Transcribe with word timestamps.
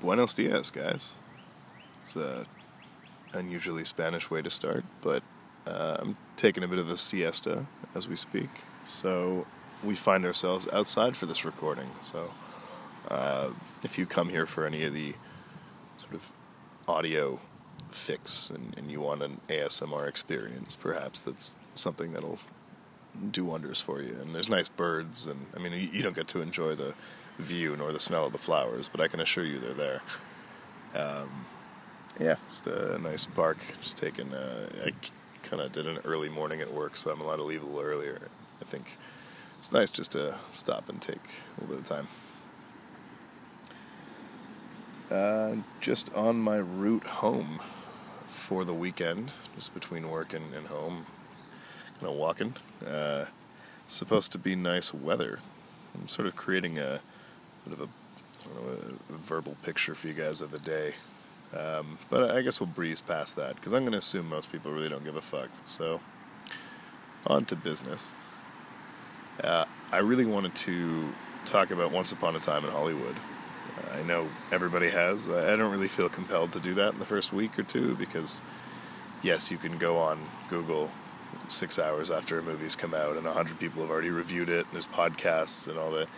Buenos 0.00 0.32
dias, 0.32 0.70
guys. 0.70 1.12
It's 2.00 2.16
a 2.16 2.46
unusually 3.34 3.84
Spanish 3.84 4.30
way 4.30 4.40
to 4.40 4.48
start, 4.48 4.86
but 5.02 5.22
uh, 5.66 5.98
I'm 5.98 6.16
taking 6.36 6.64
a 6.64 6.68
bit 6.68 6.78
of 6.78 6.88
a 6.88 6.96
siesta 6.96 7.66
as 7.94 8.08
we 8.08 8.16
speak. 8.16 8.48
So 8.86 9.46
we 9.84 9.94
find 9.94 10.24
ourselves 10.24 10.66
outside 10.72 11.18
for 11.18 11.26
this 11.26 11.44
recording. 11.44 11.90
So 12.02 12.32
uh, 13.10 13.50
if 13.82 13.98
you 13.98 14.06
come 14.06 14.30
here 14.30 14.46
for 14.46 14.64
any 14.64 14.86
of 14.86 14.94
the 14.94 15.16
sort 15.98 16.14
of 16.14 16.32
audio 16.88 17.38
fix 17.90 18.48
and, 18.48 18.74
and 18.78 18.90
you 18.90 19.02
want 19.02 19.22
an 19.22 19.42
ASMR 19.50 20.08
experience, 20.08 20.74
perhaps 20.76 21.20
that's 21.22 21.56
something 21.74 22.12
that'll 22.12 22.38
do 23.30 23.44
wonders 23.44 23.82
for 23.82 24.00
you. 24.00 24.16
And 24.18 24.34
there's 24.34 24.48
nice 24.48 24.68
birds, 24.68 25.26
and 25.26 25.44
I 25.54 25.58
mean, 25.58 25.90
you 25.92 26.00
don't 26.00 26.16
get 26.16 26.28
to 26.28 26.40
enjoy 26.40 26.74
the 26.74 26.94
view 27.40 27.76
nor 27.76 27.92
the 27.92 28.00
smell 28.00 28.26
of 28.26 28.32
the 28.32 28.38
flowers, 28.38 28.88
but 28.88 29.00
I 29.00 29.08
can 29.08 29.20
assure 29.20 29.44
you 29.44 29.58
they're 29.58 29.74
there. 29.74 30.02
Um, 30.94 31.46
yeah, 32.18 32.36
just 32.50 32.66
a 32.66 32.98
nice 32.98 33.24
bark. 33.24 33.58
Just 33.80 33.96
taking. 33.96 34.32
Uh, 34.32 34.68
I 34.84 34.92
kind 35.42 35.62
of 35.62 35.72
did 35.72 35.86
an 35.86 35.98
early 36.04 36.28
morning 36.28 36.60
at 36.60 36.72
work, 36.72 36.96
so 36.96 37.10
I'm 37.10 37.20
allowed 37.20 37.36
to 37.36 37.42
leave 37.42 37.62
a 37.62 37.66
little 37.66 37.80
earlier. 37.80 38.28
I 38.60 38.64
think 38.64 38.98
it's 39.58 39.72
nice 39.72 39.90
just 39.90 40.12
to 40.12 40.36
stop 40.48 40.88
and 40.88 41.00
take 41.00 41.16
a 41.16 41.60
little 41.60 41.76
bit 41.76 41.78
of 41.78 41.84
time. 41.84 42.08
Uh, 45.10 45.62
just 45.80 46.12
on 46.14 46.38
my 46.38 46.56
route 46.56 47.04
home 47.04 47.60
for 48.26 48.64
the 48.64 48.74
weekend, 48.74 49.32
just 49.56 49.74
between 49.74 50.08
work 50.08 50.32
and, 50.32 50.54
and 50.54 50.68
home, 50.68 51.06
kind 51.98 52.12
of 52.12 52.16
walking. 52.16 52.54
Uh, 52.86 53.26
supposed 53.86 54.30
to 54.32 54.38
be 54.38 54.54
nice 54.54 54.94
weather. 54.94 55.40
I'm 55.94 56.06
sort 56.06 56.28
of 56.28 56.36
creating 56.36 56.78
a 56.78 57.00
bit 57.64 57.78
of 57.78 57.80
a, 57.80 57.88
know, 58.54 58.94
a 59.10 59.18
verbal 59.18 59.56
picture 59.62 59.94
for 59.94 60.08
you 60.08 60.14
guys 60.14 60.40
of 60.40 60.50
the 60.50 60.58
day. 60.58 60.94
Um, 61.56 61.98
but 62.08 62.30
I 62.30 62.42
guess 62.42 62.60
we'll 62.60 62.68
breeze 62.68 63.00
past 63.00 63.36
that 63.36 63.56
because 63.56 63.72
I'm 63.72 63.82
going 63.82 63.92
to 63.92 63.98
assume 63.98 64.28
most 64.28 64.52
people 64.52 64.70
really 64.70 64.88
don't 64.88 65.04
give 65.04 65.16
a 65.16 65.20
fuck. 65.20 65.48
So, 65.64 66.00
on 67.26 67.44
to 67.46 67.56
business. 67.56 68.14
Uh, 69.42 69.64
I 69.90 69.98
really 69.98 70.26
wanted 70.26 70.54
to 70.54 71.12
talk 71.46 71.70
about 71.70 71.90
Once 71.90 72.12
Upon 72.12 72.36
a 72.36 72.40
Time 72.40 72.64
in 72.64 72.70
Hollywood. 72.70 73.16
Uh, 73.78 73.98
I 73.98 74.02
know 74.02 74.28
everybody 74.52 74.90
has. 74.90 75.28
I 75.28 75.56
don't 75.56 75.72
really 75.72 75.88
feel 75.88 76.08
compelled 76.08 76.52
to 76.52 76.60
do 76.60 76.74
that 76.74 76.92
in 76.92 76.98
the 76.98 77.06
first 77.06 77.32
week 77.32 77.58
or 77.58 77.62
two 77.62 77.96
because, 77.96 78.42
yes, 79.22 79.50
you 79.50 79.58
can 79.58 79.78
go 79.78 79.98
on 79.98 80.20
Google 80.48 80.92
six 81.48 81.78
hours 81.78 82.10
after 82.10 82.38
a 82.38 82.42
movie's 82.42 82.76
come 82.76 82.94
out 82.94 83.16
and 83.16 83.26
a 83.26 83.32
hundred 83.32 83.58
people 83.58 83.82
have 83.82 83.90
already 83.90 84.10
reviewed 84.10 84.48
it. 84.48 84.66
There's 84.72 84.86
podcasts 84.86 85.66
and 85.66 85.78
all 85.78 85.90
that. 85.92 86.08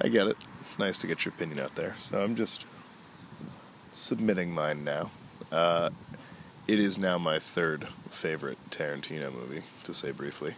I 0.00 0.08
get 0.08 0.26
it. 0.26 0.36
It's 0.60 0.78
nice 0.78 0.98
to 0.98 1.06
get 1.06 1.24
your 1.24 1.34
opinion 1.34 1.58
out 1.58 1.74
there. 1.74 1.94
So 1.98 2.22
I'm 2.22 2.36
just 2.36 2.66
submitting 3.92 4.52
mine 4.52 4.84
now. 4.84 5.10
Uh, 5.50 5.90
it 6.66 6.78
is 6.78 6.98
now 6.98 7.18
my 7.18 7.38
third 7.38 7.88
favorite 8.10 8.58
Tarantino 8.70 9.32
movie, 9.32 9.64
to 9.84 9.92
say 9.92 10.12
briefly. 10.12 10.54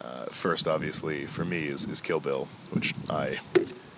Uh, 0.00 0.24
first, 0.26 0.66
obviously, 0.66 1.26
for 1.26 1.44
me, 1.44 1.66
is, 1.66 1.84
is 1.86 2.00
Kill 2.00 2.20
Bill, 2.20 2.48
which 2.70 2.94
I 3.08 3.40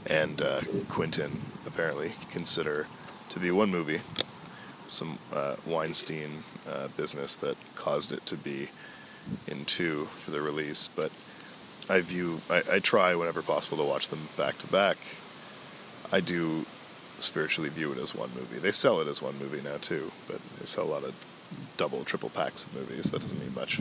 and 0.06 0.42
uh, 0.42 0.60
Quentin 0.88 1.40
apparently 1.66 2.12
consider 2.30 2.86
to 3.30 3.40
be 3.40 3.50
one 3.50 3.70
movie. 3.70 4.02
Some 4.86 5.18
uh, 5.32 5.56
Weinstein 5.66 6.44
uh, 6.68 6.88
business 6.88 7.36
that 7.36 7.56
caused 7.74 8.12
it 8.12 8.26
to 8.26 8.36
be 8.36 8.68
in 9.46 9.64
two 9.64 10.06
for 10.18 10.30
the 10.30 10.42
release, 10.42 10.88
but 10.88 11.10
I 11.88 12.00
view, 12.00 12.40
I, 12.48 12.62
I 12.72 12.78
try 12.78 13.14
whenever 13.14 13.42
possible 13.42 13.76
to 13.78 13.84
watch 13.84 14.08
them 14.08 14.28
back 14.36 14.58
to 14.58 14.66
back. 14.66 14.96
I 16.12 16.20
do 16.20 16.66
spiritually 17.18 17.70
view 17.70 17.92
it 17.92 17.98
as 17.98 18.14
one 18.14 18.30
movie. 18.34 18.58
They 18.58 18.70
sell 18.70 19.00
it 19.00 19.08
as 19.08 19.20
one 19.20 19.38
movie 19.38 19.60
now 19.62 19.76
too, 19.80 20.12
but 20.26 20.40
they 20.58 20.66
sell 20.66 20.84
a 20.84 20.92
lot 20.92 21.04
of 21.04 21.14
double, 21.76 22.04
triple 22.04 22.30
packs 22.30 22.64
of 22.64 22.74
movies. 22.74 23.10
That 23.10 23.20
doesn't 23.20 23.38
mean 23.38 23.54
much. 23.54 23.80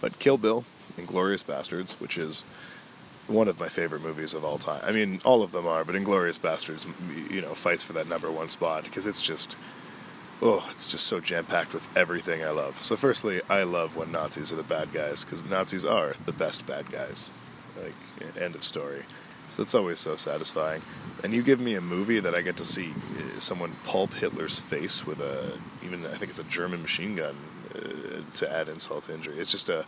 But 0.00 0.18
Kill 0.18 0.38
Bill, 0.38 0.64
Inglourious 0.94 1.46
Bastards, 1.46 1.92
which 2.00 2.16
is 2.16 2.44
one 3.26 3.48
of 3.48 3.60
my 3.60 3.68
favorite 3.68 4.02
movies 4.02 4.34
of 4.34 4.44
all 4.44 4.58
time. 4.58 4.82
I 4.84 4.92
mean, 4.92 5.20
all 5.24 5.42
of 5.42 5.52
them 5.52 5.66
are, 5.66 5.84
but 5.84 5.94
Inglourious 5.94 6.40
Bastards, 6.40 6.86
you 7.30 7.40
know, 7.40 7.54
fights 7.54 7.84
for 7.84 7.92
that 7.92 8.08
number 8.08 8.30
one 8.30 8.48
spot 8.48 8.84
because 8.84 9.06
it's 9.06 9.20
just, 9.20 9.56
oh, 10.42 10.66
it's 10.70 10.86
just 10.86 11.06
so 11.06 11.20
jam 11.20 11.44
packed 11.44 11.74
with 11.74 11.88
everything 11.96 12.42
I 12.42 12.50
love. 12.50 12.82
So, 12.82 12.96
firstly, 12.96 13.40
I 13.48 13.62
love 13.62 13.96
when 13.96 14.12
Nazis 14.12 14.52
are 14.52 14.56
the 14.56 14.62
bad 14.62 14.92
guys 14.92 15.24
because 15.24 15.44
Nazis 15.44 15.84
are 15.84 16.14
the 16.24 16.32
best 16.32 16.66
bad 16.66 16.90
guys. 16.90 17.32
Like, 17.82 18.36
end 18.36 18.54
of 18.54 18.62
story. 18.62 19.04
So 19.48 19.62
it's 19.62 19.74
always 19.74 19.98
so 19.98 20.16
satisfying. 20.16 20.82
And 21.24 21.34
you 21.34 21.42
give 21.42 21.60
me 21.60 21.74
a 21.74 21.80
movie 21.80 22.20
that 22.20 22.34
I 22.34 22.40
get 22.40 22.56
to 22.58 22.64
see 22.64 22.92
uh, 22.92 23.38
someone 23.40 23.76
pulp 23.84 24.14
Hitler's 24.14 24.58
face 24.58 25.04
with 25.04 25.20
a, 25.20 25.58
even 25.84 26.06
I 26.06 26.14
think 26.14 26.30
it's 26.30 26.38
a 26.38 26.44
German 26.44 26.82
machine 26.82 27.16
gun 27.16 27.36
uh, 27.74 28.20
to 28.34 28.52
add 28.52 28.68
insult 28.68 29.04
to 29.04 29.14
injury. 29.14 29.38
It's 29.38 29.50
just 29.50 29.68
a 29.68 29.86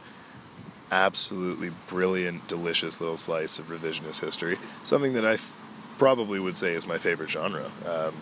absolutely 0.90 1.70
brilliant, 1.86 2.48
delicious 2.48 3.00
little 3.00 3.16
slice 3.16 3.58
of 3.58 3.68
revisionist 3.68 4.20
history. 4.20 4.58
Something 4.82 5.12
that 5.14 5.24
I 5.24 5.34
f- 5.34 5.56
probably 5.96 6.40
would 6.40 6.56
say 6.56 6.74
is 6.74 6.86
my 6.86 6.98
favorite 6.98 7.30
genre. 7.30 7.70
Um, 7.86 8.14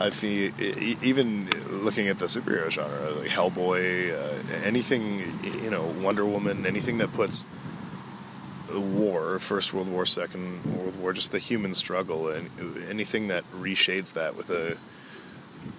I 0.00 0.10
feel 0.10 0.52
even 1.02 1.50
looking 1.70 2.08
at 2.08 2.18
the 2.18 2.26
superhero 2.26 2.70
genre, 2.70 3.10
like 3.10 3.30
Hellboy, 3.30 4.14
uh, 4.14 4.64
anything 4.64 5.40
you 5.42 5.70
know, 5.70 5.86
Wonder 6.00 6.24
Woman, 6.24 6.66
anything 6.66 6.98
that 6.98 7.12
puts 7.12 7.46
war, 8.72 9.38
First 9.38 9.72
World 9.72 9.88
War, 9.88 10.06
Second 10.06 10.64
World 10.64 10.96
War, 11.00 11.12
just 11.12 11.32
the 11.32 11.38
human 11.38 11.74
struggle, 11.74 12.28
and 12.28 12.50
anything 12.88 13.28
that 13.28 13.44
reshades 13.52 14.12
that 14.12 14.36
with 14.36 14.50
a, 14.50 14.76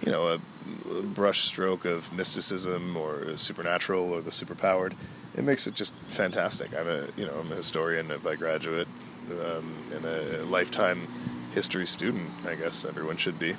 you 0.04 0.12
know, 0.12 0.28
a 0.28 1.02
brush 1.02 1.42
stroke 1.44 1.84
of 1.84 2.12
mysticism 2.12 2.96
or 2.96 3.36
supernatural 3.36 4.12
or 4.12 4.20
the 4.20 4.30
superpowered, 4.30 4.94
it 5.34 5.44
makes 5.44 5.66
it 5.66 5.74
just 5.74 5.94
fantastic. 6.08 6.76
I'm 6.76 6.88
a, 6.88 7.08
you 7.16 7.26
know, 7.26 7.40
I'm 7.40 7.52
a 7.52 7.56
historian 7.56 8.12
by 8.22 8.34
graduate 8.36 8.88
um, 9.30 9.74
and 9.94 10.04
a 10.04 10.44
lifetime 10.44 11.08
history 11.52 11.86
student. 11.86 12.30
I 12.46 12.54
guess 12.54 12.84
everyone 12.84 13.16
should 13.16 13.38
be, 13.38 13.56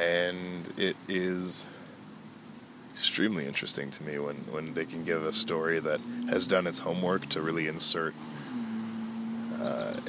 and 0.00 0.72
it 0.78 0.96
is 1.08 1.66
extremely 2.92 3.46
interesting 3.46 3.90
to 3.90 4.02
me 4.02 4.18
when, 4.18 4.36
when 4.50 4.74
they 4.74 4.84
can 4.84 5.04
give 5.04 5.24
a 5.24 5.32
story 5.32 5.78
that 5.78 6.00
has 6.28 6.46
done 6.46 6.66
its 6.66 6.80
homework 6.80 7.28
to 7.28 7.40
really 7.40 7.66
insert 7.66 8.14
uh, 9.60 10.00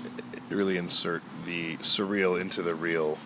really 0.50 0.78
insert 0.78 1.22
the 1.46 1.75
surreal 1.78 2.40
into 2.40 2.62
the 2.62 2.75
real, 2.75 3.18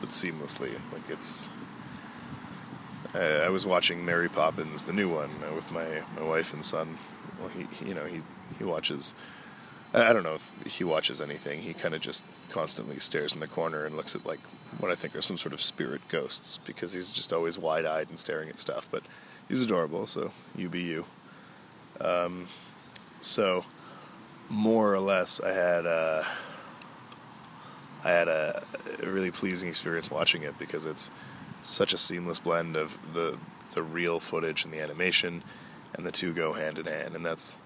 but 0.00 0.10
seamlessly. 0.10 0.72
Like 0.92 1.08
it's. 1.08 1.50
I, 3.14 3.46
I 3.46 3.48
was 3.48 3.64
watching 3.64 4.04
Mary 4.04 4.28
Poppins, 4.28 4.82
the 4.82 4.92
new 4.92 5.08
one, 5.08 5.30
uh, 5.48 5.54
with 5.54 5.70
my, 5.72 6.02
my 6.16 6.22
wife 6.22 6.52
and 6.52 6.64
son. 6.64 6.98
Well, 7.38 7.48
he, 7.48 7.66
he 7.72 7.90
you 7.90 7.94
know 7.94 8.06
he 8.06 8.22
he 8.58 8.64
watches. 8.64 9.14
I 9.94 10.12
don't 10.12 10.22
know 10.22 10.34
if 10.34 10.54
he 10.66 10.84
watches 10.84 11.20
anything. 11.20 11.62
He 11.62 11.72
kind 11.72 11.94
of 11.94 12.00
just 12.00 12.24
constantly 12.50 12.98
stares 12.98 13.34
in 13.34 13.40
the 13.40 13.46
corner 13.46 13.86
and 13.86 13.96
looks 13.96 14.14
at 14.14 14.26
like 14.26 14.40
what 14.78 14.90
I 14.90 14.94
think 14.94 15.16
are 15.16 15.22
some 15.22 15.36
sort 15.36 15.52
of 15.52 15.62
spirit 15.62 16.00
ghosts 16.08 16.58
because 16.58 16.92
he's 16.92 17.10
just 17.10 17.32
always 17.32 17.58
wide 17.58 17.86
eyed 17.86 18.08
and 18.08 18.18
staring 18.18 18.48
at 18.48 18.58
stuff. 18.58 18.88
But 18.90 19.02
he's 19.48 19.62
adorable, 19.62 20.06
so 20.06 20.32
you 20.54 20.68
be 20.68 20.82
you. 20.82 21.06
Um, 22.00 22.48
so 23.20 23.64
more 24.48 24.92
or 24.92 25.00
less, 25.00 25.40
I 25.40 25.52
had 25.52 25.86
a, 25.86 26.26
I 28.04 28.10
had 28.10 28.28
a 28.28 28.62
really 29.02 29.30
pleasing 29.30 29.68
experience 29.68 30.10
watching 30.10 30.42
it 30.42 30.58
because 30.58 30.84
it's 30.84 31.10
such 31.62 31.92
a 31.92 31.98
seamless 31.98 32.38
blend 32.38 32.76
of 32.76 32.98
the 33.14 33.38
the 33.74 33.82
real 33.82 34.18
footage 34.18 34.64
and 34.64 34.72
the 34.72 34.80
animation, 34.80 35.42
and 35.94 36.06
the 36.06 36.12
two 36.12 36.32
go 36.32 36.52
hand 36.52 36.78
in 36.78 36.86
hand, 36.86 37.14
and 37.14 37.24
that's 37.24 37.58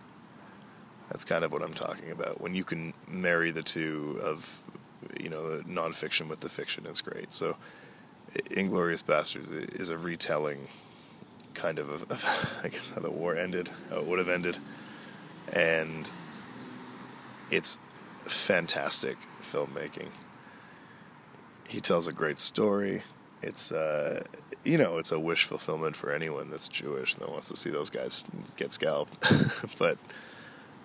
that's 1.10 1.24
kind 1.24 1.44
of 1.44 1.52
what 1.52 1.62
I'm 1.62 1.74
talking 1.74 2.10
about. 2.10 2.40
When 2.40 2.54
you 2.54 2.64
can 2.64 2.94
marry 3.06 3.50
the 3.50 3.62
two 3.62 4.19
of 4.22 4.62
you 5.20 5.28
know 5.28 5.56
the 5.56 5.64
nonfiction 5.64 6.28
with 6.28 6.40
the 6.40 6.49
fiction. 6.49 6.87
It's 6.88 7.00
great. 7.00 7.32
So, 7.32 7.56
Inglorious 8.50 9.02
Bastards 9.02 9.50
is 9.50 9.88
a 9.88 9.99
retelling, 9.99 10.69
kind 11.54 11.78
of, 11.78 11.90
of, 11.90 12.10
of 12.10 12.60
I 12.64 12.69
guess 12.69 12.90
how 12.90 13.00
the 13.00 13.10
war 13.10 13.37
ended, 13.37 13.70
how 13.90 13.99
it 13.99 14.06
would 14.06 14.19
have 14.19 14.28
ended, 14.28 14.58
and 15.52 16.10
it's 17.50 17.78
fantastic 18.25 19.19
filmmaking. 19.40 20.08
He 21.69 21.81
tells 21.81 22.06
a 22.06 22.12
great 22.12 22.38
story. 22.38 23.02
It's 23.43 23.72
uh, 23.72 24.25
you 24.64 24.78
know, 24.78 24.98
it's 24.98 25.12
a 25.12 25.19
wish 25.19 25.44
fulfillment 25.44 25.96
for 25.96 26.12
anyone 26.12 26.50
that's 26.50 26.69
Jewish 26.69 27.16
that 27.16 27.28
wants 27.28 27.48
to 27.48 27.56
see 27.56 27.70
those 27.70 27.90
guys 27.90 28.25
get 28.56 28.72
scalped. 28.72 29.26
but 29.78 29.98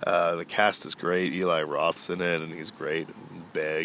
uh, 0.03 0.35
the 0.35 0.45
cast 0.45 0.85
is 0.85 0.95
great. 0.95 1.33
Eli 1.33 1.63
Roth's 1.63 2.09
in 2.09 2.21
it, 2.21 2.41
and 2.41 2.53
he's 2.53 2.71
great. 2.71 3.09
Bear 3.53 3.81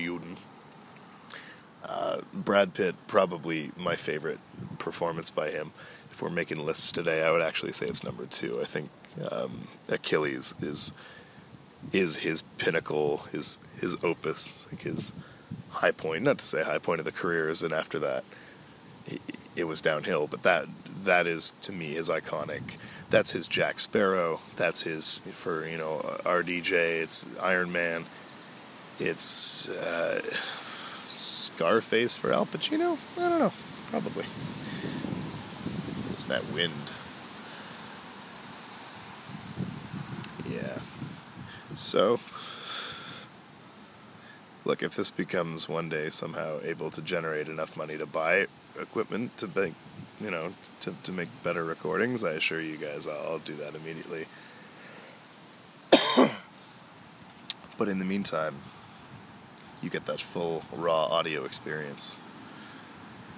Uh, 1.84 2.20
Brad 2.32 2.74
Pitt, 2.74 2.94
probably 3.06 3.72
my 3.76 3.96
favorite 3.96 4.38
performance 4.78 5.30
by 5.30 5.50
him. 5.50 5.72
If 6.10 6.20
we're 6.20 6.30
making 6.30 6.58
lists 6.64 6.92
today, 6.92 7.22
I 7.22 7.30
would 7.30 7.42
actually 7.42 7.72
say 7.72 7.86
it's 7.86 8.04
number 8.04 8.26
two. 8.26 8.60
I 8.60 8.64
think 8.64 8.90
um, 9.30 9.68
Achilles 9.88 10.54
is 10.60 10.92
is 11.92 12.18
his 12.18 12.42
pinnacle, 12.58 13.18
his 13.32 13.58
his 13.80 13.96
opus, 14.02 14.68
like 14.70 14.82
his 14.82 15.12
high 15.70 15.90
point. 15.90 16.22
Not 16.22 16.38
to 16.38 16.44
say 16.44 16.62
high 16.62 16.78
point 16.78 17.00
of 17.00 17.04
the 17.04 17.12
careers, 17.12 17.62
and 17.62 17.72
after 17.72 17.98
that, 18.00 18.24
it 19.56 19.64
was 19.64 19.80
downhill. 19.80 20.26
But 20.26 20.42
that 20.42 20.66
that 21.04 21.26
is 21.26 21.52
to 21.62 21.72
me 21.72 21.94
his 21.94 22.08
iconic. 22.08 22.76
That's 23.10 23.32
his 23.32 23.46
Jack 23.48 23.80
Sparrow. 23.80 24.40
That's 24.56 24.82
his 24.82 25.20
for 25.32 25.66
you 25.66 25.78
know 25.78 26.00
RDJ. 26.24 26.72
It's 26.72 27.26
Iron 27.40 27.72
Man. 27.72 28.06
It's 28.98 29.68
uh, 29.68 30.22
Scarface 31.08 32.16
for 32.16 32.32
Al 32.32 32.46
Pacino. 32.46 32.98
I 33.16 33.28
don't 33.28 33.38
know. 33.38 33.52
Probably. 33.90 34.24
It's 36.12 36.24
that 36.24 36.50
wind. 36.52 36.72
Yeah. 40.48 40.78
So, 41.74 42.20
look, 44.64 44.82
if 44.82 44.94
this 44.94 45.10
becomes 45.10 45.68
one 45.68 45.88
day 45.88 46.10
somehow 46.10 46.60
able 46.62 46.90
to 46.90 47.02
generate 47.02 47.48
enough 47.48 47.76
money 47.76 47.96
to 47.96 48.06
buy 48.06 48.46
equipment 48.78 49.36
to 49.38 49.48
make, 49.54 49.74
you 50.22 50.30
know, 50.30 50.54
to, 50.80 50.94
to 51.02 51.12
make 51.12 51.28
better 51.42 51.64
recordings, 51.64 52.22
I 52.22 52.32
assure 52.32 52.60
you 52.60 52.76
guys 52.76 53.06
I'll, 53.06 53.32
I'll 53.32 53.38
do 53.38 53.56
that 53.56 53.74
immediately. 53.74 54.26
but 57.78 57.88
in 57.88 57.98
the 57.98 58.04
meantime, 58.04 58.56
you 59.82 59.90
get 59.90 60.06
that 60.06 60.20
full 60.20 60.64
raw 60.72 61.06
audio 61.06 61.44
experience. 61.44 62.18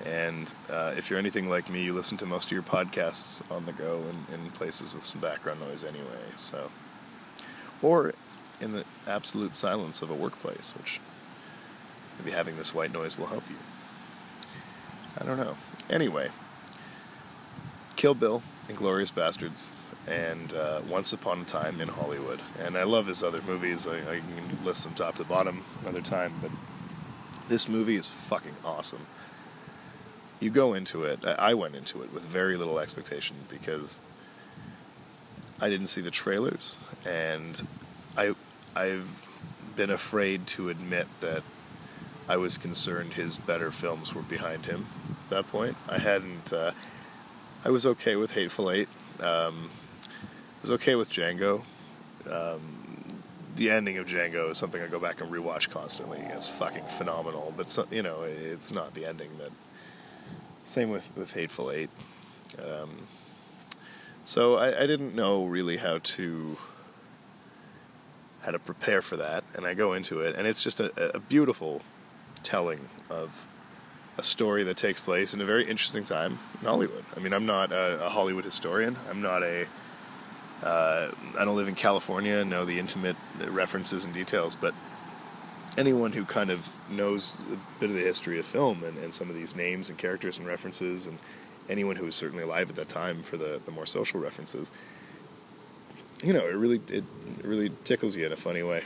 And 0.04 0.54
uh, 0.68 0.92
if 0.96 1.08
you're 1.08 1.18
anything 1.18 1.48
like 1.48 1.70
me, 1.70 1.82
you 1.82 1.94
listen 1.94 2.18
to 2.18 2.26
most 2.26 2.46
of 2.46 2.52
your 2.52 2.62
podcasts 2.62 3.40
on 3.50 3.64
the 3.64 3.72
go 3.72 4.02
and 4.08 4.26
in 4.32 4.50
places 4.50 4.92
with 4.92 5.04
some 5.04 5.20
background 5.20 5.60
noise 5.60 5.84
anyway. 5.84 6.32
So, 6.36 6.70
or 7.80 8.12
in 8.60 8.72
the 8.72 8.84
absolute 9.06 9.56
silence 9.56 10.02
of 10.02 10.10
a 10.10 10.14
workplace, 10.14 10.74
which 10.76 11.00
maybe 12.18 12.32
having 12.32 12.56
this 12.56 12.74
white 12.74 12.92
noise 12.92 13.16
will 13.16 13.26
help 13.26 13.48
you. 13.48 13.56
I 15.18 15.24
don't 15.24 15.38
know. 15.38 15.56
Anyway, 15.88 16.30
Kill 18.04 18.12
Bill, 18.12 18.42
Inglourious 18.68 19.14
Bastards, 19.14 19.80
and 20.06 20.52
uh, 20.52 20.82
Once 20.86 21.14
Upon 21.14 21.40
a 21.40 21.44
Time 21.44 21.80
in 21.80 21.88
Hollywood. 21.88 22.38
And 22.58 22.76
I 22.76 22.82
love 22.82 23.06
his 23.06 23.22
other 23.22 23.40
movies. 23.40 23.86
I, 23.86 23.96
I 23.96 24.20
can 24.20 24.62
list 24.62 24.84
them 24.84 24.92
top 24.92 25.14
to 25.14 25.24
bottom 25.24 25.64
another 25.80 26.02
time, 26.02 26.34
but 26.42 26.50
this 27.48 27.66
movie 27.66 27.96
is 27.96 28.10
fucking 28.10 28.56
awesome. 28.62 29.06
You 30.38 30.50
go 30.50 30.74
into 30.74 31.04
it, 31.04 31.24
I 31.24 31.54
went 31.54 31.76
into 31.76 32.02
it 32.02 32.12
with 32.12 32.24
very 32.24 32.58
little 32.58 32.78
expectation 32.78 33.36
because 33.48 34.00
I 35.58 35.70
didn't 35.70 35.86
see 35.86 36.02
the 36.02 36.10
trailers, 36.10 36.76
and 37.06 37.66
I, 38.18 38.34
I've 38.76 39.26
been 39.76 39.88
afraid 39.88 40.46
to 40.48 40.68
admit 40.68 41.06
that 41.20 41.42
I 42.28 42.36
was 42.36 42.58
concerned 42.58 43.14
his 43.14 43.38
better 43.38 43.70
films 43.70 44.14
were 44.14 44.20
behind 44.20 44.66
him 44.66 44.88
at 45.08 45.30
that 45.30 45.48
point. 45.48 45.78
I 45.88 46.00
hadn't. 46.00 46.52
Uh, 46.52 46.72
I 47.66 47.70
was 47.70 47.86
okay 47.86 48.14
with 48.16 48.32
Hateful 48.32 48.70
Eight. 48.70 48.88
Um, 49.20 49.70
I 50.04 50.60
was 50.60 50.70
okay 50.72 50.96
with 50.96 51.08
Django. 51.08 51.62
Um, 52.30 53.22
the 53.56 53.70
ending 53.70 53.96
of 53.96 54.06
Django 54.06 54.50
is 54.50 54.58
something 54.58 54.82
I 54.82 54.86
go 54.86 55.00
back 55.00 55.22
and 55.22 55.32
rewatch 55.32 55.70
constantly. 55.70 56.18
It's 56.18 56.46
fucking 56.46 56.84
phenomenal, 56.88 57.54
but 57.56 57.70
so, 57.70 57.86
you 57.90 58.02
know, 58.02 58.22
it's 58.22 58.70
not 58.70 58.92
the 58.92 59.06
ending 59.06 59.30
that. 59.38 59.50
Same 60.64 60.90
with 60.90 61.10
with 61.16 61.32
Hateful 61.32 61.70
Eight. 61.70 61.90
Um, 62.58 63.06
so 64.24 64.56
I, 64.56 64.82
I 64.82 64.86
didn't 64.86 65.14
know 65.14 65.44
really 65.46 65.78
how 65.78 66.00
to 66.02 66.58
how 68.42 68.50
to 68.50 68.58
prepare 68.58 69.00
for 69.00 69.16
that, 69.16 69.44
and 69.54 69.66
I 69.66 69.72
go 69.72 69.94
into 69.94 70.20
it, 70.20 70.36
and 70.36 70.46
it's 70.46 70.62
just 70.62 70.80
a, 70.80 71.16
a 71.16 71.20
beautiful 71.20 71.80
telling 72.42 72.88
of 73.08 73.46
a 74.16 74.22
story 74.22 74.64
that 74.64 74.76
takes 74.76 75.00
place 75.00 75.34
in 75.34 75.40
a 75.40 75.44
very 75.44 75.64
interesting 75.64 76.04
time 76.04 76.38
in 76.60 76.66
Hollywood. 76.66 77.04
I 77.16 77.20
mean, 77.20 77.32
I'm 77.32 77.46
not 77.46 77.72
a, 77.72 78.06
a 78.06 78.08
Hollywood 78.08 78.44
historian. 78.44 78.96
I'm 79.10 79.22
not 79.22 79.42
a. 79.42 79.66
Uh, 80.62 81.10
I 81.38 81.44
don't 81.44 81.56
live 81.56 81.68
in 81.68 81.74
California 81.74 82.36
and 82.36 82.48
know 82.48 82.64
the 82.64 82.78
intimate 82.78 83.16
references 83.48 84.04
and 84.04 84.14
details, 84.14 84.54
but 84.54 84.72
anyone 85.76 86.12
who 86.12 86.24
kind 86.24 86.50
of 86.50 86.72
knows 86.88 87.42
a 87.52 87.58
bit 87.80 87.90
of 87.90 87.96
the 87.96 88.02
history 88.02 88.38
of 88.38 88.46
film 88.46 88.84
and, 88.84 88.96
and 88.98 89.12
some 89.12 89.28
of 89.28 89.34
these 89.34 89.56
names 89.56 89.90
and 89.90 89.98
characters 89.98 90.38
and 90.38 90.46
references, 90.46 91.06
and 91.06 91.18
anyone 91.68 91.96
who 91.96 92.04
was 92.04 92.14
certainly 92.14 92.44
alive 92.44 92.70
at 92.70 92.76
that 92.76 92.88
time 92.88 93.22
for 93.22 93.36
the, 93.36 93.60
the 93.66 93.72
more 93.72 93.84
social 93.84 94.20
references, 94.20 94.70
you 96.22 96.32
know, 96.32 96.46
it 96.46 96.54
really 96.54 96.80
it 96.88 97.04
really 97.42 97.70
tickles 97.84 98.16
you 98.16 98.24
in 98.24 98.32
a 98.32 98.36
funny 98.36 98.62
way. 98.62 98.84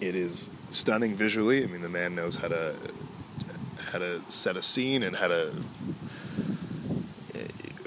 It 0.00 0.14
is 0.14 0.50
stunning 0.70 1.16
visually. 1.16 1.64
I 1.64 1.66
mean, 1.66 1.80
the 1.80 1.88
man 1.88 2.14
knows 2.14 2.36
how 2.36 2.48
to 2.48 2.76
how 3.88 3.98
to 3.98 4.22
set 4.28 4.56
a 4.56 4.62
scene 4.62 5.02
and 5.02 5.16
how 5.16 5.28
to. 5.28 5.52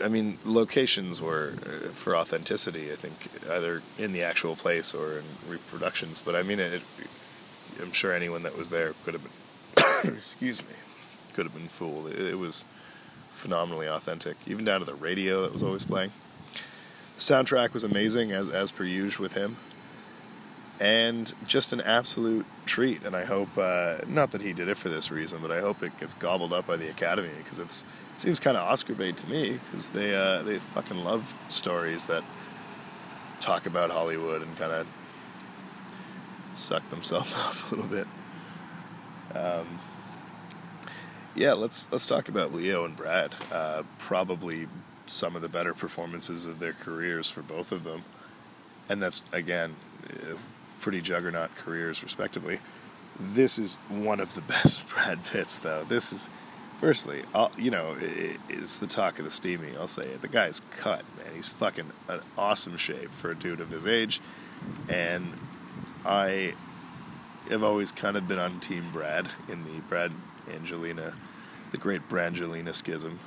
I 0.03 0.07
mean, 0.07 0.39
locations 0.43 1.21
were 1.21 1.53
uh, 1.63 1.89
for 1.89 2.15
authenticity. 2.15 2.91
I 2.91 2.95
think 2.95 3.29
either 3.49 3.83
in 3.99 4.13
the 4.13 4.23
actual 4.23 4.55
place 4.55 4.93
or 4.93 5.19
in 5.19 5.23
reproductions. 5.47 6.21
But 6.21 6.35
I 6.35 6.43
mean, 6.43 6.59
it, 6.59 6.81
I'm 7.79 7.91
sure 7.91 8.13
anyone 8.13 8.43
that 8.43 8.57
was 8.57 8.69
there 8.69 8.93
could 9.03 9.13
have 9.13 9.23
been. 9.23 10.13
excuse 10.15 10.61
me, 10.61 10.73
could 11.33 11.45
have 11.45 11.53
been 11.53 11.67
fooled. 11.67 12.07
It, 12.07 12.19
it 12.19 12.39
was 12.39 12.65
phenomenally 13.29 13.87
authentic, 13.87 14.37
even 14.47 14.65
down 14.65 14.79
to 14.79 14.85
the 14.85 14.95
radio 14.95 15.43
that 15.43 15.53
was 15.53 15.61
always 15.63 15.83
playing. 15.83 16.11
The 17.15 17.21
soundtrack 17.21 17.73
was 17.73 17.83
amazing, 17.83 18.31
as 18.31 18.49
as 18.49 18.71
per 18.71 18.83
usual 18.83 19.23
with 19.23 19.33
him 19.33 19.57
and 20.81 21.31
just 21.45 21.73
an 21.73 21.79
absolute 21.79 22.45
treat. 22.65 23.03
And 23.05 23.15
I 23.15 23.23
hope, 23.23 23.55
uh, 23.55 23.97
not 24.07 24.31
that 24.31 24.41
he 24.41 24.51
did 24.51 24.67
it 24.67 24.77
for 24.77 24.89
this 24.89 25.11
reason, 25.11 25.39
but 25.39 25.51
I 25.51 25.61
hope 25.61 25.83
it 25.83 25.97
gets 25.99 26.15
gobbled 26.15 26.51
up 26.51 26.65
by 26.65 26.75
the 26.75 26.89
Academy 26.89 27.29
because 27.37 27.59
it 27.59 27.85
seems 28.19 28.39
kind 28.39 28.57
of 28.57 28.63
Oscar 28.63 28.95
bait 28.95 29.15
to 29.17 29.29
me 29.29 29.59
because 29.65 29.89
they 29.89 30.15
uh, 30.15 30.41
they 30.41 30.57
fucking 30.57 30.97
love 31.03 31.35
stories 31.49 32.05
that 32.05 32.23
talk 33.39 33.67
about 33.67 33.91
Hollywood 33.91 34.41
and 34.41 34.57
kind 34.57 34.71
of 34.71 34.87
suck 36.51 36.89
themselves 36.89 37.33
off 37.35 37.71
a 37.71 37.75
little 37.75 37.89
bit. 37.89 38.07
Um, 39.35 39.79
yeah, 41.35 41.53
let's 41.53 41.91
let's 41.91 42.07
talk 42.07 42.27
about 42.27 42.55
Leo 42.55 42.85
and 42.85 42.97
Brad. 42.97 43.35
Uh, 43.51 43.83
probably 43.99 44.67
some 45.05 45.35
of 45.35 45.43
the 45.43 45.49
better 45.49 45.75
performances 45.75 46.47
of 46.47 46.57
their 46.57 46.73
careers 46.73 47.29
for 47.29 47.43
both 47.43 47.71
of 47.71 47.83
them, 47.83 48.03
and 48.89 48.99
that's 48.99 49.21
again 49.31 49.75
pretty 50.81 50.99
juggernaut 50.99 51.55
careers, 51.55 52.03
respectively. 52.03 52.59
This 53.19 53.59
is 53.59 53.75
one 53.87 54.19
of 54.19 54.33
the 54.33 54.41
best 54.53 54.87
Brad 54.89 55.23
Pitts, 55.23 55.59
though. 55.59 55.85
This 55.85 56.11
is, 56.11 56.29
firstly, 56.79 57.23
I'll, 57.33 57.51
you 57.57 57.71
know, 57.71 57.95
it, 57.99 58.39
it's 58.49 58.79
the 58.79 58.87
talk 58.87 59.19
of 59.19 59.25
the 59.25 59.31
steamy. 59.31 59.77
I'll 59.77 59.87
say 59.87 60.03
it. 60.03 60.21
The 60.21 60.27
guy's 60.27 60.61
cut, 60.71 61.05
man. 61.17 61.35
He's 61.35 61.47
fucking 61.47 61.91
an 62.09 62.21
awesome 62.37 62.77
shape 62.77 63.11
for 63.11 63.31
a 63.31 63.35
dude 63.35 63.61
of 63.61 63.69
his 63.69 63.85
age, 63.85 64.19
and 64.89 65.33
I 66.03 66.55
have 67.49 67.63
always 67.63 67.91
kind 67.91 68.17
of 68.17 68.27
been 68.27 68.39
on 68.39 68.59
Team 68.59 68.89
Brad 68.91 69.29
in 69.47 69.63
the 69.63 69.79
Brad 69.87 70.11
Angelina, 70.51 71.13
the 71.71 71.77
great 71.77 72.09
Brangelina 72.09 72.73
schism, 72.73 73.19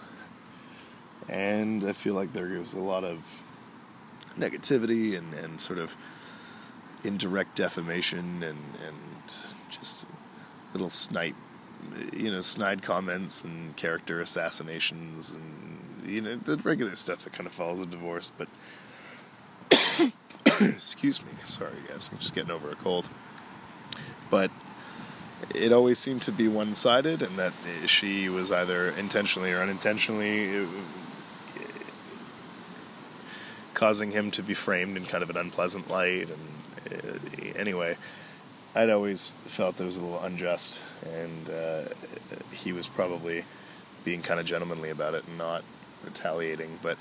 and 1.28 1.84
I 1.84 1.92
feel 1.92 2.14
like 2.14 2.32
there 2.32 2.46
was 2.58 2.74
a 2.74 2.80
lot 2.80 3.04
of 3.04 3.42
negativity 4.38 5.16
and, 5.16 5.32
and 5.34 5.60
sort 5.60 5.78
of 5.78 5.96
indirect 7.04 7.56
defamation 7.56 8.42
and 8.42 8.58
and 8.86 8.96
just 9.70 10.06
little 10.72 10.90
snipe, 10.90 11.36
you 12.12 12.30
know, 12.30 12.40
snide 12.40 12.82
comments 12.82 13.44
and 13.44 13.76
character 13.76 14.20
assassinations 14.20 15.34
and 15.34 16.02
you 16.04 16.20
know 16.20 16.36
the 16.36 16.56
regular 16.58 16.96
stuff 16.96 17.20
that 17.24 17.32
kind 17.32 17.46
of 17.46 17.52
follows 17.52 17.80
a 17.80 17.86
divorce. 17.86 18.32
But 18.36 18.48
excuse 20.60 21.22
me, 21.22 21.32
sorry 21.44 21.76
guys, 21.88 22.10
I'm 22.12 22.18
just 22.18 22.34
getting 22.34 22.50
over 22.50 22.70
a 22.70 22.76
cold. 22.76 23.08
But 24.30 24.50
it 25.54 25.72
always 25.72 25.98
seemed 25.98 26.22
to 26.22 26.32
be 26.32 26.48
one-sided, 26.48 27.20
and 27.22 27.38
that 27.38 27.52
she 27.86 28.28
was 28.28 28.50
either 28.50 28.88
intentionally 28.88 29.52
or 29.52 29.60
unintentionally 29.60 30.64
uh, 30.64 30.66
causing 33.74 34.12
him 34.12 34.30
to 34.30 34.42
be 34.42 34.54
framed 34.54 34.96
in 34.96 35.04
kind 35.04 35.22
of 35.22 35.30
an 35.30 35.36
unpleasant 35.36 35.90
light 35.90 36.30
and 36.30 36.53
anyway, 37.56 37.96
I'd 38.74 38.90
always 38.90 39.34
felt 39.44 39.76
that 39.76 39.84
was 39.84 39.96
a 39.96 40.02
little 40.02 40.20
unjust, 40.20 40.80
and 41.04 41.50
uh, 41.50 41.82
he 42.52 42.72
was 42.72 42.88
probably 42.88 43.44
being 44.04 44.20
kind 44.20 44.40
of 44.40 44.46
gentlemanly 44.46 44.90
about 44.90 45.14
it 45.14 45.24
and 45.26 45.38
not 45.38 45.62
retaliating. 46.04 46.78
But 46.82 46.98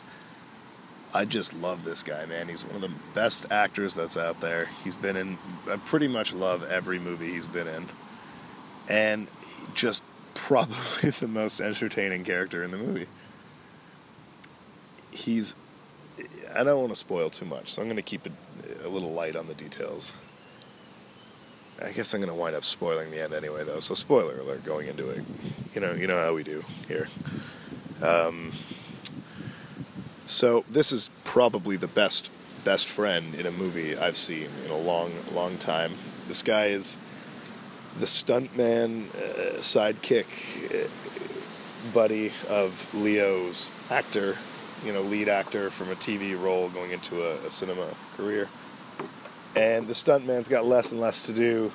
I 1.13 1.25
just 1.25 1.53
love 1.53 1.83
this 1.83 2.03
guy, 2.03 2.25
man. 2.25 2.47
He's 2.47 2.65
one 2.65 2.75
of 2.75 2.81
the 2.81 2.93
best 3.13 3.51
actors 3.51 3.95
that's 3.95 4.17
out 4.17 4.39
there. 4.39 4.69
He's 4.83 4.95
been 4.95 5.17
in, 5.17 5.37
I 5.69 5.77
pretty 5.77 6.07
much 6.07 6.33
love 6.33 6.63
every 6.63 6.99
movie 6.99 7.33
he's 7.33 7.47
been 7.47 7.67
in, 7.67 7.87
and 8.87 9.27
just 9.73 10.03
probably 10.33 11.09
the 11.09 11.27
most 11.27 11.61
entertaining 11.61 12.23
character 12.23 12.63
in 12.63 12.71
the 12.71 12.77
movie. 12.77 13.07
He's 15.11 15.55
I 16.55 16.63
don't 16.63 16.79
want 16.79 16.91
to 16.91 16.99
spoil 16.99 17.29
too 17.29 17.45
much, 17.45 17.69
so 17.69 17.81
I'm 17.81 17.87
going 17.87 17.95
to 17.95 18.01
keep 18.01 18.25
it 18.25 18.33
a 18.83 18.87
little 18.87 19.11
light 19.11 19.35
on 19.35 19.47
the 19.47 19.53
details. 19.53 20.13
I 21.83 21.91
guess 21.91 22.13
I'm 22.13 22.21
gonna 22.21 22.35
wind 22.35 22.55
up 22.55 22.63
spoiling 22.63 23.11
the 23.11 23.21
end 23.21 23.33
anyway, 23.33 23.63
though. 23.63 23.79
So 23.79 23.93
spoiler 23.93 24.39
alert 24.39 24.63
going 24.63 24.87
into 24.87 25.09
it. 25.09 25.23
You 25.73 25.81
know, 25.81 25.93
you 25.93 26.07
know 26.07 26.19
how 26.19 26.33
we 26.33 26.43
do 26.43 26.63
here. 26.87 27.09
Um, 28.01 28.53
so 30.25 30.63
this 30.69 30.91
is 30.91 31.09
probably 31.23 31.75
the 31.75 31.87
best 31.87 32.29
best 32.63 32.87
friend 32.87 33.35
in 33.35 33.45
a 33.45 33.51
movie 33.51 33.97
I've 33.97 34.15
seen 34.15 34.47
in 34.63 34.71
a 34.71 34.77
long, 34.77 35.11
long 35.33 35.57
time. 35.57 35.93
This 36.27 36.41
guy 36.41 36.67
is 36.67 36.97
the 37.97 38.05
stuntman 38.05 39.09
uh, 39.15 39.57
sidekick 39.57 40.85
uh, 40.85 40.87
buddy 41.93 42.31
of 42.49 42.93
Leo's 42.93 43.71
actor, 43.89 44.37
you 44.85 44.93
know, 44.93 45.01
lead 45.01 45.29
actor 45.29 45.69
from 45.69 45.89
a 45.89 45.95
TV 45.95 46.39
role 46.39 46.69
going 46.69 46.91
into 46.91 47.23
a, 47.23 47.35
a 47.45 47.51
cinema 47.51 47.87
career. 48.15 48.49
And 49.55 49.87
the 49.87 49.93
stuntman's 49.93 50.49
got 50.49 50.65
less 50.65 50.91
and 50.91 50.99
less 50.99 51.21
to 51.23 51.33
do 51.33 51.71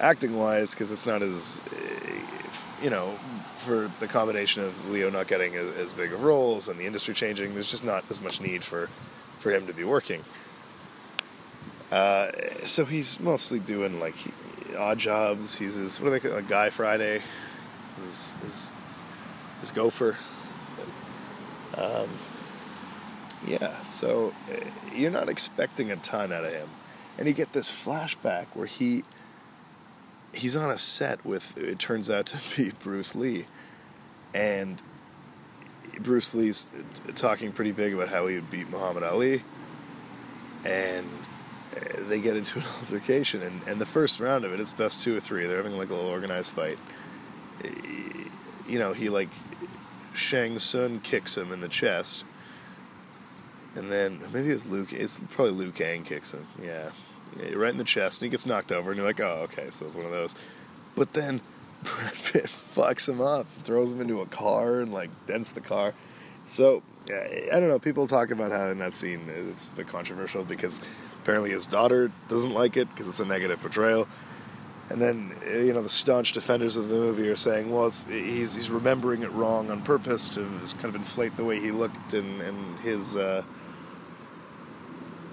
acting 0.00 0.36
wise 0.36 0.72
because 0.72 0.90
it's 0.90 1.06
not 1.06 1.22
as, 1.22 1.60
uh, 1.72 1.76
you 2.82 2.90
know, 2.90 3.12
for 3.56 3.90
the 4.00 4.06
combination 4.06 4.62
of 4.62 4.90
Leo 4.90 5.10
not 5.10 5.26
getting 5.26 5.56
as, 5.56 5.74
as 5.76 5.92
big 5.92 6.12
of 6.12 6.22
roles 6.22 6.68
and 6.68 6.78
the 6.78 6.84
industry 6.84 7.14
changing, 7.14 7.54
there's 7.54 7.70
just 7.70 7.84
not 7.84 8.04
as 8.10 8.20
much 8.20 8.40
need 8.40 8.62
for, 8.62 8.88
for 9.38 9.50
him 9.50 9.66
to 9.66 9.72
be 9.72 9.84
working. 9.84 10.22
Uh, 11.90 12.30
so 12.64 12.84
he's 12.84 13.20
mostly 13.20 13.58
doing 13.58 14.00
like 14.00 14.16
odd 14.76 14.98
jobs. 14.98 15.56
He's 15.56 15.76
his 15.76 16.00
what 16.00 16.08
do 16.08 16.18
they 16.18 16.20
call 16.20 16.38
it? 16.38 16.48
Guy 16.48 16.70
Friday. 16.70 17.22
His 17.96 18.36
his, 18.42 18.72
his 19.60 19.70
gopher. 19.70 20.16
Um, 21.76 22.08
yeah, 23.44 23.82
so 23.82 24.34
uh, 24.50 24.94
you're 24.94 25.10
not 25.10 25.28
expecting 25.28 25.90
a 25.90 25.96
ton 25.96 26.32
out 26.32 26.44
of 26.44 26.52
him, 26.52 26.68
and 27.18 27.26
you 27.26 27.34
get 27.34 27.52
this 27.52 27.70
flashback 27.70 28.46
where 28.54 28.66
he 28.66 29.04
he's 30.32 30.54
on 30.54 30.70
a 30.70 30.78
set 30.78 31.24
with 31.24 31.56
it 31.56 31.78
turns 31.78 32.10
out 32.10 32.26
to 32.26 32.38
be 32.56 32.72
Bruce 32.82 33.14
Lee, 33.14 33.46
and 34.34 34.82
Bruce 36.00 36.34
Lee's 36.34 36.68
talking 37.14 37.52
pretty 37.52 37.72
big 37.72 37.94
about 37.94 38.08
how 38.08 38.26
he 38.26 38.36
would 38.36 38.50
beat 38.50 38.70
Muhammad 38.70 39.02
Ali, 39.02 39.42
and 40.64 41.08
they 41.98 42.20
get 42.20 42.36
into 42.36 42.58
an 42.58 42.64
altercation, 42.80 43.42
and, 43.42 43.62
and 43.66 43.80
the 43.80 43.86
first 43.86 44.20
round 44.20 44.44
of 44.44 44.52
it, 44.52 44.60
it's 44.60 44.72
best 44.72 45.02
two 45.02 45.16
or 45.16 45.20
three. 45.20 45.46
They're 45.46 45.58
having 45.58 45.76
like 45.76 45.90
a 45.90 45.94
little 45.94 46.10
organized 46.10 46.52
fight. 46.52 46.78
You 48.68 48.78
know, 48.78 48.92
he 48.92 49.08
like 49.08 49.30
Shang 50.12 50.58
Tsung 50.58 51.00
kicks 51.00 51.36
him 51.36 51.52
in 51.52 51.60
the 51.60 51.68
chest, 51.68 52.24
and 53.76 53.92
then 53.92 54.20
maybe 54.32 54.50
it 54.50 54.54
was 54.54 54.66
Luke. 54.66 54.92
It's 54.92 55.20
probably 55.30 55.52
Liu 55.52 55.72
Kang 55.72 56.02
kicks 56.02 56.32
him. 56.32 56.46
Yeah, 56.62 56.90
right 57.54 57.70
in 57.70 57.78
the 57.78 57.84
chest, 57.84 58.20
and 58.20 58.26
he 58.26 58.30
gets 58.30 58.46
knocked 58.46 58.72
over, 58.72 58.90
and 58.90 58.98
you're 58.98 59.06
like, 59.06 59.20
oh, 59.20 59.42
okay, 59.44 59.70
so 59.70 59.86
it's 59.86 59.96
one 59.96 60.06
of 60.06 60.12
those. 60.12 60.34
But 60.94 61.12
then 61.12 61.40
Brad 61.82 62.14
Pitt 62.14 62.46
fucks 62.46 63.08
him 63.08 63.20
up, 63.20 63.46
throws 63.48 63.92
him 63.92 64.00
into 64.00 64.20
a 64.20 64.26
car, 64.26 64.80
and 64.80 64.92
like 64.92 65.10
dents 65.26 65.50
the 65.50 65.60
car. 65.60 65.94
So 66.44 66.82
I 67.10 67.48
don't 67.52 67.68
know. 67.68 67.78
People 67.78 68.06
talk 68.06 68.30
about 68.30 68.52
how 68.52 68.68
in 68.68 68.78
that 68.78 68.94
scene 68.94 69.28
it's 69.28 69.70
a 69.70 69.74
bit 69.74 69.86
controversial 69.86 70.44
because 70.44 70.80
apparently 71.22 71.50
his 71.50 71.66
daughter 71.66 72.10
doesn't 72.28 72.52
like 72.52 72.76
it 72.76 72.88
because 72.90 73.08
it's 73.08 73.20
a 73.20 73.24
negative 73.24 73.60
portrayal. 73.60 74.08
And 74.88 75.02
then 75.02 75.34
you 75.44 75.72
know 75.72 75.82
the 75.82 75.90
staunch 75.90 76.32
defenders 76.32 76.76
of 76.76 76.88
the 76.88 76.94
movie 76.94 77.28
are 77.28 77.36
saying, 77.36 77.70
well, 77.70 77.86
it's 77.86 78.04
he's 78.04 78.54
he's 78.54 78.70
remembering 78.70 79.22
it 79.22 79.32
wrong 79.32 79.70
on 79.70 79.82
purpose 79.82 80.28
to 80.30 80.42
kind 80.74 80.84
of 80.84 80.94
inflate 80.94 81.36
the 81.36 81.44
way 81.44 81.60
he 81.60 81.72
looked 81.72 82.14
and 82.14 82.40
and 82.40 82.78
his 82.80 83.16
uh, 83.16 83.42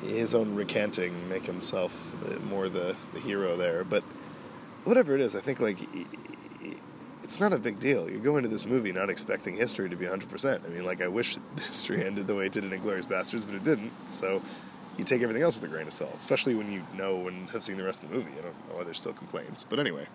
his 0.04 0.36
own 0.36 0.56
recanting 0.56 1.30
make 1.30 1.46
himself 1.46 2.14
more 2.44 2.70
the 2.70 2.96
the 3.14 3.20
hero 3.20 3.56
there. 3.58 3.84
But 3.84 4.04
whatever 4.84 5.16
it 5.16 5.22
is, 5.22 5.36
I 5.36 5.40
think 5.42 5.60
like 5.60 5.80
it's 7.24 7.40
not 7.40 7.54
a 7.54 7.58
big 7.58 7.80
deal. 7.80 8.10
You 8.10 8.20
go 8.20 8.38
into 8.38 8.50
this 8.50 8.66
movie 8.66 8.92
not 8.92 9.10
expecting 9.10 9.56
history 9.56 9.90
to 9.90 9.96
be 9.96 10.06
100%. 10.06 10.66
I 10.66 10.68
mean, 10.68 10.86
like, 10.86 11.02
I 11.02 11.08
wish 11.08 11.38
history 11.58 12.04
ended 12.04 12.28
the 12.28 12.36
way 12.36 12.48
it 12.48 12.52
did 12.52 12.64
in 12.64 12.70
Inglourious 12.70 13.08
Bastards, 13.08 13.46
but 13.46 13.56
it 13.56 13.64
didn't. 13.64 13.92
So 14.08 14.42
you 14.98 15.04
take 15.04 15.22
everything 15.22 15.42
else 15.42 15.56
with 15.60 15.64
a 15.64 15.74
grain 15.74 15.88
of 15.88 15.94
salt, 15.94 16.16
especially 16.20 16.54
when 16.54 16.72
you 16.72 16.86
know 16.94 17.28
and 17.28 17.50
have 17.50 17.64
seen 17.64 17.78
the 17.78 17.84
rest 17.84 18.04
of 18.04 18.10
the 18.10 18.16
movie. 18.16 18.32
I 18.38 18.42
don't 18.42 18.70
know 18.70 18.76
why 18.76 18.84
there's 18.84 18.98
still 18.98 19.14
complaints. 19.14 19.64
But 19.64 19.80
anyway, 19.80 20.08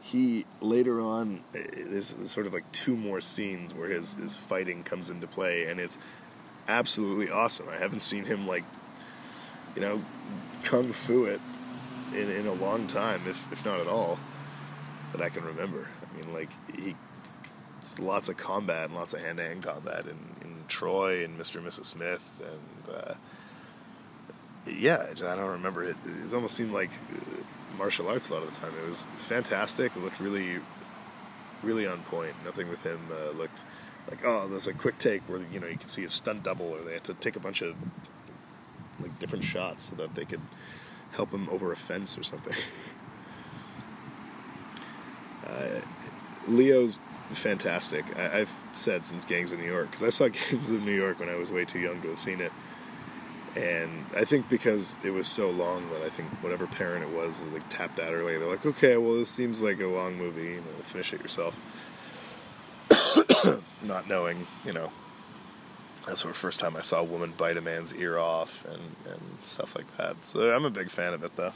he 0.00 0.44
later 0.60 1.00
on, 1.00 1.42
eh, 1.54 1.64
there's 1.86 2.14
sort 2.30 2.46
of 2.46 2.52
like 2.52 2.70
two 2.70 2.96
more 2.96 3.20
scenes 3.20 3.74
where 3.74 3.88
his, 3.88 4.14
his 4.14 4.36
fighting 4.36 4.84
comes 4.84 5.08
into 5.08 5.26
play, 5.26 5.66
and 5.66 5.80
it's 5.80 5.98
absolutely 6.68 7.30
awesome. 7.30 7.68
I 7.68 7.76
haven't 7.76 8.00
seen 8.00 8.24
him, 8.24 8.46
like, 8.46 8.64
you 9.74 9.82
know, 9.82 10.04
kung 10.62 10.92
fu 10.92 11.24
it 11.24 11.40
in, 12.12 12.30
in 12.30 12.46
a 12.46 12.54
long 12.54 12.86
time, 12.86 13.22
if, 13.26 13.50
if 13.52 13.64
not 13.64 13.80
at 13.80 13.86
all 13.86 14.18
that 15.12 15.22
I 15.22 15.28
can 15.28 15.44
remember. 15.44 15.88
I 16.02 16.16
mean, 16.16 16.34
like 16.34 16.50
he, 16.74 16.96
lots 18.00 18.28
of 18.28 18.36
combat 18.36 18.86
and 18.86 18.94
lots 18.94 19.14
of 19.14 19.20
hand 19.20 19.38
to 19.38 19.44
hand 19.44 19.62
combat 19.62 20.06
in, 20.06 20.46
in 20.46 20.64
Troy 20.68 21.24
and 21.24 21.38
Mr. 21.38 21.56
and 21.56 21.66
Mrs. 21.66 21.86
Smith 21.86 22.40
and 22.44 22.94
uh, 22.94 23.14
yeah, 24.66 25.06
I 25.10 25.14
don't 25.14 25.50
remember 25.50 25.84
it. 25.84 25.96
It 26.04 26.32
almost 26.32 26.54
seemed 26.54 26.72
like 26.72 26.90
uh, 26.90 27.76
martial 27.76 28.08
arts 28.08 28.28
a 28.28 28.34
lot 28.34 28.42
of 28.42 28.52
the 28.52 28.60
time. 28.60 28.72
It 28.84 28.88
was 28.88 29.06
fantastic. 29.16 29.96
It 29.96 30.02
looked 30.02 30.20
really, 30.20 30.60
really 31.62 31.86
on 31.86 32.02
point. 32.04 32.34
Nothing 32.44 32.68
with 32.68 32.84
him 32.84 33.00
uh, 33.10 33.36
looked 33.36 33.64
like 34.08 34.24
oh, 34.24 34.48
there's 34.48 34.66
a 34.66 34.72
quick 34.72 34.98
take 34.98 35.22
where 35.28 35.40
you 35.52 35.60
know 35.60 35.66
you 35.66 35.78
can 35.78 35.88
see 35.88 36.04
a 36.04 36.08
stunt 36.08 36.42
double, 36.42 36.66
or 36.66 36.82
they 36.82 36.94
had 36.94 37.04
to 37.04 37.14
take 37.14 37.36
a 37.36 37.40
bunch 37.40 37.62
of 37.62 37.76
like 39.00 39.18
different 39.18 39.44
shots 39.44 39.84
so 39.90 39.96
that 39.96 40.14
they 40.14 40.24
could 40.24 40.40
help 41.12 41.32
him 41.32 41.48
over 41.50 41.72
a 41.72 41.76
fence 41.76 42.16
or 42.16 42.22
something. 42.22 42.54
Uh, 45.44 45.80
Leo's 46.46 46.98
fantastic. 47.30 48.04
I, 48.16 48.38
have 48.38 48.60
said 48.72 49.04
since 49.04 49.24
Gangs 49.24 49.52
of 49.52 49.58
New 49.58 49.66
York 49.66 49.86
because 49.86 50.02
I 50.02 50.08
saw 50.08 50.28
Gangs 50.50 50.70
of 50.70 50.82
New 50.82 50.94
York 50.94 51.18
when 51.18 51.28
I 51.28 51.34
was 51.34 51.50
way 51.50 51.64
too 51.64 51.80
young 51.80 52.00
to 52.02 52.08
have 52.10 52.18
seen 52.18 52.40
it, 52.40 52.52
and 53.56 54.06
I 54.16 54.24
think 54.24 54.48
because 54.48 54.98
it 55.02 55.10
was 55.10 55.26
so 55.26 55.50
long 55.50 55.90
that 55.90 56.02
I 56.02 56.08
think 56.08 56.28
whatever 56.42 56.66
parent 56.66 57.04
it 57.04 57.10
was 57.10 57.42
like 57.52 57.68
tapped 57.68 57.98
out 57.98 58.12
early. 58.14 58.38
They're 58.38 58.48
like, 58.48 58.64
okay, 58.64 58.96
well 58.96 59.14
this 59.14 59.28
seems 59.28 59.62
like 59.62 59.80
a 59.80 59.86
long 59.86 60.16
movie. 60.16 60.42
You 60.42 60.56
know, 60.56 60.82
finish 60.82 61.12
it 61.12 61.20
yourself. 61.20 61.60
Not 63.84 64.08
knowing, 64.08 64.46
you 64.64 64.72
know, 64.72 64.92
that's 66.06 66.22
the 66.22 66.32
first 66.32 66.60
time 66.60 66.76
I 66.76 66.82
saw 66.82 67.00
a 67.00 67.04
woman 67.04 67.32
bite 67.36 67.56
a 67.56 67.60
man's 67.60 67.94
ear 67.94 68.18
off 68.18 68.64
and, 68.64 68.96
and 69.06 69.20
stuff 69.42 69.76
like 69.76 69.96
that. 69.96 70.24
So 70.24 70.54
I'm 70.54 70.64
a 70.64 70.70
big 70.70 70.90
fan 70.90 71.12
of 71.14 71.22
it 71.22 71.36
though. 71.36 71.52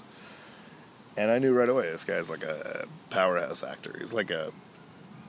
And 1.17 1.31
I 1.31 1.39
knew 1.39 1.55
right 1.55 1.69
away 1.69 1.91
this 1.91 2.05
guy's 2.05 2.31
like 2.31 2.45
a 2.45 2.87
powerhouse 3.11 3.63
actor. 3.63 3.97
He's 3.99 4.13
like 4.13 4.31
a 4.31 4.53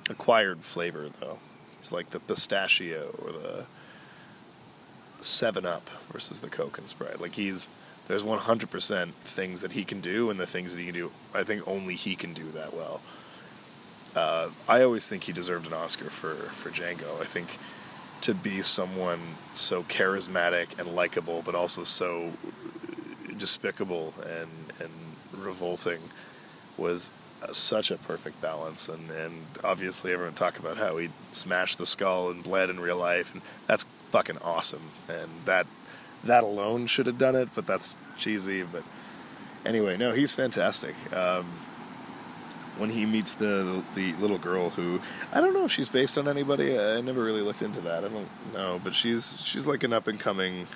acquired 0.09 0.63
flavor 0.63 1.09
though. 1.19 1.39
He's 1.79 1.91
like 1.91 2.09
the 2.09 2.19
pistachio 2.19 3.15
or 3.19 3.31
the 3.31 3.65
Seven 5.19 5.65
Up 5.65 5.89
versus 6.11 6.41
the 6.41 6.49
Coke 6.49 6.77
and 6.77 6.87
Sprite. 6.87 7.19
Like 7.21 7.35
he's 7.35 7.69
there's 8.07 8.23
100% 8.23 9.11
things 9.25 9.61
that 9.61 9.73
he 9.73 9.83
can 9.83 9.99
do, 9.99 10.29
and 10.29 10.39
the 10.39 10.47
things 10.47 10.71
that 10.73 10.79
he 10.79 10.85
can 10.85 10.93
do, 10.93 11.11
I 11.33 11.43
think 11.43 11.67
only 11.67 11.95
he 11.95 12.15
can 12.15 12.33
do 12.33 12.51
that 12.51 12.73
well. 12.73 13.01
Uh, 14.17 14.49
I 14.67 14.81
always 14.81 15.05
think 15.05 15.25
he 15.25 15.31
deserved 15.31 15.67
an 15.67 15.73
Oscar 15.73 16.09
for 16.09 16.33
for 16.33 16.71
Django. 16.71 17.21
I 17.21 17.25
think 17.25 17.59
to 18.21 18.33
be 18.33 18.63
someone 18.63 19.19
so 19.53 19.83
charismatic 19.83 20.79
and 20.79 20.95
likable, 20.95 21.43
but 21.43 21.53
also 21.53 21.83
so 21.83 22.33
despicable 23.37 24.15
and 24.25 24.49
and 24.79 24.91
revolting 25.31 25.99
was 26.77 27.11
such 27.51 27.91
a 27.91 27.97
perfect 27.97 28.41
balance. 28.41 28.89
And, 28.89 29.11
and 29.11 29.45
obviously 29.63 30.11
everyone 30.11 30.33
talked 30.33 30.57
about 30.57 30.77
how 30.77 30.97
he 30.97 31.09
smashed 31.31 31.77
the 31.77 31.85
skull 31.85 32.31
and 32.31 32.43
bled 32.43 32.71
in 32.71 32.79
real 32.79 32.97
life 32.97 33.31
and 33.33 33.43
that's 33.67 33.85
fucking 34.09 34.39
awesome. 34.39 34.89
And 35.07 35.29
that 35.45 35.67
that 36.23 36.43
alone 36.43 36.87
should 36.87 37.05
have 37.05 37.19
done 37.19 37.35
it 37.35 37.49
but 37.53 37.67
that's 37.67 37.93
cheesy. 38.17 38.63
But 38.63 38.83
anyway 39.63 39.95
no 39.95 40.11
he's 40.13 40.31
fantastic. 40.31 40.95
Um, 41.13 41.66
when 42.77 42.89
he 42.91 43.05
meets 43.05 43.33
the, 43.33 43.83
the, 43.95 44.13
little 44.13 44.37
girl 44.37 44.69
who 44.71 45.01
I 45.31 45.41
don't 45.41 45.53
know 45.53 45.65
if 45.65 45.71
she's 45.71 45.89
based 45.89 46.17
on 46.17 46.27
anybody. 46.27 46.79
I 46.79 47.01
never 47.01 47.23
really 47.23 47.41
looked 47.41 47.61
into 47.61 47.81
that. 47.81 48.03
I 48.03 48.07
don't 48.07 48.27
know. 48.53 48.79
But 48.83 48.95
she's 48.95 49.41
she's 49.41 49.67
like 49.67 49.83
an 49.83 49.93
up 49.93 50.07
and 50.07 50.19
coming 50.19 50.67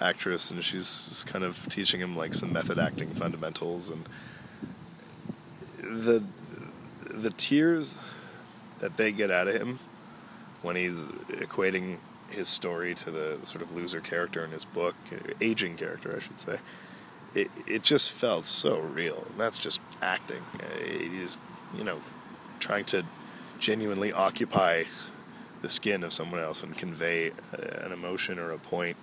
actress, 0.00 0.50
and 0.50 0.62
she's 0.64 1.24
kind 1.26 1.44
of 1.44 1.68
teaching 1.68 2.00
him 2.00 2.16
like 2.16 2.34
some 2.34 2.52
method 2.52 2.78
acting 2.78 3.10
fundamentals, 3.10 3.90
and 3.90 4.06
the 5.78 6.24
the 7.10 7.30
tears 7.30 7.98
that 8.80 8.96
they 8.96 9.12
get 9.12 9.30
out 9.30 9.48
of 9.48 9.54
him 9.54 9.78
when 10.62 10.76
he's 10.76 11.02
equating 11.28 11.98
his 12.30 12.48
story 12.48 12.94
to 12.94 13.10
the 13.10 13.38
sort 13.42 13.62
of 13.62 13.74
loser 13.74 14.00
character 14.00 14.44
in 14.44 14.50
his 14.50 14.64
book, 14.64 14.94
aging 15.40 15.76
character, 15.76 16.14
I 16.16 16.20
should 16.20 16.40
say. 16.40 16.58
It 17.34 17.50
it 17.66 17.82
just 17.82 18.12
felt 18.12 18.46
so 18.46 18.78
real. 18.78 19.24
And 19.30 19.40
that's 19.40 19.58
just 19.58 19.80
acting. 20.00 20.42
It 20.80 21.12
is, 21.12 21.38
you 21.76 21.84
know 21.84 22.00
trying 22.62 22.84
to 22.84 23.04
genuinely 23.58 24.12
occupy 24.12 24.84
the 25.62 25.68
skin 25.68 26.04
of 26.04 26.12
someone 26.12 26.40
else 26.40 26.62
and 26.62 26.76
convey 26.78 27.32
an 27.52 27.92
emotion 27.92 28.38
or 28.38 28.52
a 28.52 28.58
point 28.58 28.96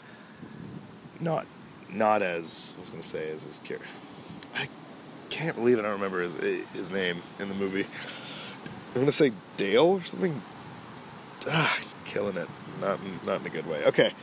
not 1.19 1.45
not 1.89 2.21
as 2.21 2.73
I 2.77 2.79
was 2.79 2.89
going 2.89 3.01
to 3.01 3.07
say 3.07 3.31
as 3.31 3.43
his 3.43 3.59
character. 3.59 3.87
I 4.55 4.69
can't 5.29 5.55
believe 5.55 5.77
it 5.77 5.81
I 5.81 5.83
don't 5.83 5.93
remember 5.93 6.21
his 6.21 6.35
his 6.73 6.89
name 6.89 7.21
in 7.39 7.49
the 7.49 7.55
movie. 7.55 7.85
I'm 8.95 9.01
gonna 9.01 9.11
say 9.11 9.33
Dale 9.57 9.85
or 9.85 10.03
something. 10.03 10.41
Ah, 11.47 11.79
killing 12.05 12.37
it. 12.37 12.49
Not 12.81 12.99
not 13.25 13.41
in 13.41 13.47
a 13.47 13.49
good 13.49 13.67
way. 13.67 13.83
Okay. 13.85 14.13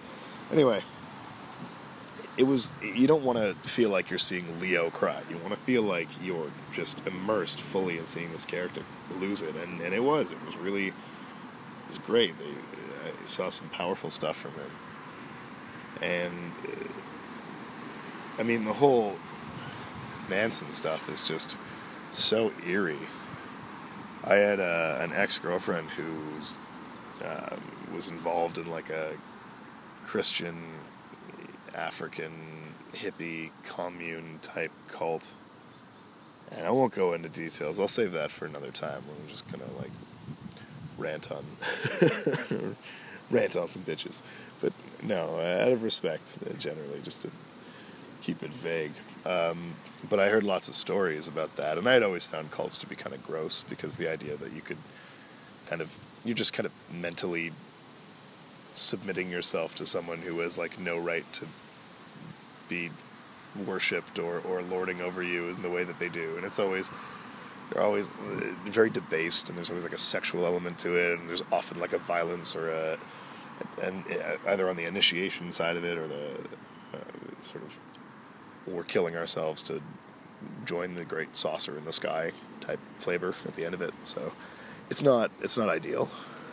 Anyway, 0.51 0.83
it 2.37 2.45
was. 2.45 2.75
You 2.83 3.07
don't 3.07 3.25
want 3.25 3.39
to 3.39 3.55
feel 3.69 3.91
like 3.91 4.11
you're 4.11 4.19
seeing 4.19 4.61
Leo 4.61 4.91
cry. 4.91 5.23
You 5.31 5.39
want 5.39 5.51
to 5.51 5.59
feel 5.59 5.83
like 5.83 6.09
you're 6.23 6.51
just 6.73 7.05
immersed 7.07 7.61
fully 7.61 7.99
in 7.99 8.07
seeing 8.07 8.33
this 8.33 8.45
character 8.45 8.83
lose 9.19 9.43
it, 9.43 9.55
and 9.57 9.81
and 9.81 9.95
it 9.95 10.03
was. 10.03 10.33
It 10.33 10.39
was 10.45 10.57
really. 10.57 10.89
It 10.89 10.95
was 11.89 11.99
great. 11.99 12.39
They, 12.39 12.45
I 12.45 13.27
saw 13.27 13.49
some 13.49 13.69
powerful 13.69 14.11
stuff 14.11 14.37
from 14.37 14.53
him, 14.53 14.71
and 16.03 16.53
I 18.39 18.43
mean 18.43 18.65
the 18.65 18.75
whole 18.75 19.17
Manson 20.29 20.73
stuff 20.73 21.09
is 21.09 21.27
just 21.27 21.57
so 22.13 22.53
eerie. 22.67 22.99
I 24.25 24.35
had 24.35 24.59
uh, 24.59 24.99
an 25.01 25.13
ex 25.13 25.39
girlfriend 25.39 25.91
who 25.91 26.41
uh, 27.25 27.57
was 27.95 28.09
involved 28.09 28.59
in 28.59 28.69
like 28.69 28.91
a 28.91 29.13
Christian 30.05 30.57
African 31.77 32.33
hippie 32.95 33.51
commune 33.65 34.39
type 34.43 34.73
cult. 34.89 35.35
And 36.51 36.67
I 36.67 36.71
won't 36.71 36.95
go 36.95 37.13
into 37.13 37.29
details. 37.29 37.79
I'll 37.79 37.89
save 37.89 38.13
that 38.13 38.31
for 38.31 38.47
another 38.47 38.71
time. 38.71 39.03
I'm 39.09 39.29
just 39.29 39.47
gonna 39.51 39.65
like 39.79 39.91
rant 40.97 41.31
on 41.31 41.45
rant 43.31 43.57
on 43.57 43.69
some 43.69 43.83
bitches. 43.83 44.23
But 44.61 44.73
no, 45.03 45.41
out 45.41 45.73
of 45.73 45.83
respect, 45.83 46.39
uh, 46.49 46.55
generally, 46.55 47.01
just 47.03 47.23
to 47.23 47.31
keep 48.23 48.43
it 48.43 48.53
vague. 48.53 48.93
Um, 49.25 49.75
but 50.09 50.21
I 50.21 50.29
heard 50.29 50.45
lots 50.45 50.69
of 50.69 50.75
stories 50.75 51.29
about 51.29 51.57
that, 51.57 51.79
and 51.79 51.89
I 51.89 51.95
had 51.95 52.03
always 52.03 52.27
found 52.27 52.51
cults 52.51 52.77
to 52.79 52.87
be 52.87 52.95
kind 52.95 53.15
of 53.15 53.25
gross 53.25 53.65
because 53.69 53.97
the 53.97 54.11
idea 54.11 54.37
that 54.37 54.53
you 54.53 54.61
could 54.61 54.79
kind 55.69 55.83
of 55.83 55.99
you're 56.25 56.35
just 56.35 56.53
kind 56.53 56.67
of 56.67 56.73
mentally 56.93 57.53
submitting 58.75 59.31
yourself 59.31 59.75
to 59.75 59.87
someone 59.87 60.19
who 60.19 60.39
has 60.41 60.59
like 60.59 60.79
no 60.79 60.99
right 60.99 61.31
to 61.33 61.47
be 62.69 62.91
worshipped 63.55 64.19
or, 64.19 64.41
or 64.41 64.63
lording 64.63 65.01
over 65.01 65.23
you 65.23 65.49
in 65.49 65.63
the 65.63 65.71
way 65.71 65.85
that 65.85 65.99
they 65.99 66.09
do, 66.09 66.37
and 66.37 66.45
it's 66.45 66.59
always 66.59 66.91
they're 67.71 67.83
always 67.83 68.13
uh, 68.13 68.53
very 68.65 68.91
debased, 68.91 69.49
and 69.49 69.59
there's 69.59 69.71
always 69.71 69.85
like 69.85 69.93
a 69.93 69.99
sexual 69.99 70.47
element 70.47 70.79
to 70.81 70.97
it, 70.97 71.19
and 71.19 71.29
there's 71.29 71.43
often 71.51 71.81
like 71.81 71.93
a 71.93 71.99
violence 71.99 72.55
or 72.55 72.69
a 72.71 72.99
and 73.83 74.05
uh, 74.11 74.37
either 74.49 74.69
on 74.69 74.77
the 74.77 74.85
initiation 74.85 75.51
side 75.51 75.77
of 75.77 75.85
it 75.85 75.99
or 75.99 76.07
the 76.07 76.35
uh, 76.95 77.43
sort 77.43 77.65
of 77.65 77.81
we're 78.67 78.85
killing 78.85 79.17
ourselves 79.17 79.63
to 79.63 79.81
join 80.65 80.95
the 80.95 81.05
great 81.05 81.37
saucer 81.37 81.77
in 81.79 81.85
the 81.85 81.93
sky 81.93 82.33
type 82.61 82.81
flavor 82.99 83.35
at 83.45 83.57
the 83.57 83.65
end 83.65 83.75
of 83.75 83.81
it. 83.81 83.95
So 84.03 84.33
it's 84.91 85.03
not 85.03 85.31
it's 85.41 85.57
not 85.57 85.69
ideal. 85.69 86.11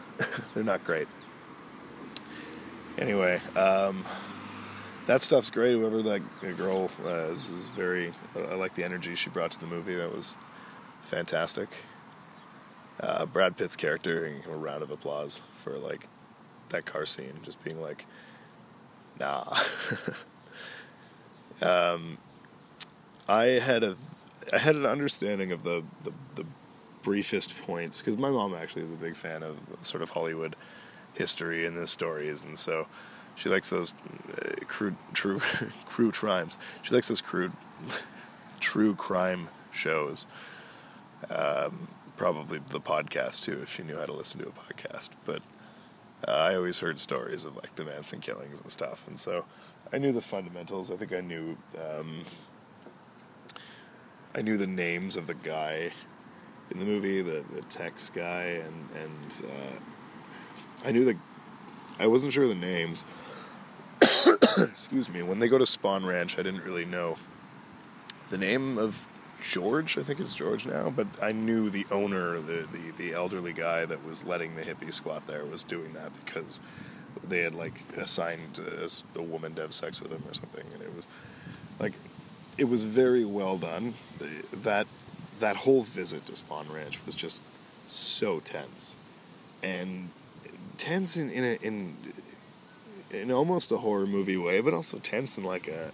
They're 0.53 0.63
not 0.63 0.83
great. 0.83 1.07
Anyway, 2.97 3.41
um, 3.55 4.05
that 5.05 5.21
stuff's 5.21 5.49
great. 5.49 5.73
Whoever 5.73 6.01
that 6.03 6.21
girl 6.57 6.89
is, 7.05 7.49
is 7.49 7.71
very. 7.71 8.11
I 8.35 8.55
like 8.55 8.75
the 8.75 8.83
energy 8.83 9.15
she 9.15 9.29
brought 9.29 9.51
to 9.51 9.59
the 9.59 9.67
movie. 9.67 9.95
That 9.95 10.15
was 10.15 10.37
fantastic. 11.01 11.69
Uh, 12.99 13.25
Brad 13.25 13.57
Pitt's 13.57 13.75
character, 13.75 14.31
a 14.49 14.55
round 14.55 14.83
of 14.83 14.91
applause 14.91 15.41
for 15.55 15.77
like 15.77 16.07
that 16.69 16.85
car 16.85 17.05
scene, 17.05 17.39
just 17.43 17.63
being 17.63 17.81
like, 17.81 18.05
nah. 19.19 19.43
um, 21.61 22.17
I 23.27 23.43
had 23.43 23.83
a, 23.83 23.95
I 24.51 24.59
had 24.59 24.75
an 24.75 24.85
understanding 24.85 25.51
of 25.51 25.63
the 25.63 25.83
the, 26.03 26.13
the 26.35 26.45
briefest 27.01 27.59
points 27.63 28.01
because 28.01 28.17
my 28.17 28.29
mom 28.29 28.53
actually 28.53 28.83
is 28.83 28.91
a 28.91 28.95
big 28.95 29.15
fan 29.15 29.43
of 29.43 29.57
sort 29.81 30.01
of 30.01 30.11
Hollywood 30.11 30.55
history 31.13 31.65
and 31.65 31.75
the 31.75 31.87
stories, 31.87 32.43
and 32.43 32.57
so 32.57 32.87
she 33.35 33.49
likes 33.49 33.69
those 33.69 33.93
uh, 34.37 34.65
crude, 34.67 34.95
true, 35.13 35.41
true 35.89 36.11
crimes. 36.11 36.57
She 36.81 36.93
likes 36.93 37.07
those 37.07 37.21
crude, 37.21 37.53
true 38.59 38.95
crime 38.95 39.49
shows. 39.71 40.27
Um, 41.29 41.87
probably 42.17 42.59
the 42.69 42.79
podcast 42.79 43.41
too, 43.41 43.59
if 43.61 43.73
she 43.73 43.83
knew 43.83 43.97
how 43.97 44.05
to 44.05 44.13
listen 44.13 44.39
to 44.41 44.47
a 44.47 44.51
podcast. 44.51 45.09
But 45.25 45.41
uh, 46.27 46.31
I 46.31 46.55
always 46.55 46.79
heard 46.79 46.99
stories 46.99 47.45
of 47.45 47.55
like 47.55 47.75
the 47.75 47.85
Manson 47.85 48.19
killings 48.19 48.59
and 48.59 48.71
stuff, 48.71 49.07
and 49.07 49.17
so 49.17 49.45
I 49.91 49.97
knew 49.97 50.11
the 50.11 50.21
fundamentals. 50.21 50.91
I 50.91 50.95
think 50.95 51.13
I 51.13 51.21
knew 51.21 51.57
um, 51.77 52.25
I 54.35 54.41
knew 54.41 54.57
the 54.57 54.67
names 54.67 55.17
of 55.17 55.27
the 55.27 55.33
guy 55.33 55.91
in 56.71 56.79
the 56.79 56.85
movie, 56.85 57.21
the 57.21 57.43
the 57.53 57.61
Tex 57.63 58.09
guy, 58.09 58.43
and 58.43 58.81
and 58.95 59.43
uh, 59.45 60.87
I 60.87 60.91
knew 60.91 61.05
the 61.05 61.17
I 61.99 62.07
wasn't 62.07 62.33
sure 62.33 62.47
the 62.47 62.55
names. 62.55 63.05
Excuse 64.57 65.09
me. 65.09 65.23
When 65.23 65.39
they 65.39 65.47
go 65.47 65.57
to 65.57 65.65
Spahn 65.65 66.05
Ranch, 66.05 66.37
I 66.37 66.43
didn't 66.43 66.63
really 66.63 66.85
know 66.85 67.17
the 68.29 68.37
name 68.37 68.77
of 68.77 69.07
George, 69.43 69.97
I 69.97 70.03
think 70.03 70.21
it's 70.21 70.33
George 70.33 70.65
now, 70.65 70.89
but 70.89 71.05
I 71.21 71.33
knew 71.33 71.69
the 71.69 71.85
owner, 71.91 72.39
the, 72.39 72.65
the, 72.71 72.91
the 72.95 73.13
elderly 73.13 73.51
guy 73.51 73.85
that 73.85 74.05
was 74.05 74.23
letting 74.23 74.55
the 74.55 74.61
hippie 74.61 74.93
squat 74.93 75.27
there 75.27 75.45
was 75.45 75.63
doing 75.63 75.93
that 75.93 76.11
because 76.25 76.61
they 77.21 77.41
had 77.41 77.53
like 77.53 77.83
assigned 77.97 78.59
a, 78.59 78.89
a 79.19 79.21
woman 79.21 79.53
to 79.55 79.61
have 79.61 79.73
sex 79.73 80.01
with 80.01 80.11
him 80.11 80.23
or 80.27 80.33
something, 80.33 80.65
and 80.73 80.81
it 80.81 80.95
was 80.95 81.07
like 81.79 81.93
it 82.57 82.65
was 82.65 82.85
very 82.85 83.25
well 83.25 83.57
done. 83.57 83.95
The, 84.19 84.57
that 84.57 84.87
that 85.39 85.57
whole 85.57 85.81
visit 85.81 86.25
to 86.27 86.33
Spahn 86.33 86.73
Ranch 86.73 86.99
was 87.05 87.13
just 87.13 87.41
so 87.87 88.39
tense, 88.39 88.95
and 89.61 90.09
tense 90.77 91.17
in 91.17 91.29
in 91.29 91.43
a, 91.43 91.53
in 91.65 91.95
in 93.11 93.31
almost 93.31 93.71
a 93.71 93.77
horror 93.77 94.07
movie 94.07 94.37
way, 94.37 94.59
but 94.59 94.73
also 94.73 94.99
tense 94.99 95.37
in 95.37 95.43
like 95.43 95.67
a 95.67 95.91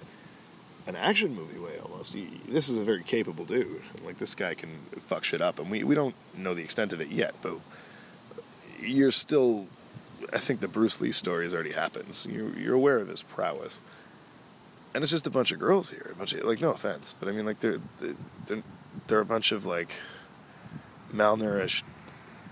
an 0.87 0.95
action 0.95 1.35
movie 1.35 1.59
way 1.59 1.77
almost. 1.79 2.13
He, 2.13 2.41
this 2.47 2.67
is 2.67 2.77
a 2.77 2.83
very 2.83 3.03
capable 3.03 3.45
dude. 3.45 3.81
Like 4.03 4.17
this 4.17 4.35
guy 4.35 4.55
can 4.55 4.69
fuck 4.99 5.23
shit 5.23 5.41
up, 5.41 5.59
and 5.59 5.69
we 5.69 5.83
we 5.83 5.95
don't 5.95 6.15
know 6.35 6.53
the 6.53 6.63
extent 6.63 6.93
of 6.93 7.01
it 7.01 7.09
yet, 7.09 7.35
but 7.41 7.59
you're 8.79 9.11
still. 9.11 9.67
I 10.33 10.37
think 10.37 10.59
the 10.59 10.67
Bruce 10.67 10.99
Lee 10.99 11.11
story 11.11 11.45
has 11.45 11.53
already 11.53 11.71
happened. 11.71 12.13
So 12.13 12.29
you're 12.29 12.57
you're 12.57 12.75
aware 12.75 12.97
of 12.97 13.07
his 13.07 13.21
prowess, 13.21 13.81
and 14.93 15.03
it's 15.03 15.11
just 15.11 15.27
a 15.27 15.31
bunch 15.31 15.51
of 15.51 15.59
girls 15.59 15.91
here. 15.91 16.09
A 16.11 16.15
bunch 16.15 16.33
of 16.33 16.43
like 16.43 16.61
no 16.61 16.71
offense, 16.71 17.13
but 17.19 17.29
I 17.29 17.31
mean 17.31 17.45
like 17.45 17.59
they're 17.59 17.79
they're 18.47 18.63
they're 19.07 19.19
a 19.19 19.25
bunch 19.25 19.51
of 19.51 19.65
like 19.65 19.91
malnourished 21.13 21.83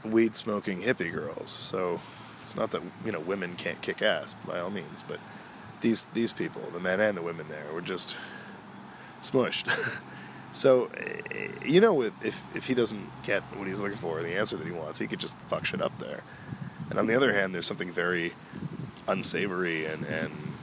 weed 0.03 0.35
smoking 0.35 0.81
hippie 0.81 1.11
girls. 1.11 1.49
So 1.49 2.01
it's 2.47 2.55
not 2.55 2.71
that 2.71 2.81
you 3.03 3.11
know 3.11 3.19
women 3.19 3.55
can't 3.57 3.81
kick 3.81 4.01
ass 4.01 4.33
by 4.47 4.57
all 4.57 4.69
means, 4.69 5.03
but 5.05 5.19
these 5.81 6.05
these 6.13 6.31
people, 6.31 6.61
the 6.71 6.79
men 6.79 7.01
and 7.01 7.17
the 7.17 7.21
women 7.21 7.49
there, 7.49 7.65
were 7.73 7.81
just 7.81 8.15
smushed. 9.21 9.67
so, 10.53 10.85
eh, 10.95 11.49
you 11.65 11.81
know, 11.81 12.01
if 12.03 12.45
if 12.55 12.67
he 12.67 12.73
doesn't 12.73 13.09
get 13.23 13.43
what 13.57 13.67
he's 13.67 13.81
looking 13.81 13.97
for, 13.97 14.21
the 14.21 14.37
answer 14.37 14.55
that 14.55 14.65
he 14.65 14.71
wants, 14.71 14.97
he 14.97 15.07
could 15.07 15.19
just 15.19 15.37
fuck 15.39 15.65
shit 15.65 15.81
up 15.81 15.99
there. 15.99 16.23
And 16.89 16.97
on 16.97 17.07
the 17.07 17.15
other 17.15 17.33
hand, 17.33 17.53
there's 17.53 17.65
something 17.65 17.91
very 17.91 18.33
unsavory 19.09 19.85
and 19.85 20.05
and 20.05 20.53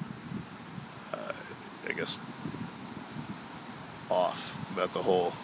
uh, 1.12 1.32
I 1.86 1.92
guess 1.92 2.18
off 4.10 4.58
about 4.72 4.94
the 4.94 5.02
whole 5.02 5.34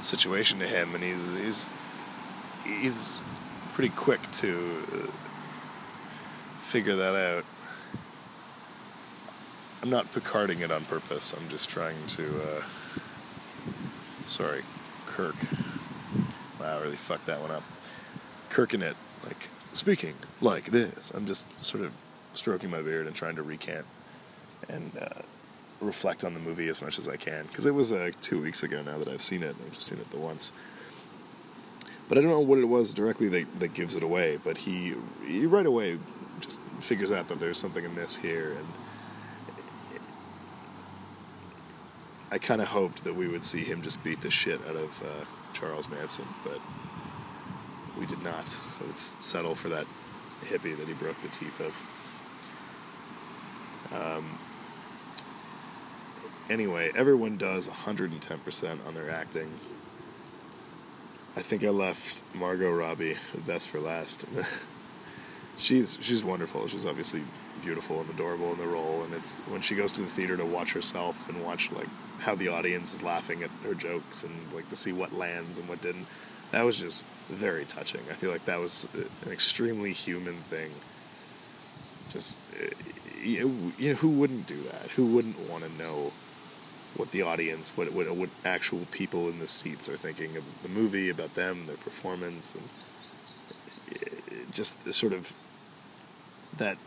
situation 0.00 0.58
to 0.58 0.66
him, 0.66 0.92
and 0.96 1.04
he's 1.04 1.34
he's 1.34 1.68
he's 2.64 3.20
pretty 3.74 3.94
quick 3.94 4.20
to 4.32 4.84
uh, 4.92 5.10
figure 6.60 6.96
that 6.96 7.14
out. 7.14 7.44
I'm 9.82 9.90
not 9.90 10.12
Picarding 10.12 10.60
it 10.60 10.70
on 10.70 10.84
purpose. 10.84 11.32
I'm 11.32 11.48
just 11.48 11.70
trying 11.70 12.06
to. 12.08 12.42
Uh, 12.42 12.62
sorry, 14.26 14.62
Kirk. 15.06 15.36
Wow, 16.60 16.78
I 16.78 16.82
really 16.82 16.96
fucked 16.96 17.26
that 17.26 17.40
one 17.40 17.50
up. 17.50 17.62
Kirking 18.50 18.82
it, 18.82 18.96
like 19.26 19.48
speaking 19.72 20.14
like 20.40 20.66
this. 20.66 21.10
I'm 21.14 21.26
just 21.26 21.46
sort 21.64 21.84
of 21.84 21.92
stroking 22.32 22.70
my 22.70 22.82
beard 22.82 23.06
and 23.06 23.16
trying 23.16 23.36
to 23.36 23.42
recant 23.42 23.86
and 24.68 24.92
uh, 25.00 25.22
reflect 25.80 26.24
on 26.24 26.34
the 26.34 26.40
movie 26.40 26.68
as 26.68 26.82
much 26.82 26.98
as 26.98 27.08
I 27.08 27.16
can 27.16 27.46
because 27.46 27.66
it 27.66 27.74
was 27.74 27.92
uh, 27.92 28.10
two 28.20 28.42
weeks 28.42 28.62
ago 28.62 28.82
now 28.82 28.98
that 28.98 29.08
I've 29.08 29.22
seen 29.22 29.42
it. 29.42 29.56
I've 29.64 29.72
just 29.72 29.86
seen 29.86 29.98
it 29.98 30.10
the 30.10 30.18
once. 30.18 30.52
But 32.10 32.18
I 32.18 32.22
don't 32.22 32.30
know 32.30 32.40
what 32.40 32.58
it 32.58 32.64
was 32.64 32.92
directly 32.92 33.28
that, 33.28 33.60
that 33.60 33.72
gives 33.72 33.94
it 33.94 34.02
away. 34.02 34.38
But 34.42 34.58
he, 34.58 34.96
he 35.24 35.46
right 35.46 35.64
away 35.64 35.98
just 36.40 36.60
figures 36.80 37.12
out 37.12 37.28
that 37.28 37.38
there's 37.38 37.56
something 37.56 37.86
amiss 37.86 38.16
here 38.16 38.56
and 38.58 38.66
I 42.32 42.38
kind 42.38 42.60
of 42.60 42.68
hoped 42.68 43.04
that 43.04 43.14
we 43.14 43.26
would 43.26 43.42
see 43.42 43.64
him 43.64 43.82
just 43.82 44.02
beat 44.04 44.20
the 44.20 44.30
shit 44.30 44.60
out 44.68 44.76
of 44.76 45.02
uh, 45.02 45.24
Charles 45.52 45.88
Manson, 45.88 46.26
but 46.44 46.60
we 47.98 48.06
did 48.06 48.22
not. 48.22 48.56
Let's 48.86 49.16
settle 49.18 49.56
for 49.56 49.68
that 49.68 49.86
hippie 50.44 50.76
that 50.76 50.86
he 50.86 50.94
broke 50.94 51.20
the 51.22 51.28
teeth 51.28 51.60
of. 51.60 51.84
Um, 53.92 54.38
anyway, 56.48 56.92
everyone 56.94 57.36
does 57.36 57.68
110% 57.68 58.86
on 58.86 58.94
their 58.94 59.10
acting. 59.10 59.50
I 61.36 61.42
think 61.42 61.64
I 61.64 61.68
left 61.68 62.24
Margot 62.34 62.72
Robbie 62.72 63.16
best 63.46 63.68
for 63.68 63.78
last. 63.78 64.24
she's 65.56 65.96
she's 66.00 66.24
wonderful. 66.24 66.66
She's 66.66 66.86
obviously 66.86 67.22
beautiful 67.62 68.00
and 68.00 68.10
adorable 68.10 68.52
in 68.52 68.58
the 68.58 68.66
role, 68.66 69.04
and 69.04 69.14
it's 69.14 69.36
when 69.48 69.60
she 69.60 69.76
goes 69.76 69.92
to 69.92 70.02
the 70.02 70.08
theater 70.08 70.36
to 70.36 70.44
watch 70.44 70.72
herself 70.72 71.28
and 71.28 71.44
watch 71.44 71.70
like 71.70 71.88
how 72.20 72.34
the 72.34 72.48
audience 72.48 72.92
is 72.92 73.02
laughing 73.02 73.42
at 73.42 73.50
her 73.62 73.74
jokes 73.74 74.24
and 74.24 74.52
like 74.52 74.68
to 74.70 74.76
see 74.76 74.92
what 74.92 75.12
lands 75.12 75.56
and 75.58 75.68
what 75.68 75.80
didn't. 75.80 76.06
That 76.50 76.62
was 76.62 76.80
just 76.80 77.04
very 77.28 77.64
touching. 77.64 78.00
I 78.10 78.14
feel 78.14 78.32
like 78.32 78.44
that 78.46 78.58
was 78.58 78.88
an 78.94 79.30
extremely 79.30 79.92
human 79.92 80.38
thing. 80.38 80.72
Just 82.10 82.34
eh, 82.60 82.70
you 83.22 83.72
know, 83.78 83.94
who 83.94 84.08
wouldn't 84.08 84.46
do 84.46 84.60
that? 84.64 84.90
Who 84.96 85.06
wouldn't 85.06 85.38
want 85.48 85.62
to 85.62 85.70
know 85.78 86.12
what 86.96 87.10
the 87.12 87.22
audience, 87.22 87.72
what, 87.76 87.92
what 87.92 88.10
what 88.16 88.30
actual 88.44 88.86
people 88.90 89.28
in 89.28 89.38
the 89.38 89.46
seats 89.46 89.88
are 89.88 89.96
thinking 89.96 90.36
of 90.36 90.44
the 90.62 90.68
movie, 90.68 91.08
about 91.08 91.34
them, 91.34 91.66
their 91.66 91.76
performance, 91.76 92.54
and 92.54 92.68
just 94.52 94.84
the 94.84 94.92
sort 94.92 95.12
of 95.12 95.34
that 96.56 96.78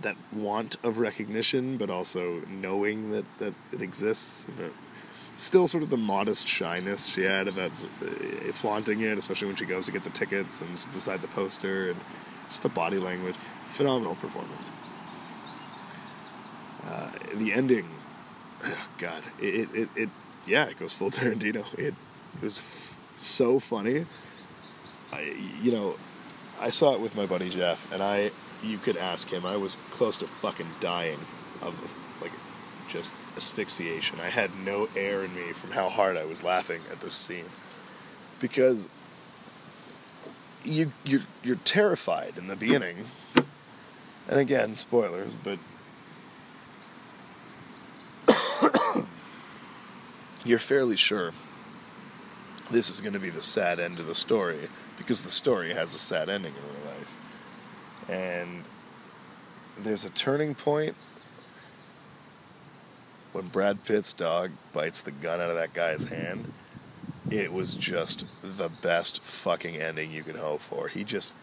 that 0.00 0.16
want 0.32 0.76
of 0.82 0.98
recognition, 0.98 1.76
but 1.76 1.88
also 1.88 2.42
knowing 2.48 3.12
that, 3.12 3.24
that 3.38 3.54
it 3.70 3.82
exists. 3.82 4.46
But 4.56 4.72
still, 5.36 5.68
sort 5.68 5.84
of 5.84 5.90
the 5.90 5.96
modest 5.96 6.48
shyness 6.48 7.06
she 7.06 7.22
had 7.22 7.46
about 7.48 7.84
uh, 7.84 8.52
flaunting 8.52 9.00
it, 9.00 9.16
especially 9.16 9.46
when 9.46 9.56
she 9.56 9.64
goes 9.64 9.86
to 9.86 9.92
get 9.92 10.04
the 10.04 10.10
tickets 10.10 10.60
and 10.60 10.70
beside 10.92 11.22
the 11.22 11.28
poster, 11.28 11.90
and 11.90 12.00
just 12.48 12.62
the 12.62 12.68
body 12.68 12.98
language. 12.98 13.36
Phenomenal 13.66 14.16
performance. 14.16 14.72
Uh, 16.84 17.10
the 17.36 17.52
ending, 17.52 17.88
oh 18.64 18.88
God, 18.98 19.22
it, 19.40 19.68
it, 19.74 19.88
it, 19.96 20.08
yeah, 20.46 20.66
it 20.66 20.78
goes 20.78 20.92
full 20.94 21.10
Tarantino. 21.12 21.66
It, 21.74 21.94
it 22.34 22.42
was 22.42 22.58
f- 22.58 22.98
so 23.16 23.58
funny. 23.58 24.06
I, 25.12 25.34
you 25.62 25.72
know, 25.72 25.96
I 26.60 26.70
saw 26.70 26.94
it 26.94 27.00
with 27.00 27.14
my 27.14 27.26
buddy 27.26 27.50
Jeff, 27.50 27.92
and 27.92 28.02
I 28.02 28.30
you 28.62 28.78
could 28.78 28.96
ask 28.96 29.30
him. 29.30 29.44
I 29.44 29.56
was 29.56 29.76
close 29.90 30.16
to 30.18 30.26
fucking 30.26 30.68
dying 30.80 31.18
of 31.60 31.74
like 32.20 32.32
just 32.88 33.12
asphyxiation. 33.36 34.20
I 34.20 34.30
had 34.30 34.50
no 34.64 34.88
air 34.96 35.24
in 35.24 35.34
me 35.34 35.52
from 35.52 35.72
how 35.72 35.88
hard 35.88 36.16
I 36.16 36.24
was 36.24 36.44
laughing 36.44 36.82
at 36.90 37.00
this 37.00 37.14
scene 37.14 37.46
because 38.40 38.88
you 40.64 40.92
you're 41.04 41.22
you're 41.42 41.56
terrified 41.56 42.34
in 42.36 42.46
the 42.46 42.56
beginning. 42.56 43.06
And 44.28 44.38
again, 44.38 44.76
spoilers, 44.76 45.34
but 45.34 45.58
you're 50.44 50.58
fairly 50.58 50.96
sure 50.96 51.32
this 52.70 52.90
is 52.90 53.00
going 53.00 53.12
to 53.12 53.20
be 53.20 53.30
the 53.30 53.42
sad 53.42 53.78
end 53.78 53.98
of 53.98 54.06
the 54.06 54.14
story 54.14 54.68
because 54.96 55.22
the 55.22 55.30
story 55.30 55.74
has 55.74 55.94
a 55.94 55.98
sad 55.98 56.28
ending 56.28 56.54
in 56.54 56.62
real 56.62 56.94
life 56.94 57.16
and 58.08 58.64
there's 59.78 60.04
a 60.04 60.10
turning 60.10 60.54
point 60.54 60.96
when 63.32 63.48
Brad 63.48 63.84
Pitt's 63.84 64.12
dog 64.12 64.52
bites 64.72 65.00
the 65.00 65.10
gun 65.10 65.40
out 65.40 65.50
of 65.50 65.56
that 65.56 65.72
guy's 65.72 66.04
hand. 66.04 66.52
It 67.30 67.52
was 67.52 67.74
just 67.74 68.26
the 68.42 68.68
best 68.68 69.22
fucking 69.22 69.76
ending 69.76 70.10
you 70.10 70.22
could 70.22 70.36
hope 70.36 70.60
for. 70.60 70.88
He 70.88 71.02
just 71.02 71.34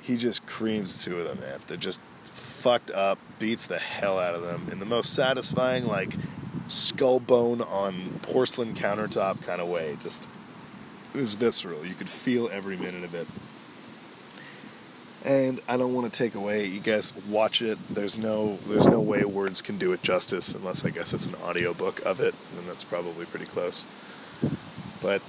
he 0.00 0.16
just 0.16 0.46
creams 0.46 1.04
two 1.04 1.18
of 1.18 1.26
them, 1.26 1.40
man. 1.40 1.60
They're 1.66 1.76
just 1.76 2.00
fucked 2.22 2.90
up, 2.92 3.18
beats 3.38 3.66
the 3.66 3.78
hell 3.78 4.18
out 4.18 4.34
of 4.34 4.42
them 4.42 4.68
in 4.70 4.78
the 4.78 4.86
most 4.86 5.12
satisfying, 5.12 5.84
like 5.84 6.14
skull 6.68 7.18
bone 7.20 7.60
on 7.60 8.20
porcelain 8.22 8.74
countertop 8.74 9.42
kind 9.42 9.60
of 9.60 9.68
way. 9.68 9.96
Just 10.02 10.26
it 11.14 11.18
was 11.18 11.34
visceral. 11.34 11.84
You 11.84 11.94
could 11.94 12.08
feel 12.08 12.48
every 12.52 12.76
minute 12.76 13.04
of 13.04 13.14
it 13.14 13.26
and 15.24 15.60
I 15.68 15.76
don't 15.76 15.94
want 15.94 16.12
to 16.12 16.16
take 16.16 16.34
away. 16.34 16.66
You 16.66 16.80
guys 16.80 17.12
watch 17.28 17.60
it. 17.60 17.78
There's 17.90 18.16
no 18.16 18.56
there's 18.66 18.86
no 18.86 19.00
way 19.00 19.24
words 19.24 19.62
can 19.62 19.78
do 19.78 19.92
it 19.92 20.02
justice 20.02 20.54
unless 20.54 20.84
I 20.84 20.90
guess 20.90 21.12
it's 21.12 21.26
an 21.26 21.34
audiobook 21.36 22.00
of 22.04 22.20
it, 22.20 22.34
and 22.56 22.68
that's 22.68 22.84
probably 22.84 23.26
pretty 23.26 23.46
close. 23.46 23.86
But 25.02 25.22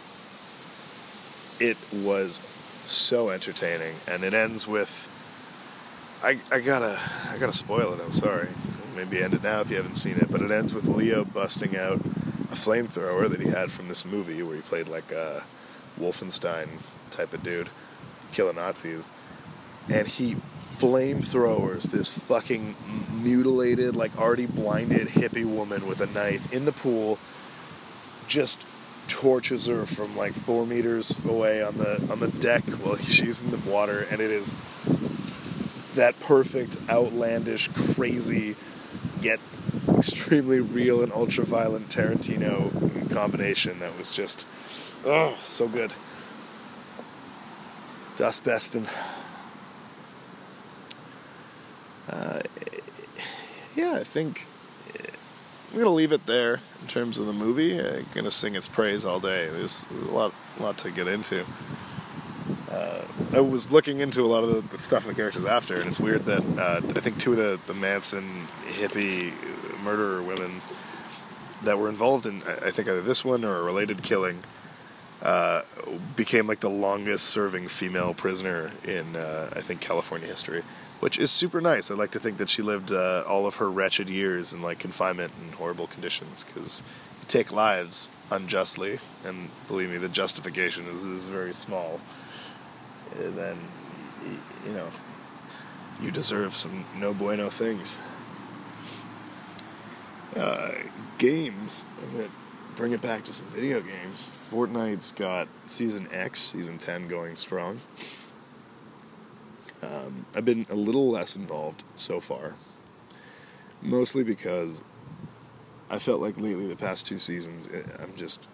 it 1.60 1.78
was 1.92 2.42
so 2.86 3.30
entertaining, 3.30 3.96
and 4.08 4.24
it 4.24 4.34
ends 4.34 4.68
with. 4.68 5.08
I, 6.22 6.40
I 6.52 6.60
gotta 6.60 7.00
I 7.30 7.38
gotta 7.38 7.54
spoil 7.54 7.94
it. 7.94 8.02
I'm 8.04 8.12
sorry. 8.12 8.50
Maybe 9.06 9.24
end 9.24 9.34
it 9.34 9.44
now 9.44 9.62
if 9.62 9.70
you 9.70 9.78
haven't 9.78 9.96
seen 9.96 10.18
it. 10.18 10.30
But 10.30 10.42
it 10.42 10.52
ends 10.52 10.74
with 10.74 10.88
Leo 10.88 11.24
busting 11.26 11.78
out 11.78 12.00
a 12.00 12.56
flamethrower 12.56 13.30
that 13.30 13.40
he 13.40 13.50
had 13.50 13.72
from 13.72 13.88
this 13.88 14.04
movie 14.04 14.44
where 14.44 14.56
he 14.56 14.62
played 14.62 14.88
like 14.88 15.12
a 15.12 15.44
Wolfenstein 16.00 16.68
type 17.12 17.34
of 17.34 17.44
dude, 17.44 17.70
killing 18.32 18.56
Nazis 18.56 19.10
and 19.90 20.08
he 20.08 20.36
flamethrowers 20.62 21.84
this 21.84 22.12
fucking 22.12 22.76
mutilated, 23.12 23.96
like 23.96 24.18
already 24.18 24.46
blinded 24.46 25.08
hippie 25.10 25.46
woman 25.46 25.88
with 25.88 26.00
a 26.00 26.06
knife 26.06 26.52
in 26.54 26.66
the 26.66 26.72
pool, 26.72 27.18
just 28.28 28.60
torches 29.08 29.66
her 29.66 29.86
from 29.86 30.16
like 30.16 30.34
four 30.34 30.66
meters 30.66 31.20
away 31.26 31.64
on 31.64 31.78
the 31.78 32.08
on 32.12 32.20
the 32.20 32.28
deck 32.28 32.64
while 32.66 32.98
she's 32.98 33.42
in 33.42 33.52
the 33.52 33.58
water, 33.70 34.06
and 34.12 34.22
it 34.22 34.32
is 34.32 34.56
that 35.96 36.18
perfect, 36.20 36.78
outlandish, 36.90 37.68
crazy, 37.70 38.56
yet 39.22 39.40
extremely 39.98 40.60
real 40.60 41.02
and 41.02 41.12
ultra 41.12 41.46
violent 41.46 41.90
Tarantino 41.90 43.12
combination 43.12 43.80
that 43.80 43.98
was 43.98 44.12
just 44.12 44.46
oh 45.06 45.38
so 45.42 45.68
good. 45.68 45.94
Das 48.18 48.40
Besten. 48.40 48.88
Uh, 52.10 52.40
yeah, 53.76 53.94
I 53.94 54.04
think 54.04 54.48
I'm 55.72 55.78
gonna 55.78 55.92
leave 55.92 56.12
it 56.12 56.26
there 56.26 56.60
in 56.82 56.88
terms 56.88 57.18
of 57.18 57.28
the 57.28 57.34
movie. 57.34 57.80
I'm 57.80 58.08
gonna 58.14 58.32
sing 58.32 58.56
its 58.56 58.68
praise 58.68 59.06
all 59.06 59.20
day. 59.20 59.48
There's 59.50 59.86
a 59.92 60.12
lot, 60.12 60.34
lot 60.60 60.78
to 60.80 60.92
get 60.92 61.08
into. 61.08 61.46
Uh, 62.80 63.02
I 63.34 63.40
was 63.42 63.72
looking 63.72 64.00
into 64.00 64.22
a 64.22 64.28
lot 64.28 64.44
of 64.44 64.72
the 64.72 64.80
stuff 64.80 65.06
the 65.06 65.14
characters 65.14 65.46
after, 65.46 65.76
and 65.76 65.88
it's 65.88 66.00
weird 66.00 66.26
that 66.26 66.44
uh, 66.58 66.82
I 66.96 67.00
think 67.00 67.20
two 67.20 67.32
of 67.32 67.38
the, 67.38 67.60
the 67.68 67.74
Manson 67.74 68.48
hippie 68.68 69.34
murderer 69.84 70.22
women 70.22 70.62
that 71.64 71.78
were 71.78 71.90
involved 71.90 72.26
in, 72.26 72.42
I 72.44 72.72
think 72.72 72.88
either 72.88 73.02
this 73.02 73.26
one 73.26 73.44
or 73.44 73.58
a 73.58 73.64
related 73.64 74.02
killing, 74.02 74.44
uh, 75.22 75.64
became 76.16 76.48
like 76.48 76.62
the 76.62 76.70
longest 76.70 77.26
serving 77.26 77.68
female 77.68 78.14
prisoner 78.14 78.72
in, 78.86 79.18
uh, 79.18 79.50
I 79.54 79.60
think, 79.60 79.82
California 79.82 80.28
history 80.28 80.64
which 81.00 81.18
is 81.18 81.32
super 81.32 81.62
nice. 81.62 81.90
I 81.90 81.96
like 81.96 82.12
to 82.12 82.20
think 82.20 82.38
that 82.38 82.50
she 82.50 82.62
lived 82.62 82.92
uh, 82.92 83.24
all 83.28 83.46
of 83.46 83.56
her 83.56 83.70
wretched 83.70 84.10
years 84.10 84.54
in 84.54 84.62
like 84.62 84.80
confinement 84.80 85.32
and 85.42 85.54
horrible 85.54 85.88
conditions 85.88 86.44
because 86.44 86.84
you 87.22 87.26
take 87.28 87.52
lives 87.52 88.10
unjustly, 88.32 89.00
and 89.26 89.50
believe 89.68 89.90
me, 89.90 89.98
the 89.98 90.10
justification 90.10 90.88
is, 90.88 91.04
is 91.06 91.24
very 91.24 91.54
small. 91.54 92.00
Then, 93.16 93.58
you 94.66 94.72
know, 94.74 94.90
you 96.02 96.12
deserve 96.12 96.56
some 96.56 96.86
no 96.98 97.14
bueno 97.14 97.50
things. 97.50 98.00
Uh, 100.36 100.72
games, 101.18 101.86
bring 102.76 102.94
it 102.94 103.02
back 103.02 103.24
to 103.26 103.34
some 103.34 103.48
video 103.48 103.82
games. 103.82 104.30
Fortnite's 104.52 105.12
got 105.12 105.48
Season 105.68 106.08
X, 106.12 106.40
Season 106.40 106.78
10 106.78 107.08
going 107.08 107.36
strong. 107.36 107.82
Um, 109.82 110.26
I've 110.36 110.46
been 110.46 110.66
a 110.70 110.76
little 110.76 111.10
less 111.10 111.36
involved 111.36 111.84
so 111.96 112.20
far, 112.20 112.56
mostly 113.82 114.24
because 114.24 114.84
I 115.90 116.00
felt 116.00 116.22
like 116.22 116.38
lately, 116.38 116.68
the 116.68 116.76
past 116.76 117.06
two 117.06 117.18
seasons, 117.18 117.68
eh, 117.74 117.84
I'm 117.98 118.16
just 118.16 118.48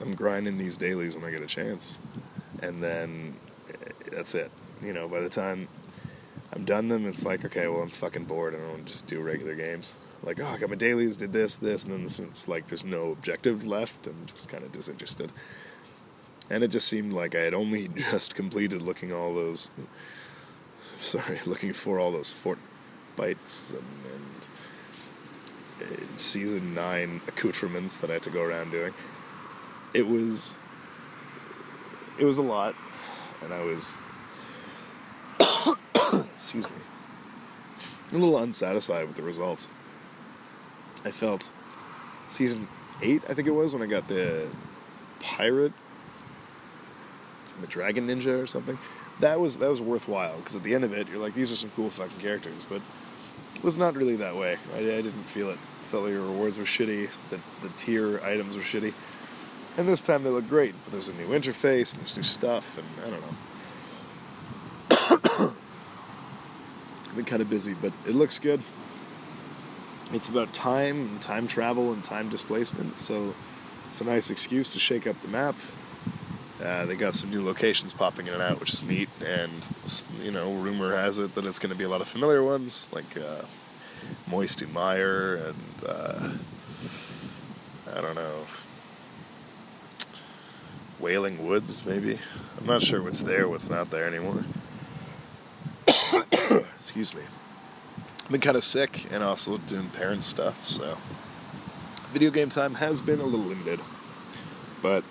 I'm 0.00 0.12
grinding 0.12 0.58
these 0.58 0.76
dailies 0.76 1.14
when 1.14 1.24
I 1.24 1.30
get 1.30 1.42
a 1.42 1.46
chance, 1.46 2.00
and 2.62 2.82
then 2.82 3.36
that's 4.10 4.34
it. 4.34 4.50
You 4.82 4.92
know, 4.92 5.08
by 5.08 5.20
the 5.20 5.28
time 5.28 5.68
I'm 6.52 6.64
done 6.64 6.88
them, 6.88 7.06
it's 7.06 7.24
like 7.24 7.44
okay, 7.44 7.66
well 7.68 7.82
I'm 7.82 7.90
fucking 7.90 8.24
bored. 8.24 8.54
I 8.54 8.58
don't 8.58 8.68
want 8.68 8.86
to 8.86 8.92
just 8.92 9.06
do 9.06 9.20
regular 9.20 9.54
games. 9.54 9.96
Like 10.22 10.40
oh, 10.40 10.46
I 10.46 10.58
got 10.58 10.70
my 10.70 10.76
dailies, 10.76 11.16
did 11.16 11.32
this, 11.32 11.56
this, 11.56 11.84
and 11.84 11.92
then 11.92 12.02
this, 12.02 12.18
it's 12.18 12.48
like 12.48 12.66
there's 12.66 12.84
no 12.84 13.12
objectives 13.12 13.66
left. 13.66 14.06
I'm 14.06 14.26
just 14.26 14.48
kind 14.48 14.64
of 14.64 14.72
disinterested. 14.72 15.32
And 16.48 16.62
it 16.62 16.68
just 16.68 16.86
seemed 16.86 17.12
like 17.12 17.34
I 17.34 17.40
had 17.40 17.54
only 17.54 17.88
just 17.96 18.34
completed 18.34 18.82
looking 18.82 19.12
all 19.12 19.34
those 19.34 19.70
sorry, 20.98 21.40
looking 21.46 21.72
for 21.72 21.98
all 21.98 22.12
those 22.12 22.32
fort 22.32 22.58
bites 23.16 23.72
and, 23.72 23.82
and 25.80 25.88
uh, 25.90 26.18
season 26.18 26.74
nine 26.74 27.20
accoutrements 27.26 27.96
that 27.98 28.10
I 28.10 28.14
had 28.14 28.22
to 28.24 28.30
go 28.30 28.42
around 28.42 28.70
doing. 28.70 28.94
It 29.94 30.06
was 30.06 30.56
it 32.18 32.24
was 32.24 32.38
a 32.38 32.42
lot, 32.42 32.74
and 33.42 33.52
I 33.52 33.62
was 33.62 33.98
excuse 36.38 36.64
me 36.64 36.76
a 38.12 38.16
little 38.16 38.38
unsatisfied 38.38 39.06
with 39.06 39.16
the 39.16 39.22
results. 39.22 39.68
I 41.04 41.10
felt 41.10 41.52
season 42.28 42.68
eight, 43.02 43.22
I 43.28 43.34
think 43.34 43.48
it 43.48 43.52
was, 43.52 43.74
when 43.74 43.82
I 43.82 43.86
got 43.86 44.08
the 44.08 44.50
pirate, 45.20 45.72
the 47.60 47.66
dragon 47.66 48.06
ninja 48.06 48.42
or 48.42 48.46
something. 48.46 48.78
That 49.20 49.40
was 49.40 49.58
that 49.58 49.70
was 49.70 49.80
worthwhile 49.80 50.36
because 50.36 50.54
at 50.54 50.62
the 50.62 50.74
end 50.74 50.84
of 50.84 50.92
it, 50.92 51.08
you're 51.08 51.18
like, 51.18 51.34
these 51.34 51.50
are 51.50 51.56
some 51.56 51.70
cool 51.70 51.88
fucking 51.88 52.18
characters, 52.18 52.66
but 52.68 52.82
it 53.54 53.64
was 53.64 53.78
not 53.78 53.96
really 53.96 54.16
that 54.16 54.36
way. 54.36 54.58
I, 54.74 54.78
I 54.78 54.82
didn't 54.82 55.24
feel 55.24 55.48
it. 55.48 55.58
I 55.80 55.84
felt 55.86 56.04
like 56.04 56.12
the 56.12 56.20
rewards 56.20 56.58
were 56.58 56.64
shitty. 56.64 57.08
The 57.30 57.40
the 57.62 57.70
tier 57.76 58.20
items 58.20 58.56
were 58.56 58.62
shitty. 58.62 58.92
And 59.76 59.86
this 59.86 60.00
time 60.00 60.22
they 60.22 60.30
look 60.30 60.48
great, 60.48 60.74
but 60.84 60.92
there's 60.92 61.08
a 61.08 61.14
new 61.14 61.28
interface 61.28 61.94
and 61.94 62.02
there's 62.02 62.16
new 62.16 62.22
stuff, 62.22 62.78
and 62.78 62.86
I 63.04 63.10
don't 63.10 63.20
know. 63.20 63.36
I've 67.10 67.16
been 67.16 67.24
kind 67.26 67.42
of 67.42 67.50
busy, 67.50 67.74
but 67.74 67.92
it 68.06 68.14
looks 68.14 68.38
good. 68.38 68.62
It's 70.12 70.28
about 70.28 70.54
time 70.54 71.08
and 71.08 71.20
time 71.20 71.46
travel 71.46 71.92
and 71.92 72.02
time 72.02 72.30
displacement, 72.30 72.98
so 72.98 73.34
it's 73.88 74.00
a 74.00 74.04
nice 74.04 74.30
excuse 74.30 74.72
to 74.72 74.78
shake 74.78 75.06
up 75.06 75.20
the 75.20 75.28
map. 75.28 75.56
Uh, 76.62 76.86
they 76.86 76.96
got 76.96 77.12
some 77.12 77.28
new 77.28 77.44
locations 77.44 77.92
popping 77.92 78.28
in 78.28 78.32
and 78.32 78.42
out, 78.42 78.58
which 78.58 78.72
is 78.72 78.82
neat, 78.82 79.10
and 79.22 79.68
you 80.22 80.30
know, 80.30 80.54
rumor 80.54 80.96
has 80.96 81.18
it 81.18 81.34
that 81.34 81.44
it's 81.44 81.58
going 81.58 81.72
to 81.72 81.76
be 81.76 81.84
a 81.84 81.88
lot 81.88 82.00
of 82.00 82.08
familiar 82.08 82.42
ones 82.42 82.88
like 82.92 83.16
uh, 83.18 83.42
Moisty 84.26 84.64
Mire 84.64 85.36
and 85.36 85.84
uh, 85.86 86.30
I 87.94 88.00
don't 88.00 88.14
know, 88.14 88.46
Wailing 90.98 91.46
Woods, 91.46 91.84
maybe. 91.84 92.18
I'm 92.58 92.66
not 92.66 92.82
sure 92.82 93.02
what's 93.02 93.22
there, 93.22 93.48
what's 93.48 93.68
not 93.68 93.90
there 93.90 94.06
anymore. 94.06 94.44
Excuse 96.78 97.14
me. 97.14 97.22
I've 98.24 98.30
been 98.30 98.40
kind 98.40 98.56
of 98.56 98.64
sick 98.64 99.06
and 99.12 99.22
also 99.22 99.58
doing 99.58 99.88
parent 99.90 100.24
stuff, 100.24 100.66
so 100.66 100.98
video 102.12 102.30
game 102.30 102.48
time 102.48 102.74
has 102.76 103.00
been 103.00 103.20
a 103.20 103.24
little 103.24 103.46
limited. 103.46 103.80
But 104.82 105.04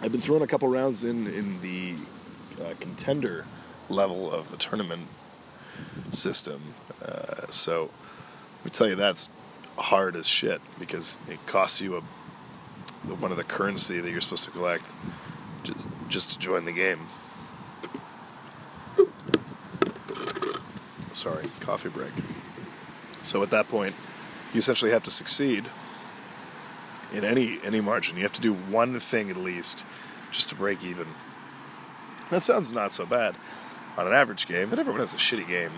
I've 0.00 0.12
been 0.12 0.20
throwing 0.20 0.42
a 0.42 0.46
couple 0.46 0.68
rounds 0.68 1.04
in 1.04 1.26
in 1.26 1.60
the 1.62 1.94
uh, 2.60 2.74
contender 2.80 3.46
level 3.88 4.30
of 4.30 4.50
the 4.50 4.56
tournament 4.56 5.06
system. 6.10 6.74
Uh, 7.00 7.46
so 7.48 7.90
let 8.58 8.64
me 8.64 8.70
tell 8.70 8.88
you, 8.88 8.96
that's 8.96 9.28
hard 9.78 10.16
as 10.16 10.26
shit 10.26 10.60
because 10.78 11.18
it 11.28 11.44
costs 11.46 11.80
you 11.80 11.96
a 11.96 12.02
one 13.04 13.30
of 13.30 13.36
the 13.36 13.44
currency 13.44 14.00
that 14.00 14.10
you're 14.10 14.20
supposed 14.20 14.44
to 14.44 14.50
collect 14.50 14.86
just 15.62 15.88
just 16.08 16.30
to 16.32 16.38
join 16.38 16.64
the 16.64 16.72
game. 16.72 17.06
Sorry, 21.12 21.48
coffee 21.60 21.88
break. 21.88 22.12
So 23.22 23.42
at 23.42 23.50
that 23.50 23.68
point, 23.68 23.94
you 24.52 24.58
essentially 24.58 24.90
have 24.90 25.04
to 25.04 25.10
succeed 25.10 25.66
in 27.12 27.24
any 27.24 27.58
any 27.64 27.80
margin. 27.80 28.16
You 28.16 28.22
have 28.22 28.32
to 28.32 28.40
do 28.40 28.54
one 28.54 28.98
thing 28.98 29.30
at 29.30 29.36
least 29.36 29.84
just 30.30 30.48
to 30.48 30.54
break 30.54 30.82
even. 30.82 31.08
That 32.30 32.44
sounds 32.44 32.72
not 32.72 32.94
so 32.94 33.04
bad 33.04 33.36
on 33.96 34.06
an 34.06 34.12
average 34.12 34.46
game, 34.46 34.70
but 34.70 34.78
everyone 34.78 35.00
has 35.00 35.14
a 35.14 35.18
shitty 35.18 35.46
game. 35.46 35.72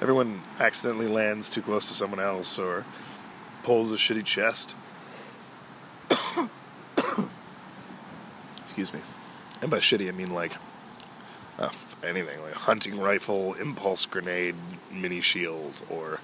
Everyone 0.00 0.42
accidentally 0.58 1.08
lands 1.08 1.48
too 1.48 1.62
close 1.62 1.86
to 1.86 1.94
someone 1.94 2.20
else 2.20 2.58
or 2.58 2.84
pulls 3.62 3.92
a 3.92 3.96
shitty 3.96 4.24
chest. 4.24 4.74
Excuse 8.78 9.02
me. 9.02 9.08
And 9.60 9.72
by 9.72 9.78
shitty, 9.78 10.08
I 10.08 10.12
mean 10.12 10.32
like 10.32 10.52
uh, 11.58 11.70
anything 12.04 12.40
like 12.40 12.52
hunting 12.52 13.00
rifle, 13.00 13.54
impulse 13.54 14.06
grenade, 14.06 14.54
mini 14.92 15.20
shield, 15.20 15.82
or 15.90 16.20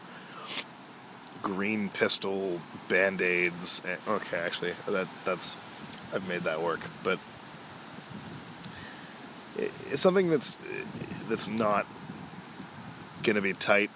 green 1.43 1.89
pistol, 1.89 2.61
band 2.87 3.21
aids. 3.21 3.83
Okay, 4.07 4.39
actually, 4.39 4.75
that 4.87 5.09
that's 5.25 5.59
I've 6.15 6.29
made 6.29 6.43
that 6.43 6.63
work, 6.63 6.79
but 7.03 7.19
it's 9.91 10.01
something 10.01 10.31
that's 10.31 10.57
that's 11.29 11.49
not 11.49 11.89
gonna 13.25 13.43
be 13.43 13.53
tight. 13.53 13.91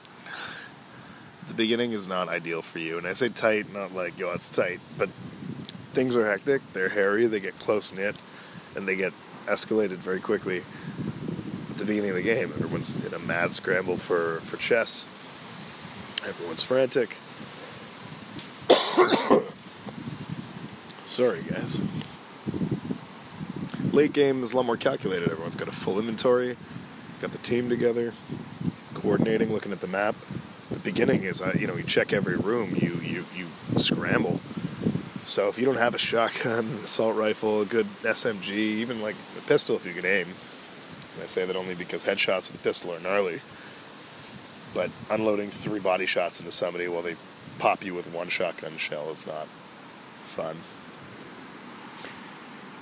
The 1.47 1.55
beginning 1.55 1.93
is 1.93 2.09
not 2.09 2.29
ideal 2.29 2.63
for 2.63 2.81
you, 2.81 2.99
and 2.99 3.07
I 3.07 3.13
say 3.13 3.29
tight, 3.29 3.73
not 3.73 3.95
like 3.95 4.19
yo, 4.19 4.33
it's 4.33 4.49
tight, 4.49 4.81
but 4.97 5.11
things 5.93 6.17
are 6.17 6.27
hectic. 6.29 6.61
They're 6.73 6.89
hairy. 6.89 7.29
They 7.29 7.39
get 7.39 7.57
close 7.61 7.93
knit, 7.93 8.17
and 8.75 8.89
they 8.89 8.97
get 8.97 9.13
escalated 9.47 9.97
very 9.97 10.21
quickly. 10.21 10.63
At 11.71 11.79
the 11.79 11.85
beginning 11.85 12.11
of 12.11 12.17
the 12.17 12.23
game, 12.23 12.53
everyone's 12.55 12.95
in 13.05 13.15
a 13.15 13.19
mad 13.19 13.53
scramble 13.53 13.97
for 13.97 14.41
for 14.41 14.57
chess. 14.57 15.09
Everyone's 16.27 16.63
frantic. 16.63 17.17
Sorry, 21.05 21.43
guys. 21.43 21.81
Late 23.93 24.13
game 24.13 24.43
is 24.43 24.53
a 24.53 24.57
lot 24.57 24.67
more 24.67 24.77
calculated. 24.77 25.31
Everyone's 25.31 25.57
got 25.57 25.69
a 25.69 25.73
full 25.73 25.99
inventory, 25.99 26.57
got 27.21 27.33
the 27.33 27.39
team 27.39 27.69
together, 27.69 28.13
coordinating, 28.95 29.53
looking 29.53 29.73
at 29.73 29.81
the 29.81 29.87
map. 29.87 30.15
The 30.71 30.79
beginning 30.79 31.23
is, 31.25 31.41
uh, 31.41 31.57
you 31.59 31.67
know, 31.67 31.77
you 31.77 31.83
check 31.85 32.13
every 32.13 32.37
room, 32.37 32.75
you 32.77 32.97
you 33.03 33.25
you 33.35 33.49
scramble. 33.77 34.41
So 35.29 35.49
if 35.49 35.59
you 35.59 35.67
don't 35.67 35.77
have 35.77 35.95
a 35.95 35.99
shotgun, 35.99 36.81
assault 36.85 37.15
rifle, 37.15 37.61
a 37.61 37.67
good 37.67 37.87
SMG, 38.01 38.49
even 38.49 39.03
like 39.03 39.15
a 39.37 39.43
pistol 39.43 39.77
if 39.77 39.85
you 39.85 39.93
can 39.93 40.07
aim, 40.07 40.29
and 41.15 41.23
I 41.23 41.27
say 41.27 41.45
that 41.45 41.55
only 41.55 41.75
because 41.75 42.05
headshots 42.05 42.51
with 42.51 42.63
a 42.63 42.65
pistol 42.65 42.95
are 42.95 43.01
gnarly. 43.01 43.43
But 44.73 44.91
unloading 45.11 45.51
three 45.51 45.81
body 45.81 46.07
shots 46.07 46.41
into 46.41 46.51
somebody 46.51 46.89
while 46.89 47.03
they 47.03 47.17
pop 47.59 47.85
you 47.85 47.93
with 47.93 48.11
one 48.11 48.31
shotgun 48.31 48.79
shell 48.79 49.11
is 49.11 49.27
not 49.27 49.49
fun. 50.25 50.57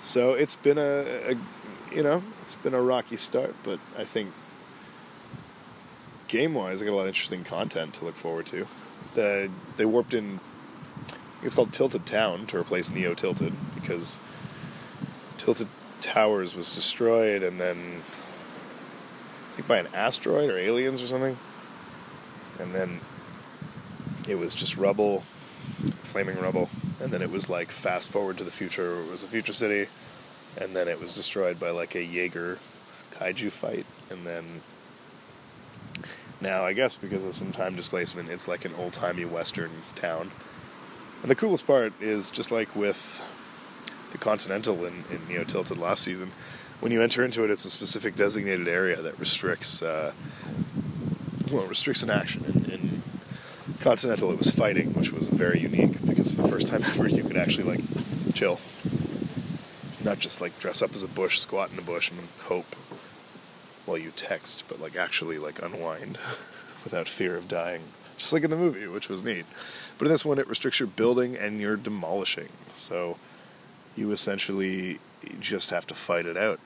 So 0.01 0.35
it's 0.35 0.55
been 0.55 0.79
a, 0.79 1.33
a, 1.33 1.35
you 1.93 2.05
know, 2.05 2.23
it's 2.43 2.55
been 2.55 2.75
a 2.75 2.81
rocky 2.81 3.17
start, 3.17 3.57
but 3.65 3.81
I 3.99 4.05
think 4.05 4.33
game 6.29 6.55
wise, 6.55 6.81
I 6.81 6.85
got 6.85 6.93
a 6.93 6.95
lot 6.95 7.03
of 7.03 7.09
interesting 7.09 7.43
content 7.43 7.95
to 7.95 8.05
look 8.05 8.15
forward 8.15 8.47
to. 8.47 8.69
The, 9.15 9.51
they 9.79 9.85
warped 9.85 10.15
in, 10.15 10.39
it's 11.43 11.55
called 11.55 11.73
Tilted 11.73 12.07
Town 12.07 12.47
to 12.47 12.59
replace 12.59 12.91
Neo 12.91 13.15
Tilted 13.15 13.55
because 13.75 14.19
Tilted 15.39 15.69
Towers 16.01 16.55
was 16.55 16.75
destroyed 16.75 17.43
and 17.43 17.61
then, 17.61 18.03
I 19.53 19.57
think 19.57 19.69
by 19.69 19.79
an 19.79 19.89
asteroid 19.95 20.51
or 20.51 20.59
aliens 20.59 21.03
or 21.03 21.07
something. 21.07 21.39
And 22.59 22.75
then 22.75 23.01
it 24.29 24.37
was 24.37 24.55
just 24.55 24.77
rubble, 24.77 25.21
flaming 26.03 26.41
rubble 26.41 26.71
and 27.01 27.13
then 27.13 27.23
it 27.23 27.31
was 27.31 27.49
like 27.49 27.71
fast 27.71 28.11
forward 28.11 28.39
to 28.39 28.45
the 28.45 28.51
future. 28.51 29.03
It 29.03 29.11
was 29.11 29.25
a 29.25 29.29
future 29.29 29.53
city, 29.53 29.89
and 30.57 30.75
then 30.75 30.89
it 30.89 31.01
was 31.01 31.13
destroyed 31.13 31.61
by 31.61 31.71
like 31.71 31.95
a 31.95 32.03
Jaeger 32.03 32.59
kaiju 33.13 33.51
fight, 33.53 33.87
and 34.11 34.27
then 34.27 34.63
now 36.41 36.65
I 36.65 36.73
guess 36.73 36.97
because 36.97 37.25
of 37.25 37.35
some 37.35 37.53
time 37.53 37.77
displacement, 37.77 38.31
it's 38.31 38.49
like 38.49 38.65
an 38.65 38.75
old 38.77 38.93
timey 38.93 39.25
western 39.25 39.71
town. 39.95 40.31
And 41.27 41.31
the 41.33 41.35
coolest 41.35 41.67
part 41.67 41.93
is 42.01 42.31
just 42.31 42.53
like 42.53 42.77
with 42.77 43.21
the 44.13 44.19
Continental 44.19 44.85
in, 44.85 45.03
in 45.11 45.27
Neo 45.27 45.43
Tilted 45.43 45.77
last 45.77 46.05
season, 46.05 46.31
when 46.79 46.93
you 46.93 47.03
enter 47.03 47.25
into 47.25 47.43
it, 47.43 47.51
it's 47.51 47.65
a 47.65 47.71
specific 47.71 48.15
designated 48.15 48.69
area 48.69 49.03
that 49.03 49.19
restricts, 49.19 49.83
uh, 49.83 50.13
well, 51.51 51.67
restricts 51.67 52.05
an 52.05 52.11
action. 52.11 52.45
In, 52.45 52.71
in 52.71 53.03
Continental, 53.81 54.31
it 54.31 54.39
was 54.39 54.53
fighting, 54.53 54.95
which 54.95 55.11
was 55.11 55.27
very 55.27 55.59
unique 55.59 56.01
because 56.07 56.33
for 56.33 56.43
the 56.43 56.49
first 56.49 56.69
time 56.69 56.85
ever, 56.85 57.09
you 57.09 57.25
could 57.25 57.37
actually 57.37 57.77
like 57.77 58.33
chill, 58.33 58.61
not 60.05 60.21
just 60.21 60.41
like 60.41 60.57
dress 60.61 60.81
up 60.81 60.95
as 60.95 61.03
a 61.03 61.09
bush, 61.09 61.41
squat 61.41 61.73
in 61.73 61.79
a 61.81 61.83
bush, 61.83 62.09
and 62.09 62.21
hope 62.43 62.77
while 63.85 63.99
you 63.99 64.13
text, 64.15 64.63
but 64.69 64.81
like 64.81 64.95
actually 64.95 65.41
like 65.41 65.61
unwind 65.61 66.19
without 66.85 67.09
fear 67.09 67.37
of 67.37 67.49
dying, 67.49 67.83
just 68.17 68.33
like 68.33 68.45
in 68.45 68.51
the 68.51 68.57
movie, 68.57 68.87
which 68.87 69.09
was 69.09 69.23
neat. 69.23 69.47
But 69.99 70.07
in 70.07 70.13
this 70.13 70.25
one, 70.25 70.39
it 70.39 70.49
restricts 70.49 70.81
your 70.81 70.89
building 70.89 71.37
and 71.37 71.61
your 71.61 71.77
demolishing, 71.77 72.49
so 72.71 73.19
you 73.97 74.11
essentially 74.11 75.01
just 75.41 75.71
have 75.71 75.87
to 75.87 75.95
fight 75.95 76.27
it 76.27 76.37
out. 76.37 76.61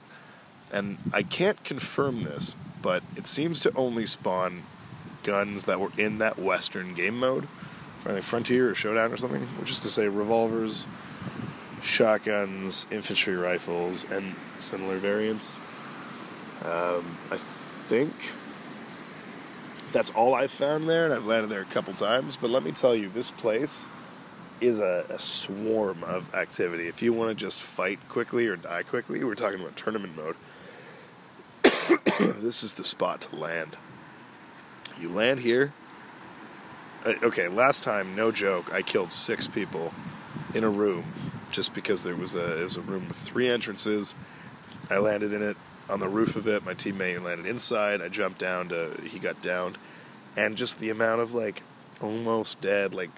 And 0.72 0.98
I 1.12 1.22
can't 1.22 1.62
confirm 1.64 2.22
this, 2.22 2.54
but 2.82 3.02
it 3.16 3.26
seems 3.26 3.60
to 3.60 3.74
only 3.74 4.06
spawn 4.06 4.64
guns 5.22 5.64
that 5.64 5.80
were 5.80 5.92
in 5.98 6.18
that 6.18 6.38
Western 6.38 6.94
game 6.94 7.18
mode, 7.18 7.48
for 8.00 8.12
like 8.12 8.22
Frontier 8.22 8.70
or 8.70 8.74
Showdown 8.74 9.12
or 9.12 9.16
something, 9.16 9.42
which 9.58 9.70
is 9.70 9.80
to 9.80 9.88
say 9.88 10.08
revolvers, 10.08 10.88
shotguns, 11.82 12.86
infantry 12.90 13.36
rifles, 13.36 14.04
and 14.04 14.34
similar 14.58 14.98
variants. 14.98 15.58
Um, 16.64 17.18
I 17.30 17.36
think 17.36 18.12
that's 19.92 20.10
all 20.10 20.34
I've 20.34 20.50
found 20.50 20.88
there, 20.88 21.04
and 21.04 21.14
I've 21.14 21.26
landed 21.26 21.50
there 21.50 21.62
a 21.62 21.66
couple 21.66 21.94
times. 21.94 22.36
But 22.36 22.50
let 22.50 22.62
me 22.62 22.72
tell 22.72 22.94
you, 22.94 23.08
this 23.08 23.30
place 23.30 23.86
is 24.60 24.78
a, 24.78 25.06
a 25.08 25.18
swarm 25.18 26.04
of 26.04 26.34
activity. 26.34 26.88
If 26.88 27.02
you 27.02 27.12
want 27.12 27.30
to 27.30 27.34
just 27.34 27.60
fight 27.60 27.98
quickly 28.08 28.46
or 28.46 28.56
die 28.56 28.82
quickly, 28.82 29.24
we're 29.24 29.34
talking 29.34 29.60
about 29.60 29.76
tournament 29.76 30.16
mode. 30.16 30.36
this 32.40 32.62
is 32.62 32.74
the 32.74 32.84
spot 32.84 33.22
to 33.22 33.36
land. 33.36 33.76
You 35.00 35.08
land 35.08 35.40
here, 35.40 35.72
uh, 37.04 37.14
okay, 37.22 37.48
last 37.48 37.82
time, 37.82 38.14
no 38.14 38.30
joke, 38.30 38.72
I 38.72 38.82
killed 38.82 39.10
six 39.10 39.46
people 39.48 39.94
in 40.54 40.64
a 40.64 40.68
room 40.68 41.04
just 41.50 41.72
because 41.72 42.02
there 42.02 42.14
was 42.14 42.34
a 42.34 42.60
it 42.60 42.64
was 42.64 42.76
a 42.76 42.82
room 42.82 43.08
with 43.08 43.16
three 43.16 43.48
entrances. 43.48 44.14
I 44.90 44.98
landed 44.98 45.32
in 45.32 45.42
it 45.42 45.56
on 45.90 46.00
the 46.00 46.08
roof 46.08 46.36
of 46.36 46.46
it. 46.46 46.64
My 46.64 46.74
teammate 46.74 47.22
landed 47.22 47.46
inside. 47.46 48.00
I 48.00 48.08
jumped 48.08 48.38
down 48.38 48.68
to 48.68 49.00
he 49.04 49.18
got 49.18 49.42
down, 49.42 49.76
and 50.36 50.56
just 50.56 50.78
the 50.78 50.90
amount 50.90 51.20
of 51.20 51.34
like 51.34 51.62
almost 52.00 52.60
dead, 52.60 52.94
like 52.94 53.10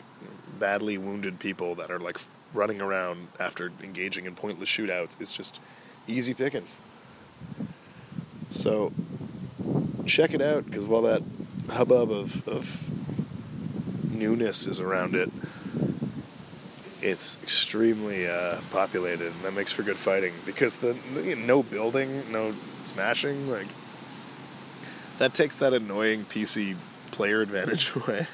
badly 0.58 0.98
wounded 0.98 1.38
people 1.38 1.74
that 1.76 1.90
are 1.90 1.98
like 1.98 2.18
running 2.54 2.82
around 2.82 3.28
after 3.40 3.72
engaging 3.82 4.26
in 4.26 4.34
pointless 4.34 4.68
shootouts 4.68 5.20
is 5.20 5.32
just 5.32 5.60
easy 6.06 6.34
pickings. 6.34 6.78
So 8.50 8.92
check 10.06 10.34
it 10.34 10.42
out 10.42 10.66
because 10.66 10.86
while 10.86 11.02
that 11.02 11.22
hubbub 11.70 12.10
of, 12.10 12.46
of 12.46 12.90
newness 14.10 14.66
is 14.66 14.80
around 14.80 15.14
it, 15.14 15.30
it's 17.02 17.38
extremely 17.42 18.28
uh, 18.28 18.60
populated, 18.70 19.32
and 19.32 19.42
that 19.42 19.52
makes 19.52 19.72
for 19.72 19.82
good 19.82 19.98
fighting 19.98 20.32
because 20.46 20.76
the 20.76 20.94
no 21.36 21.62
building, 21.62 22.30
no 22.30 22.54
smashing, 22.84 23.50
like 23.50 23.66
that 25.18 25.34
takes 25.34 25.56
that 25.56 25.74
annoying 25.74 26.24
PC 26.24 26.76
player 27.10 27.40
advantage 27.40 27.92
away. 27.96 28.26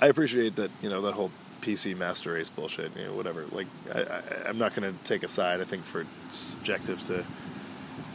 I 0.00 0.06
appreciate 0.06 0.56
that 0.56 0.70
you 0.80 0.88
know 0.88 1.02
that 1.02 1.12
whole 1.12 1.30
PC 1.60 1.96
master 1.96 2.32
race 2.32 2.48
bullshit, 2.48 2.96
you 2.96 3.06
know, 3.06 3.14
whatever. 3.14 3.44
Like, 3.52 3.66
I, 3.94 4.00
I, 4.00 4.48
am 4.48 4.58
not 4.58 4.74
going 4.74 4.90
to 4.90 5.04
take 5.04 5.22
a 5.22 5.28
side. 5.28 5.60
I 5.60 5.64
think 5.64 5.84
for 5.84 6.06
subjective 6.28 7.02
to 7.02 7.24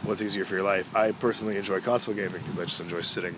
what's 0.02 0.22
easier 0.22 0.44
for 0.44 0.54
your 0.54 0.64
life. 0.64 0.94
I 0.94 1.12
personally 1.12 1.56
enjoy 1.56 1.80
console 1.80 2.14
gaming 2.14 2.42
because 2.42 2.58
I 2.58 2.64
just 2.64 2.80
enjoy 2.80 3.02
sitting 3.02 3.34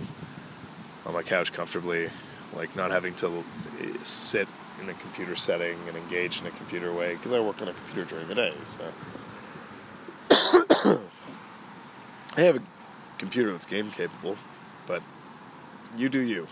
on 1.06 1.14
my 1.14 1.22
couch 1.22 1.52
comfortably, 1.52 2.10
like 2.54 2.74
not 2.76 2.90
having 2.90 3.14
to 3.16 3.44
eh, 3.80 3.92
sit 4.02 4.48
in 4.88 4.96
a 4.96 4.98
computer 4.98 5.36
setting 5.36 5.78
and 5.86 5.96
engage 5.96 6.40
in 6.40 6.46
a 6.46 6.50
computer 6.50 6.92
way 6.92 7.14
because 7.14 7.32
I 7.32 7.40
work 7.40 7.60
on 7.60 7.68
a 7.68 7.72
computer 7.72 8.04
during 8.04 8.28
the 8.28 8.34
day. 8.34 8.54
So 8.64 8.80
I 12.36 12.40
have 12.40 12.56
a 12.56 12.62
computer 13.18 13.50
that's 13.50 13.66
game 13.66 13.90
capable, 13.90 14.36
but 14.86 15.02
you 15.96 16.08
do 16.08 16.20
you. 16.20 16.48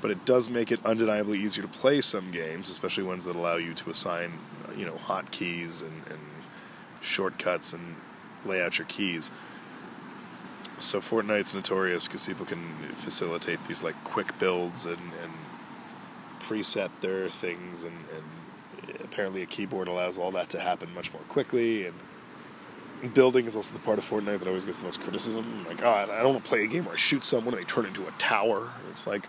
But 0.00 0.12
it 0.12 0.24
does 0.24 0.48
make 0.48 0.70
it 0.70 0.84
undeniably 0.84 1.38
easier 1.40 1.62
to 1.62 1.68
play 1.68 2.00
some 2.00 2.30
games, 2.30 2.70
especially 2.70 3.02
ones 3.02 3.24
that 3.24 3.34
allow 3.34 3.56
you 3.56 3.74
to 3.74 3.90
assign, 3.90 4.34
you 4.76 4.86
know, 4.86 4.94
hotkeys 4.94 5.82
and, 5.82 6.02
and 6.08 6.20
shortcuts 7.00 7.72
and 7.72 7.96
lay 8.44 8.62
out 8.62 8.78
your 8.78 8.86
keys. 8.86 9.32
So 10.78 11.00
Fortnite's 11.00 11.52
notorious 11.52 12.06
because 12.06 12.22
people 12.22 12.46
can 12.46 12.92
facilitate 12.94 13.64
these 13.66 13.82
like 13.82 14.04
quick 14.04 14.38
builds 14.38 14.86
and, 14.86 15.00
and 15.20 15.32
preset 16.48 16.90
their 17.00 17.28
things, 17.28 17.84
and, 17.84 17.96
and 18.14 19.00
apparently 19.02 19.42
a 19.42 19.46
keyboard 19.46 19.88
allows 19.88 20.18
all 20.18 20.30
that 20.32 20.48
to 20.50 20.60
happen 20.60 20.92
much 20.94 21.12
more 21.12 21.22
quickly. 21.22 21.86
And 21.86 23.14
building 23.14 23.46
is 23.46 23.56
also 23.56 23.74
the 23.74 23.80
part 23.80 23.98
of 23.98 24.08
Fortnite 24.08 24.40
that 24.40 24.48
always 24.48 24.64
gets 24.64 24.78
the 24.78 24.84
most 24.84 25.00
criticism. 25.00 25.66
Like, 25.66 25.82
oh, 25.82 25.90
I 25.90 26.06
don't 26.06 26.32
want 26.32 26.44
to 26.44 26.48
play 26.48 26.64
a 26.64 26.66
game 26.66 26.84
where 26.84 26.94
I 26.94 26.98
shoot 26.98 27.22
someone 27.22 27.54
and 27.54 27.62
they 27.62 27.66
turn 27.66 27.86
into 27.86 28.06
a 28.06 28.12
tower. 28.12 28.72
It's 28.90 29.06
like 29.06 29.26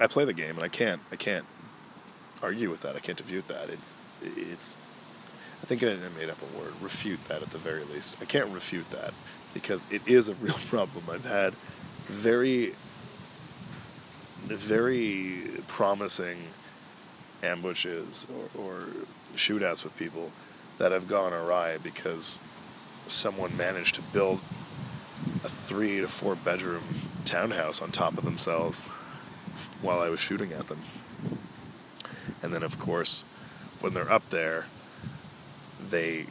I 0.00 0.06
play 0.06 0.24
the 0.24 0.32
game 0.32 0.56
and 0.56 0.62
I 0.62 0.68
can't 0.68 1.00
I 1.10 1.16
can't 1.16 1.46
argue 2.42 2.70
with 2.70 2.82
that. 2.82 2.94
I 2.94 3.00
can't 3.00 3.18
refute 3.18 3.48
that. 3.48 3.70
It's 3.70 3.98
it's 4.22 4.78
I 5.62 5.66
think 5.66 5.82
I 5.82 5.96
made 6.16 6.30
up 6.30 6.38
a 6.40 6.58
word. 6.58 6.72
Refute 6.80 7.24
that 7.26 7.42
at 7.42 7.50
the 7.50 7.58
very 7.58 7.84
least. 7.84 8.16
I 8.20 8.24
can't 8.24 8.50
refute 8.50 8.90
that 8.90 9.12
because 9.54 9.86
it 9.90 10.02
is 10.06 10.28
a 10.28 10.34
real 10.34 10.54
problem. 10.68 11.04
I've 11.10 11.24
had 11.24 11.54
very, 12.06 12.74
very 14.56 15.62
promising 15.66 16.48
ambushes 17.42 18.26
or, 18.56 18.60
or 18.60 18.86
shootouts 19.34 19.84
with 19.84 19.96
people 19.96 20.32
that 20.78 20.92
have 20.92 21.06
gone 21.08 21.32
awry 21.32 21.78
because 21.78 22.40
someone 23.06 23.56
managed 23.56 23.94
to 23.94 24.02
build 24.02 24.40
a 25.44 25.48
three 25.48 26.00
to 26.00 26.08
four 26.08 26.34
bedroom 26.34 26.82
townhouse 27.24 27.82
on 27.82 27.90
top 27.90 28.16
of 28.16 28.24
themselves 28.24 28.86
while 29.82 30.00
I 30.00 30.08
was 30.08 30.20
shooting 30.20 30.52
at 30.52 30.68
them. 30.68 30.82
And 32.42 32.52
then, 32.52 32.62
of 32.62 32.78
course, 32.78 33.24
when 33.80 33.94
they're 33.94 34.10
up 34.10 34.30
there, 34.30 34.66
they 35.90 36.26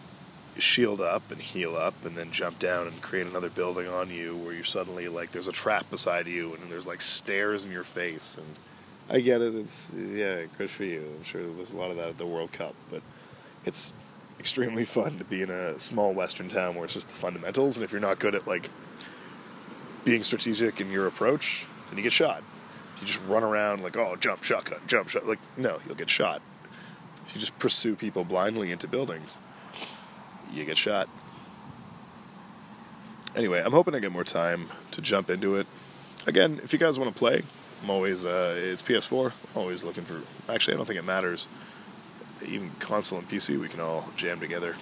shield 0.59 1.01
up 1.01 1.31
and 1.31 1.41
heal 1.41 1.75
up 1.75 2.05
and 2.05 2.17
then 2.17 2.31
jump 2.31 2.59
down 2.59 2.87
and 2.87 3.01
create 3.01 3.27
another 3.27 3.49
building 3.49 3.87
on 3.87 4.09
you 4.09 4.35
where 4.35 4.53
you're 4.53 4.63
suddenly 4.63 5.07
like 5.07 5.31
there's 5.31 5.47
a 5.47 5.51
trap 5.51 5.89
beside 5.89 6.27
you 6.27 6.53
and 6.55 6.71
there's 6.71 6.87
like 6.87 7.01
stairs 7.01 7.65
in 7.65 7.71
your 7.71 7.83
face 7.83 8.37
and 8.37 8.55
I 9.09 9.21
get 9.21 9.41
it. 9.41 9.55
It's 9.55 9.93
yeah 9.93 10.43
good 10.57 10.69
for 10.69 10.83
you. 10.83 11.05
I'm 11.17 11.23
sure 11.23 11.41
there's 11.53 11.73
a 11.73 11.77
lot 11.77 11.91
of 11.91 11.97
that 11.97 12.09
at 12.09 12.17
the 12.17 12.25
World 12.25 12.51
Cup 12.51 12.75
but 12.89 13.01
it's 13.65 13.93
extremely 14.39 14.85
fun 14.85 15.17
to 15.17 15.23
be 15.23 15.41
in 15.41 15.49
a 15.49 15.77
small 15.79 16.13
western 16.13 16.49
town 16.49 16.75
where 16.75 16.85
it's 16.85 16.93
just 16.93 17.07
the 17.07 17.13
fundamentals 17.13 17.77
and 17.77 17.83
if 17.83 17.91
you're 17.91 18.01
not 18.01 18.19
good 18.19 18.35
at 18.35 18.47
like 18.47 18.69
being 20.05 20.23
strategic 20.23 20.79
in 20.79 20.91
your 20.91 21.07
approach 21.07 21.65
then 21.89 21.97
you 21.97 22.03
get 22.03 22.13
shot. 22.13 22.43
If 22.95 23.01
you 23.01 23.07
just 23.07 23.21
run 23.27 23.43
around 23.43 23.83
like 23.83 23.97
oh 23.97 24.15
jump 24.15 24.43
shotgun 24.43 24.79
jump 24.87 25.09
shot 25.09 25.27
like 25.27 25.39
no 25.55 25.79
you'll 25.85 25.95
get 25.95 26.09
shot. 26.09 26.41
If 27.27 27.35
you 27.35 27.41
just 27.41 27.59
pursue 27.59 27.95
people 27.95 28.23
blindly 28.23 28.71
into 28.71 28.87
buildings, 28.87 29.37
you 30.51 30.65
get 30.65 30.77
shot. 30.77 31.09
Anyway, 33.35 33.61
I'm 33.63 33.71
hoping 33.71 33.93
I 33.93 33.99
get 33.99 34.11
more 34.11 34.23
time 34.23 34.69
to 34.91 35.01
jump 35.01 35.29
into 35.29 35.55
it. 35.55 35.67
Again, 36.25 36.59
if 36.63 36.73
you 36.73 36.79
guys 36.79 36.97
want 36.97 37.13
to 37.13 37.17
play, 37.17 37.43
I'm 37.83 37.89
always 37.89 38.25
uh, 38.25 38.55
it's 38.57 38.81
PS4. 38.81 39.33
Always 39.55 39.85
looking 39.85 40.03
for. 40.03 40.21
Actually, 40.51 40.73
I 40.73 40.77
don't 40.77 40.85
think 40.85 40.99
it 40.99 41.05
matters. 41.05 41.47
Even 42.45 42.71
console 42.79 43.19
and 43.19 43.29
PC, 43.29 43.59
we 43.59 43.67
can 43.67 43.79
all 43.79 44.09
jam 44.15 44.39
together. 44.39 44.75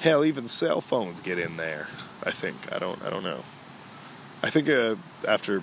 Hell, 0.00 0.24
even 0.24 0.46
cell 0.46 0.80
phones 0.80 1.20
get 1.20 1.38
in 1.38 1.56
there. 1.56 1.88
I 2.24 2.30
think. 2.30 2.72
I 2.72 2.78
don't. 2.78 3.02
I 3.02 3.10
don't 3.10 3.24
know. 3.24 3.44
I 4.42 4.50
think 4.50 4.68
uh, 4.68 4.96
after 5.26 5.58
it 5.58 5.62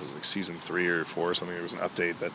was 0.00 0.14
like 0.14 0.24
season 0.24 0.58
three 0.58 0.86
or 0.86 1.04
four 1.04 1.30
or 1.30 1.34
something, 1.34 1.54
there 1.54 1.62
was 1.62 1.72
an 1.72 1.80
update 1.80 2.18
that 2.20 2.32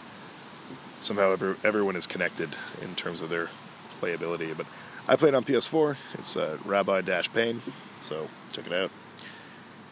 somehow 1.00 1.32
every, 1.32 1.56
everyone 1.64 1.96
is 1.96 2.06
connected 2.06 2.50
in 2.82 2.96
terms 2.96 3.22
of 3.22 3.30
their 3.30 3.50
playability. 4.00 4.56
But 4.56 4.66
I 5.08 5.16
played 5.16 5.34
on 5.34 5.44
PS4. 5.44 5.98
It's 6.14 6.38
uh, 6.38 6.58
Rabbi 6.66 7.02
Dash 7.02 7.32
Pain, 7.32 7.62
so 8.00 8.28
check 8.52 8.68
it 8.68 8.74
out. 8.74 8.92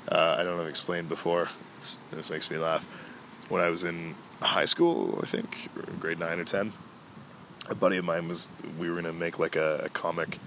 Uh, 0.08 0.36
I 0.38 0.43
don't 0.43 0.56
know 0.56 0.60
if 0.60 0.62
I've 0.62 0.70
explained 0.70 1.10
before. 1.10 1.50
It's, 1.76 2.02
this 2.12 2.30
makes 2.30 2.50
me 2.50 2.58
laugh. 2.58 2.88
When 3.50 3.62
I 3.62 3.70
was 3.70 3.84
in 3.84 4.15
high 4.41 4.65
school, 4.65 5.20
I 5.22 5.26
think, 5.26 5.70
grade 6.00 6.20
nine 6.20 6.39
or 6.39 6.43
ten, 6.43 6.74
a 7.70 7.76
buddy 7.76 7.98
of 7.98 8.06
mine 8.06 8.28
was. 8.28 8.48
We 8.78 8.89
were 8.89 8.96
gonna 8.96 9.13
make 9.13 9.39
like 9.39 9.56
a, 9.56 9.82
a 9.86 9.89
comic. 9.89 10.39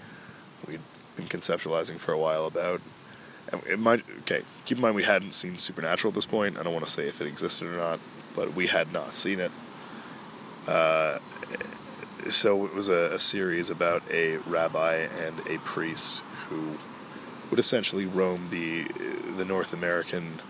We'd 0.66 0.80
been 1.16 1.26
conceptualizing 1.26 1.96
for 1.96 2.12
a 2.12 2.18
while 2.18 2.46
about. 2.46 2.80
might 3.78 4.04
okay. 4.20 4.42
Keep 4.66 4.78
in 4.78 4.82
mind 4.82 4.94
we 4.94 5.04
hadn't 5.04 5.32
seen 5.32 5.56
Supernatural 5.56 6.10
at 6.10 6.14
this 6.14 6.26
point. 6.26 6.58
I 6.58 6.62
don't 6.62 6.72
want 6.72 6.86
to 6.86 6.92
say 6.92 7.08
if 7.08 7.20
it 7.20 7.26
existed 7.26 7.66
or 7.66 7.76
not, 7.76 8.00
but 8.34 8.54
we 8.54 8.66
had 8.66 8.92
not 8.92 9.14
seen 9.14 9.40
it 9.40 9.52
uh, 10.66 11.18
so 12.28 12.64
it 12.64 12.74
was 12.74 12.88
a, 12.88 13.14
a, 13.14 13.18
series 13.18 13.70
about 13.70 14.02
a 14.10 14.36
rabbi 14.38 14.94
and 14.94 15.40
a 15.46 15.58
priest 15.58 16.22
who 16.48 16.76
would 17.50 17.58
essentially 17.58 18.06
roam 18.06 18.48
the 18.50 18.84
the 19.36 19.44
North 19.44 19.72
American 19.72 20.40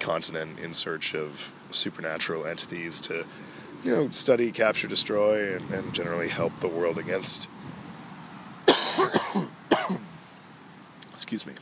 continent 0.00 0.58
in 0.58 0.72
search 0.72 1.14
of 1.14 1.54
supernatural 1.70 2.46
entities 2.46 3.00
to, 3.00 3.24
you 3.82 3.90
know, 3.90 4.10
study, 4.10 4.52
capture, 4.52 4.86
destroy, 4.86 5.56
and, 5.56 5.70
and 5.70 5.94
generally 5.94 6.28
help 6.28 6.60
the 6.60 6.68
world 6.68 6.98
against. 6.98 7.48
excuse 11.12 11.46
me. 11.46 11.54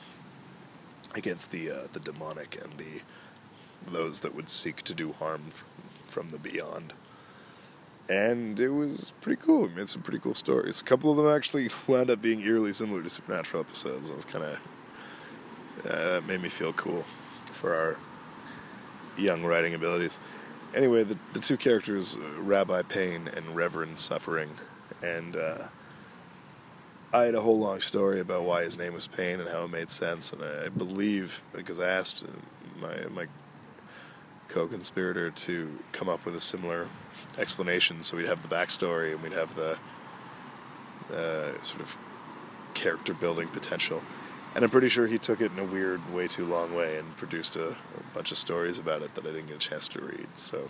Against 1.14 1.50
the 1.50 1.70
uh, 1.70 1.88
the 1.92 2.00
demonic 2.00 2.60
and 2.62 2.78
the 2.78 3.02
those 3.90 4.20
that 4.20 4.34
would 4.34 4.48
seek 4.48 4.82
to 4.82 4.94
do 4.94 5.12
harm 5.12 5.50
from, 5.50 5.68
from 6.06 6.28
the 6.30 6.38
beyond 6.38 6.92
and 8.08 8.58
it 8.58 8.70
was 8.70 9.12
pretty 9.20 9.40
cool. 9.40 9.62
We 9.62 9.68
made 9.68 9.88
some 9.88 10.02
pretty 10.02 10.18
cool 10.18 10.34
stories. 10.34 10.80
A 10.80 10.84
couple 10.84 11.10
of 11.10 11.16
them 11.16 11.28
actually 11.28 11.70
wound 11.86 12.10
up 12.10 12.20
being 12.20 12.40
eerily 12.40 12.72
similar 12.72 13.02
to 13.02 13.10
Supernatural 13.10 13.60
episodes. 13.60 14.10
I 14.10 14.14
was 14.14 14.24
kind 14.24 14.44
of 14.44 14.58
uh, 15.84 16.12
that 16.14 16.26
made 16.26 16.42
me 16.42 16.48
feel 16.48 16.72
cool 16.72 17.04
for 17.52 17.74
our 17.74 17.98
young 19.16 19.44
writing 19.44 19.74
abilities. 19.74 20.18
Anyway, 20.74 21.04
the 21.04 21.18
the 21.32 21.40
two 21.40 21.56
characters, 21.56 22.16
uh, 22.16 22.40
Rabbi 22.40 22.82
Pain 22.82 23.28
and 23.28 23.54
Reverend 23.54 23.98
Suffering, 23.98 24.50
and 25.02 25.36
uh, 25.36 25.68
I 27.12 27.24
had 27.24 27.34
a 27.34 27.42
whole 27.42 27.58
long 27.58 27.80
story 27.80 28.20
about 28.20 28.44
why 28.44 28.62
his 28.62 28.78
name 28.78 28.94
was 28.94 29.06
Pain 29.06 29.40
and 29.40 29.48
how 29.48 29.64
it 29.64 29.68
made 29.68 29.90
sense. 29.90 30.32
And 30.32 30.42
I, 30.42 30.66
I 30.66 30.68
believe 30.70 31.42
because 31.52 31.78
I 31.78 31.88
asked 31.88 32.24
my 32.80 33.06
my 33.10 33.26
co-conspirator 34.52 35.30
to 35.30 35.78
come 35.92 36.08
up 36.08 36.24
with 36.24 36.36
a 36.36 36.40
similar 36.40 36.88
explanation. 37.38 38.02
So 38.02 38.16
we'd 38.16 38.26
have 38.26 38.42
the 38.42 38.54
backstory 38.54 39.12
and 39.12 39.22
we'd 39.22 39.32
have 39.32 39.54
the 39.54 39.78
uh, 41.10 41.60
sort 41.62 41.80
of 41.80 41.96
character 42.74 43.14
building 43.14 43.48
potential. 43.48 44.02
And 44.54 44.64
I'm 44.64 44.70
pretty 44.70 44.88
sure 44.88 45.06
he 45.06 45.18
took 45.18 45.40
it 45.40 45.50
in 45.52 45.58
a 45.58 45.64
weird, 45.64 46.12
way 46.12 46.28
too 46.28 46.44
long 46.44 46.74
way 46.74 46.98
and 46.98 47.16
produced 47.16 47.56
a, 47.56 47.70
a 47.70 47.76
bunch 48.12 48.30
of 48.30 48.38
stories 48.38 48.78
about 48.78 49.00
it 49.02 49.14
that 49.14 49.24
I 49.24 49.30
didn't 49.30 49.46
get 49.46 49.56
a 49.56 49.58
chance 49.58 49.88
to 49.88 50.00
read. 50.02 50.26
So, 50.34 50.68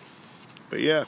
but 0.70 0.80
yeah, 0.80 1.05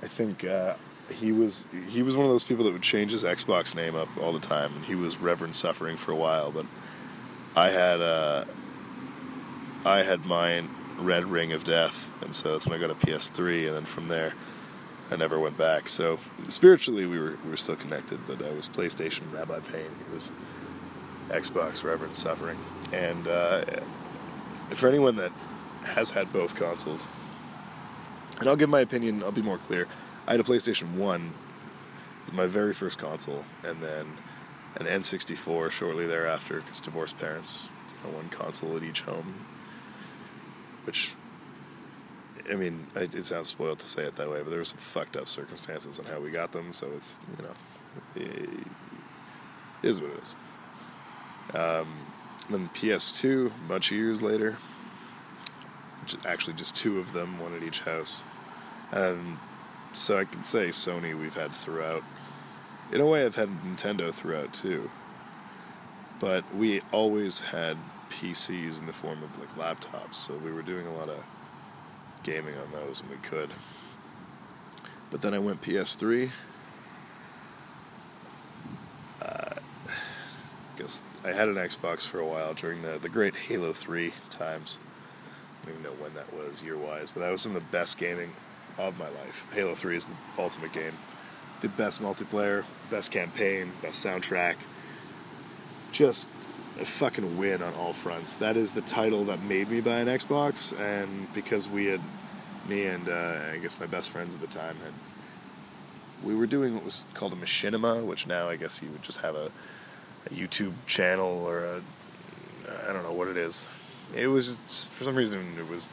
I 0.00 0.06
think 0.06 0.44
uh, 0.44 0.76
he 1.10 1.32
was 1.32 1.66
he 1.88 2.02
was 2.02 2.16
one 2.16 2.26
of 2.26 2.30
those 2.30 2.44
people 2.44 2.64
that 2.64 2.72
would 2.72 2.82
change 2.82 3.10
his 3.10 3.24
Xbox 3.24 3.74
name 3.74 3.96
up 3.96 4.08
all 4.18 4.32
the 4.32 4.38
time, 4.38 4.72
and 4.76 4.84
he 4.84 4.94
was 4.94 5.18
Reverend 5.18 5.56
Suffering 5.56 5.96
for 5.96 6.12
a 6.12 6.16
while. 6.16 6.52
But 6.52 6.66
I 7.56 7.70
had 7.70 8.00
uh, 8.00 8.44
I 9.84 10.04
had 10.04 10.24
mine 10.24 10.70
Red 10.98 11.26
Ring 11.26 11.52
of 11.52 11.64
Death, 11.64 12.12
and 12.22 12.34
so 12.34 12.52
that's 12.52 12.66
when 12.66 12.78
I 12.78 12.80
got 12.80 12.90
a 12.90 12.94
PS3, 12.94 13.66
and 13.68 13.76
then 13.76 13.84
from 13.84 14.08
there. 14.08 14.34
I 15.10 15.16
never 15.16 15.38
went 15.38 15.58
back. 15.58 15.90
So 15.90 16.18
spiritually, 16.48 17.04
we 17.04 17.18
were 17.18 17.36
we 17.44 17.50
were 17.50 17.58
still 17.58 17.76
connected, 17.76 18.20
but 18.26 18.42
I 18.42 18.52
was 18.52 18.66
PlayStation 18.66 19.30
Rabbi 19.30 19.58
Pain. 19.60 19.90
He 20.06 20.14
was 20.14 20.32
Xbox 21.28 21.84
Reverend 21.84 22.16
Suffering. 22.16 22.58
And 22.92 23.28
uh, 23.28 23.64
for 24.70 24.88
anyone 24.88 25.16
that 25.16 25.32
has 25.84 26.12
had 26.12 26.32
both 26.32 26.54
consoles, 26.54 27.08
and 28.38 28.48
I'll 28.48 28.56
give 28.56 28.68
my 28.68 28.80
opinion. 28.80 29.22
I'll 29.22 29.32
be 29.32 29.42
more 29.42 29.58
clear. 29.58 29.86
I 30.26 30.32
had 30.32 30.40
a 30.40 30.44
PlayStation 30.44 30.94
One, 30.94 31.34
my 32.32 32.46
very 32.46 32.72
first 32.72 32.98
console, 32.98 33.44
and 33.62 33.82
then 33.82 34.16
an 34.76 34.86
N64 34.86 35.70
shortly 35.70 36.06
thereafter 36.06 36.60
because 36.60 36.80
divorced 36.80 37.18
parents, 37.18 37.68
you 37.90 38.10
know, 38.10 38.16
one 38.16 38.28
console 38.28 38.76
at 38.76 38.82
each 38.82 39.02
home, 39.02 39.44
which 40.84 41.12
I 42.50 42.54
mean, 42.54 42.86
it 42.94 43.24
sounds 43.24 43.48
spoiled 43.48 43.78
to 43.80 43.88
say 43.88 44.04
it 44.04 44.16
that 44.16 44.30
way, 44.30 44.40
but 44.42 44.50
there 44.50 44.58
were 44.58 44.64
some 44.64 44.78
fucked 44.78 45.16
up 45.16 45.28
circumstances 45.28 45.98
on 45.98 46.06
how 46.06 46.18
we 46.20 46.30
got 46.30 46.52
them, 46.52 46.72
so 46.72 46.90
it's, 46.94 47.18
you 47.38 47.44
know, 47.44 47.54
it 48.16 48.66
is 49.82 50.00
what 50.00 50.10
it 50.10 50.22
is. 50.22 50.36
Um, 51.54 52.06
then 52.50 52.70
PS2, 52.74 53.46
a 53.46 53.68
bunch 53.68 53.90
of 53.92 53.96
years 53.96 54.22
later, 54.22 54.58
actually 56.24 56.54
just 56.54 56.74
two 56.74 56.98
of 56.98 57.12
them, 57.12 57.38
one 57.38 57.54
at 57.54 57.62
each 57.62 57.80
house. 57.80 58.24
And 58.90 59.38
so 59.92 60.18
I 60.18 60.24
can 60.24 60.42
say 60.42 60.68
Sony 60.68 61.18
we've 61.18 61.34
had 61.34 61.52
throughout. 61.52 62.02
In 62.92 63.00
a 63.00 63.06
way, 63.06 63.24
I've 63.24 63.36
had 63.36 63.48
Nintendo 63.48 64.12
throughout 64.12 64.52
too. 64.52 64.90
But 66.18 66.54
we 66.54 66.80
always 66.92 67.40
had 67.40 67.76
PCs 68.12 68.78
in 68.80 68.86
the 68.86 68.92
form 68.92 69.22
of 69.22 69.38
like 69.38 69.56
laptops, 69.56 70.16
so 70.16 70.34
we 70.34 70.52
were 70.52 70.62
doing 70.62 70.86
a 70.86 70.94
lot 70.94 71.08
of 71.08 71.24
gaming 72.22 72.54
on 72.56 72.70
those 72.72 73.00
and 73.00 73.10
we 73.10 73.16
could. 73.16 73.50
But 75.10 75.22
then 75.22 75.34
I 75.34 75.38
went 75.38 75.62
PS3. 75.62 76.30
Uh, 79.20 79.54
guess 80.76 81.02
I 81.24 81.28
had 81.32 81.48
an 81.48 81.56
Xbox 81.56 82.06
for 82.06 82.18
a 82.18 82.26
while 82.26 82.54
during 82.54 82.82
the, 82.82 82.98
the 82.98 83.08
great 83.08 83.34
Halo 83.34 83.72
3 83.72 84.12
times. 84.30 84.78
I 85.62 85.66
don't 85.66 85.74
even 85.74 85.82
know 85.84 86.02
when 86.02 86.14
that 86.14 86.32
was 86.32 86.62
year 86.62 86.76
wise, 86.76 87.10
but 87.10 87.20
that 87.20 87.30
was 87.30 87.42
some 87.42 87.54
of 87.54 87.62
the 87.62 87.70
best 87.70 87.98
gaming 87.98 88.32
of 88.78 88.98
my 88.98 89.08
life. 89.08 89.48
Halo 89.52 89.74
3 89.74 89.96
is 89.96 90.06
the 90.06 90.14
ultimate 90.38 90.72
game. 90.72 90.94
The 91.60 91.68
best 91.68 92.02
multiplayer, 92.02 92.64
best 92.90 93.10
campaign, 93.10 93.72
best 93.82 94.04
soundtrack. 94.04 94.56
Just 95.92 96.28
a 96.80 96.84
fucking 96.84 97.38
win 97.38 97.62
on 97.62 97.74
all 97.74 97.92
fronts. 97.92 98.36
That 98.36 98.56
is 98.56 98.72
the 98.72 98.80
title 98.80 99.24
that 99.26 99.42
made 99.42 99.68
me 99.68 99.80
buy 99.80 99.98
an 99.98 100.08
Xbox, 100.08 100.78
and 100.78 101.32
because 101.32 101.68
we 101.68 101.86
had, 101.86 102.00
me 102.68 102.84
and 102.86 103.08
uh, 103.08 103.40
I 103.52 103.58
guess 103.58 103.78
my 103.78 103.86
best 103.86 104.10
friends 104.10 104.34
at 104.34 104.40
the 104.40 104.46
time 104.46 104.76
had, 104.84 104.92
we 106.24 106.34
were 106.34 106.46
doing 106.46 106.74
what 106.74 106.84
was 106.84 107.04
called 107.14 107.32
a 107.32 107.36
machinima, 107.36 108.04
which 108.04 108.26
now 108.26 108.48
I 108.48 108.56
guess 108.56 108.82
you 108.82 108.90
would 108.90 109.02
just 109.02 109.20
have 109.20 109.34
a, 109.34 109.50
a 110.26 110.30
YouTube 110.30 110.74
channel 110.86 111.44
or 111.44 111.64
a, 111.64 111.82
I 112.88 112.92
don't 112.92 113.02
know 113.02 113.12
what 113.12 113.28
it 113.28 113.36
is. 113.36 113.68
It 114.14 114.28
was 114.28 114.58
just, 114.58 114.90
for 114.90 115.04
some 115.04 115.16
reason 115.16 115.56
it 115.58 115.68
was 115.68 115.90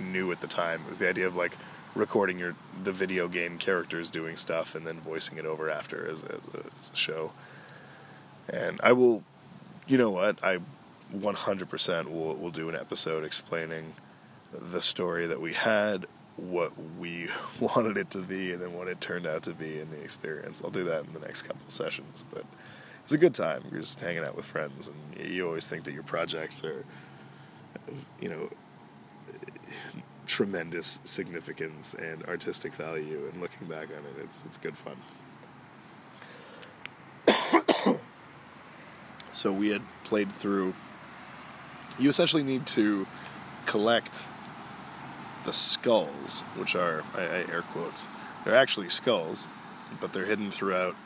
new 0.00 0.32
at 0.32 0.40
the 0.40 0.46
time. 0.46 0.82
It 0.86 0.88
was 0.88 0.98
the 0.98 1.08
idea 1.08 1.26
of 1.26 1.36
like 1.36 1.56
recording 1.94 2.38
your 2.38 2.54
the 2.82 2.92
video 2.92 3.28
game 3.28 3.58
characters 3.58 4.10
doing 4.10 4.36
stuff 4.36 4.74
and 4.74 4.86
then 4.86 5.00
voicing 5.00 5.38
it 5.38 5.44
over 5.44 5.70
after 5.70 6.08
as, 6.08 6.22
as, 6.24 6.48
a, 6.54 6.64
as 6.78 6.90
a 6.92 6.96
show. 6.96 7.32
And 8.48 8.80
I 8.82 8.92
will 8.92 9.22
you 9.88 9.98
know 9.98 10.10
what? 10.10 10.42
I 10.44 10.58
100% 11.14 12.12
will 12.12 12.34
will 12.34 12.50
do 12.50 12.68
an 12.68 12.76
episode 12.76 13.24
explaining 13.24 13.94
the 14.52 14.80
story 14.80 15.26
that 15.26 15.40
we 15.40 15.54
had, 15.54 16.06
what 16.36 16.72
we 16.98 17.28
wanted 17.60 17.96
it 17.96 18.10
to 18.10 18.18
be, 18.18 18.52
and 18.52 18.62
then 18.62 18.74
what 18.74 18.88
it 18.88 19.00
turned 19.00 19.26
out 19.26 19.42
to 19.44 19.54
be 19.54 19.80
in 19.80 19.90
the 19.90 20.00
experience. 20.00 20.62
I'll 20.62 20.70
do 20.70 20.84
that 20.84 21.04
in 21.04 21.12
the 21.14 21.20
next 21.20 21.42
couple 21.42 21.68
sessions, 21.68 22.24
but 22.32 22.44
it's 23.02 23.12
a 23.12 23.18
good 23.18 23.34
time. 23.34 23.64
You're 23.70 23.80
just 23.80 23.98
hanging 23.98 24.24
out 24.24 24.36
with 24.36 24.44
friends, 24.44 24.88
and 24.88 25.26
you 25.26 25.46
always 25.46 25.66
think 25.66 25.84
that 25.84 25.94
your 25.94 26.02
projects 26.02 26.62
are, 26.62 26.84
you 28.20 28.28
know, 28.28 28.50
tremendous 30.26 31.00
significance 31.04 31.94
and 31.94 32.22
artistic 32.26 32.74
value. 32.74 33.30
And 33.32 33.40
looking 33.40 33.66
back 33.66 33.88
on 33.88 34.04
it, 34.04 34.22
it's 34.22 34.44
it's 34.44 34.58
good 34.58 34.76
fun. 34.76 34.96
So 39.30 39.52
we 39.52 39.70
had 39.70 39.82
played 40.04 40.32
through. 40.32 40.74
You 41.98 42.08
essentially 42.08 42.42
need 42.42 42.66
to 42.68 43.06
collect 43.66 44.28
the 45.44 45.52
skulls, 45.52 46.42
which 46.56 46.74
are 46.74 47.04
I, 47.14 47.22
I 47.22 47.38
air 47.50 47.62
quotes. 47.62 48.08
They're 48.44 48.54
actually 48.54 48.88
skulls, 48.88 49.48
but 50.00 50.12
they're 50.12 50.26
hidden 50.26 50.50
throughout 50.50 50.96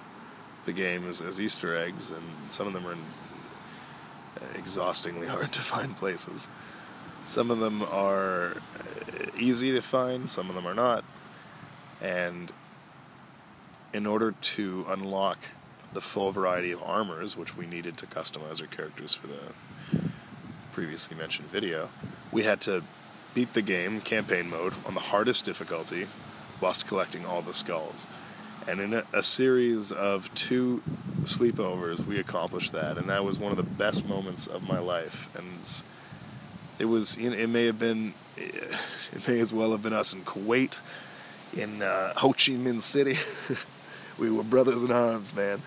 the 0.64 0.72
game 0.72 1.08
as, 1.08 1.20
as 1.20 1.40
Easter 1.40 1.76
eggs, 1.76 2.10
and 2.10 2.22
some 2.48 2.66
of 2.66 2.72
them 2.72 2.86
are 2.86 2.92
in 2.92 3.04
exhaustingly 4.54 5.26
hard 5.28 5.52
to 5.52 5.60
find 5.60 5.96
places. 5.96 6.48
Some 7.24 7.50
of 7.50 7.60
them 7.60 7.82
are 7.82 8.56
uh, 8.78 9.26
easy 9.38 9.72
to 9.72 9.80
find, 9.80 10.28
some 10.28 10.48
of 10.48 10.54
them 10.54 10.66
are 10.66 10.74
not. 10.74 11.04
And 12.00 12.52
in 13.92 14.06
order 14.06 14.32
to 14.32 14.84
unlock 14.88 15.38
the 15.92 16.00
full 16.00 16.32
variety 16.32 16.72
of 16.72 16.82
armors, 16.82 17.36
which 17.36 17.56
we 17.56 17.66
needed 17.66 17.96
to 17.98 18.06
customize 18.06 18.60
our 18.60 18.66
characters 18.66 19.14
for 19.14 19.26
the 19.26 20.00
previously 20.72 21.16
mentioned 21.16 21.48
video, 21.48 21.90
we 22.30 22.44
had 22.44 22.60
to 22.62 22.82
beat 23.34 23.52
the 23.54 23.62
game 23.62 24.00
campaign 24.00 24.48
mode 24.48 24.74
on 24.86 24.94
the 24.94 25.00
hardest 25.00 25.44
difficulty 25.44 26.06
whilst 26.60 26.86
collecting 26.86 27.24
all 27.24 27.42
the 27.42 27.54
skulls. 27.54 28.06
And 28.66 28.80
in 28.80 28.94
a, 28.94 29.04
a, 29.12 29.22
series 29.22 29.90
of 29.90 30.32
two 30.34 30.82
sleepovers, 31.22 32.06
we 32.06 32.20
accomplished 32.20 32.72
that, 32.72 32.96
and 32.96 33.10
that 33.10 33.24
was 33.24 33.36
one 33.36 33.50
of 33.50 33.56
the 33.56 33.64
best 33.64 34.06
moments 34.06 34.46
of 34.46 34.62
my 34.62 34.78
life. 34.78 35.28
And 35.36 35.82
it 36.78 36.84
was, 36.84 37.16
you 37.16 37.30
know, 37.30 37.36
it 37.36 37.48
may 37.48 37.66
have 37.66 37.80
been, 37.80 38.14
it 38.36 39.26
may 39.26 39.40
as 39.40 39.52
well 39.52 39.72
have 39.72 39.82
been 39.82 39.92
us 39.92 40.14
in 40.14 40.22
Kuwait, 40.22 40.78
in 41.56 41.82
uh, 41.82 42.14
Ho 42.18 42.28
Chi 42.28 42.52
Minh 42.52 42.80
City. 42.80 43.18
we 44.18 44.30
were 44.30 44.42
brothers 44.42 44.82
in 44.82 44.90
arms, 44.90 45.34
man. 45.34 45.62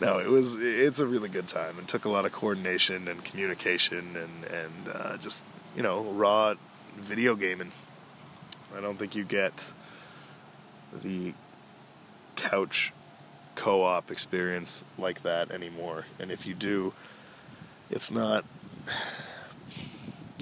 No, 0.00 0.18
it 0.18 0.28
was 0.28 0.56
it's 0.56 0.98
a 0.98 1.06
really 1.06 1.28
good 1.28 1.48
time. 1.48 1.78
It 1.78 1.88
took 1.88 2.04
a 2.04 2.08
lot 2.08 2.24
of 2.24 2.32
coordination 2.32 3.08
and 3.08 3.24
communication 3.24 4.16
and 4.16 4.44
and 4.44 4.72
uh, 4.92 5.16
just 5.18 5.44
you 5.76 5.82
know 5.82 6.02
raw 6.02 6.54
video 6.96 7.34
gaming. 7.34 7.72
I 8.76 8.80
don't 8.80 8.98
think 8.98 9.14
you 9.14 9.24
get 9.24 9.72
the 11.02 11.34
couch 12.36 12.92
co-op 13.54 14.10
experience 14.10 14.84
like 14.96 15.22
that 15.22 15.50
anymore. 15.50 16.06
And 16.18 16.30
if 16.30 16.46
you 16.46 16.54
do, 16.54 16.94
it's 17.90 18.10
not 18.10 18.44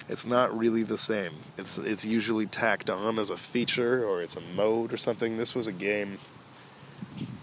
it's 0.09 0.25
not 0.25 0.57
really 0.57 0.83
the 0.83 0.99
same. 0.99 1.35
It's 1.57 1.79
it's 1.79 2.05
usually 2.05 2.47
tacked 2.47 2.89
on 2.89 3.19
as 3.19 3.31
a 3.31 3.37
feature 3.37 4.05
or 4.05 4.23
it's 4.23 4.37
a 4.37 4.41
mode 4.41 4.93
or 4.93 4.97
something. 4.97 5.37
This 5.37 5.55
was 5.55 5.67
a 5.67 5.73
game 5.73 6.19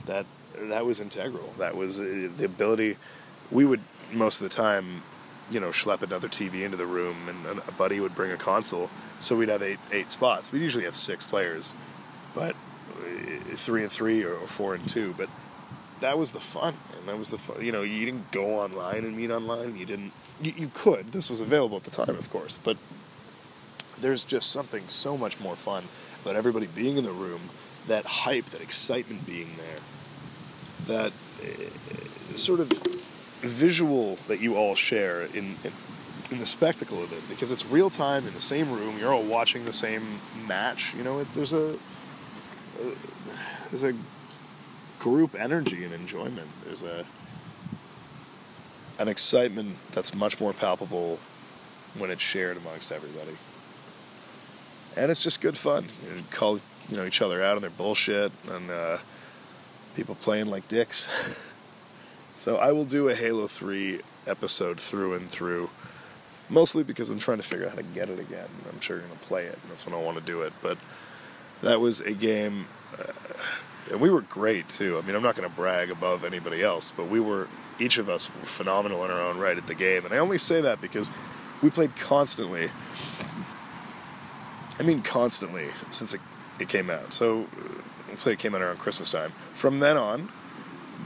that 0.06 0.26
that 0.58 0.86
was 0.86 1.00
integral. 1.00 1.54
That 1.58 1.76
was 1.76 2.00
uh, 2.00 2.30
the 2.38 2.46
ability. 2.46 2.98
We 3.52 3.66
would 3.66 3.82
most 4.12 4.42
of 4.42 4.50
the 4.50 4.56
time, 4.56 5.04
you 5.52 5.60
know, 5.60 5.70
schlep 5.70 6.02
another 6.02 6.28
TV 6.28 6.64
into 6.64 6.78
the 6.78 6.86
room, 6.86 7.28
and 7.28 7.60
a 7.68 7.72
buddy 7.72 8.00
would 8.00 8.16
bring 8.16 8.32
a 8.32 8.38
console, 8.38 8.90
so 9.20 9.36
we'd 9.36 9.50
have 9.50 9.62
eight 9.62 9.80
eight 9.92 10.12
spots. 10.12 10.52
We 10.52 10.60
usually 10.60 10.86
have 10.86 10.96
six 10.96 11.26
players, 11.26 11.74
but 12.34 12.56
uh, 13.00 13.56
three 13.56 13.84
and 13.84 13.92
three 13.92 14.24
or 14.24 14.36
four 14.48 14.76
and 14.76 14.88
two. 14.88 15.14
But 15.18 15.30
that 16.00 16.18
was 16.18 16.32
the 16.32 16.40
fun, 16.40 16.76
and 16.98 17.08
that 17.08 17.18
was 17.18 17.30
the 17.30 17.38
fun. 17.38 17.64
You 17.64 17.72
know, 17.72 17.82
you 17.82 18.06
didn't 18.06 18.32
go 18.32 18.60
online 18.60 19.04
and 19.06 19.16
meet 19.16 19.32
online. 19.32 19.78
You 19.78 19.86
didn't. 19.86 20.14
You, 20.42 20.54
you 20.58 20.72
could. 20.74 21.12
This 21.12 21.30
was 21.30 21.42
available 21.42 21.78
at 21.78 21.84
the 21.84 21.92
time, 21.92 22.18
of 22.18 22.30
course, 22.30 22.58
but 22.58 22.78
there's 24.00 24.24
just 24.24 24.52
something 24.52 24.84
so 24.90 25.18
much 25.18 25.40
more 25.40 25.56
fun 25.56 25.86
about 26.22 26.36
everybody 26.36 26.66
being 26.66 26.98
in 26.98 27.06
the 27.06 27.12
room, 27.12 27.50
that 27.88 28.06
hype, 28.06 28.48
that 28.48 28.60
excitement 28.60 29.26
being 29.26 29.56
there 29.58 29.80
that 30.88 31.12
uh, 31.42 32.36
sort 32.36 32.60
of 32.60 32.72
visual 33.42 34.18
that 34.28 34.40
you 34.40 34.56
all 34.56 34.76
share 34.76 35.24
in, 35.24 35.56
in, 35.64 35.72
in 36.32 36.40
the 36.40 36.46
spectacle 36.46 37.04
of 37.04 37.14
it 37.14 37.28
because 37.30 37.52
it's 37.52 37.66
real 37.66 37.90
time 37.90 38.28
in 38.28 38.34
the 38.34 38.42
same 38.42 38.72
room. 38.72 38.98
You're 39.00 39.14
all 39.14 39.24
watching 39.24 39.66
the 39.66 39.74
same 39.74 40.20
match. 40.48 40.94
You 40.96 41.04
know, 41.04 41.24
there's 41.24 41.54
a 41.54 41.74
uh, 41.74 42.90
there's 43.70 43.84
a 43.84 43.94
group 45.00 45.36
energy 45.36 45.84
and 45.84 45.94
enjoyment. 45.94 46.48
There's 46.64 46.84
a 46.84 47.06
an 48.98 49.08
excitement 49.08 49.76
that's 49.92 50.14
much 50.14 50.40
more 50.40 50.54
palpable 50.54 51.20
when 51.98 52.10
it's 52.10 52.22
shared 52.22 52.58
amongst 52.58 52.92
everybody. 52.92 53.38
And 54.96 55.12
it's 55.12 55.22
just 55.22 55.42
good 55.42 55.58
fun. 55.58 55.86
You 56.04 56.24
call 56.32 56.60
you 56.90 56.98
know 56.98 57.06
each 57.06 57.22
other 57.22 57.44
out 57.44 57.56
on 57.56 57.62
their 57.62 57.72
bullshit 57.72 58.32
and 58.50 58.72
uh, 58.72 58.98
people 59.96 60.16
playing 60.16 60.48
like 60.48 60.68
dicks. 60.68 61.08
so 62.38 62.58
I 62.58 62.72
will 62.72 62.86
do 62.86 63.10
a 63.10 63.16
Halo 63.16 63.48
3 63.48 64.02
episode 64.28 64.80
through 64.80 65.14
and 65.14 65.30
through. 65.30 65.70
Mostly 66.48 66.84
because 66.84 67.10
I'm 67.10 67.18
trying 67.18 67.38
to 67.38 67.44
figure 67.44 67.66
out 67.66 67.72
how 67.72 67.78
to 67.78 67.84
get 67.84 68.10
it 68.10 68.20
again. 68.20 68.48
I'm 68.72 68.80
sure 68.80 68.98
I'm 68.98 69.08
going 69.08 69.18
to 69.18 69.26
play 69.26 69.46
it, 69.46 69.58
and 69.62 69.72
that's 69.72 69.86
when 69.86 69.96
I 69.96 70.00
want 70.00 70.18
to 70.20 70.24
do 70.24 70.42
it. 70.42 70.54
But 70.62 70.78
that 71.64 71.80
was 71.80 72.02
a 72.02 72.14
game, 72.14 72.68
uh, 73.00 73.12
and 73.92 74.00
we 74.00 74.12
were 74.12 74.22
great 74.22 74.70
too. 74.70 75.00
I 75.00 75.02
mean, 75.08 75.16
I'm 75.16 75.24
not 75.24 75.36
going 75.36 75.50
to 75.50 75.56
brag 75.56 75.90
above 75.90 76.24
anybody 76.24 76.62
else, 76.62 76.92
but 76.96 77.10
we 77.10 77.20
were 77.20 77.48
each 77.80 77.98
of 77.98 78.10
us 78.10 78.30
were 78.30 78.46
phenomenal 78.46 79.04
in 79.06 79.12
our 79.12 79.20
own 79.20 79.38
right 79.38 79.58
at 79.58 79.66
the 79.68 79.74
game. 79.74 80.06
And 80.06 80.14
I 80.14 80.18
only 80.18 80.38
say 80.38 80.62
that 80.62 80.80
because 80.82 81.10
we 81.62 81.70
played 81.70 81.96
constantly. 81.96 82.70
I 84.78 84.84
mean, 84.84 85.02
constantly 85.02 85.70
since 85.90 86.14
it, 86.14 86.22
it 86.60 86.70
came 86.70 86.90
out. 86.90 87.14
So 87.14 87.48
let's 88.08 88.24
say 88.24 88.34
it 88.34 88.40
came 88.40 88.56
out 88.56 88.62
around 88.62 88.80
Christmas 88.80 89.10
time. 89.10 89.34
From 89.54 89.80
then 89.80 89.98
on, 89.98 90.30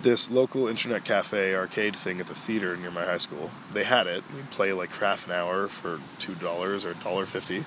this 0.01 0.31
local 0.31 0.67
internet 0.67 1.03
cafe 1.03 1.55
arcade 1.55 1.95
thing 1.95 2.19
at 2.19 2.27
the 2.27 2.35
theater 2.35 2.77
near 2.77 2.91
my 2.91 3.05
high 3.05 3.17
school. 3.17 3.51
They 3.73 3.83
had 3.83 4.07
it. 4.07 4.23
We'd 4.35 4.49
play 4.49 4.71
like 4.71 4.95
half 4.95 5.25
an 5.27 5.33
hour 5.33 5.67
for 5.67 5.99
two 6.19 6.35
dollars 6.35 6.85
or 6.85 6.93
dollar 6.93 7.25
fifty. 7.25 7.65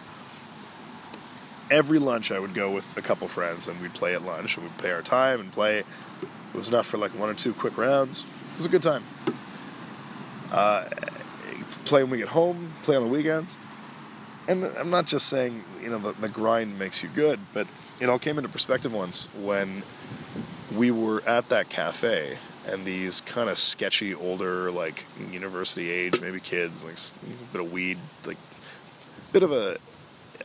Every 1.70 1.98
lunch, 1.98 2.30
I 2.30 2.38
would 2.38 2.54
go 2.54 2.70
with 2.70 2.96
a 2.98 3.02
couple 3.02 3.28
friends, 3.28 3.66
and 3.66 3.80
we'd 3.80 3.94
play 3.94 4.14
at 4.14 4.22
lunch, 4.22 4.56
and 4.56 4.66
we'd 4.66 4.78
pay 4.78 4.90
our 4.92 5.02
time 5.02 5.40
and 5.40 5.50
play. 5.50 5.78
It 5.78 5.86
was 6.54 6.68
enough 6.68 6.86
for 6.86 6.98
like 6.98 7.18
one 7.18 7.30
or 7.30 7.34
two 7.34 7.54
quick 7.54 7.78
rounds. 7.78 8.26
It 8.52 8.56
was 8.58 8.66
a 8.66 8.68
good 8.68 8.82
time. 8.82 9.04
Uh, 10.50 10.84
play 11.86 12.02
when 12.02 12.10
we 12.10 12.18
get 12.18 12.28
home, 12.28 12.72
play 12.82 12.94
on 12.94 13.02
the 13.02 13.08
weekends, 13.08 13.58
and 14.48 14.64
I'm 14.64 14.90
not 14.90 15.06
just 15.06 15.26
saying 15.28 15.64
you 15.80 15.90
know 15.90 15.98
the, 15.98 16.12
the 16.12 16.28
grind 16.28 16.78
makes 16.78 17.02
you 17.02 17.08
good, 17.08 17.40
but 17.52 17.66
it 18.00 18.08
all 18.08 18.18
came 18.18 18.38
into 18.38 18.48
perspective 18.48 18.92
once 18.92 19.26
when 19.40 19.82
we 20.74 20.90
were 20.90 21.22
at 21.26 21.48
that 21.50 21.68
cafe 21.68 22.38
and 22.66 22.84
these 22.84 23.20
kind 23.22 23.50
of 23.50 23.58
sketchy 23.58 24.14
older 24.14 24.70
like 24.70 25.04
university 25.30 25.90
age 25.90 26.20
maybe 26.20 26.40
kids 26.40 26.84
like 26.84 26.96
a 26.96 27.52
bit 27.52 27.60
of 27.60 27.72
weed 27.72 27.98
like 28.24 28.36
bit 29.32 29.42
of 29.42 29.52
a 29.52 29.76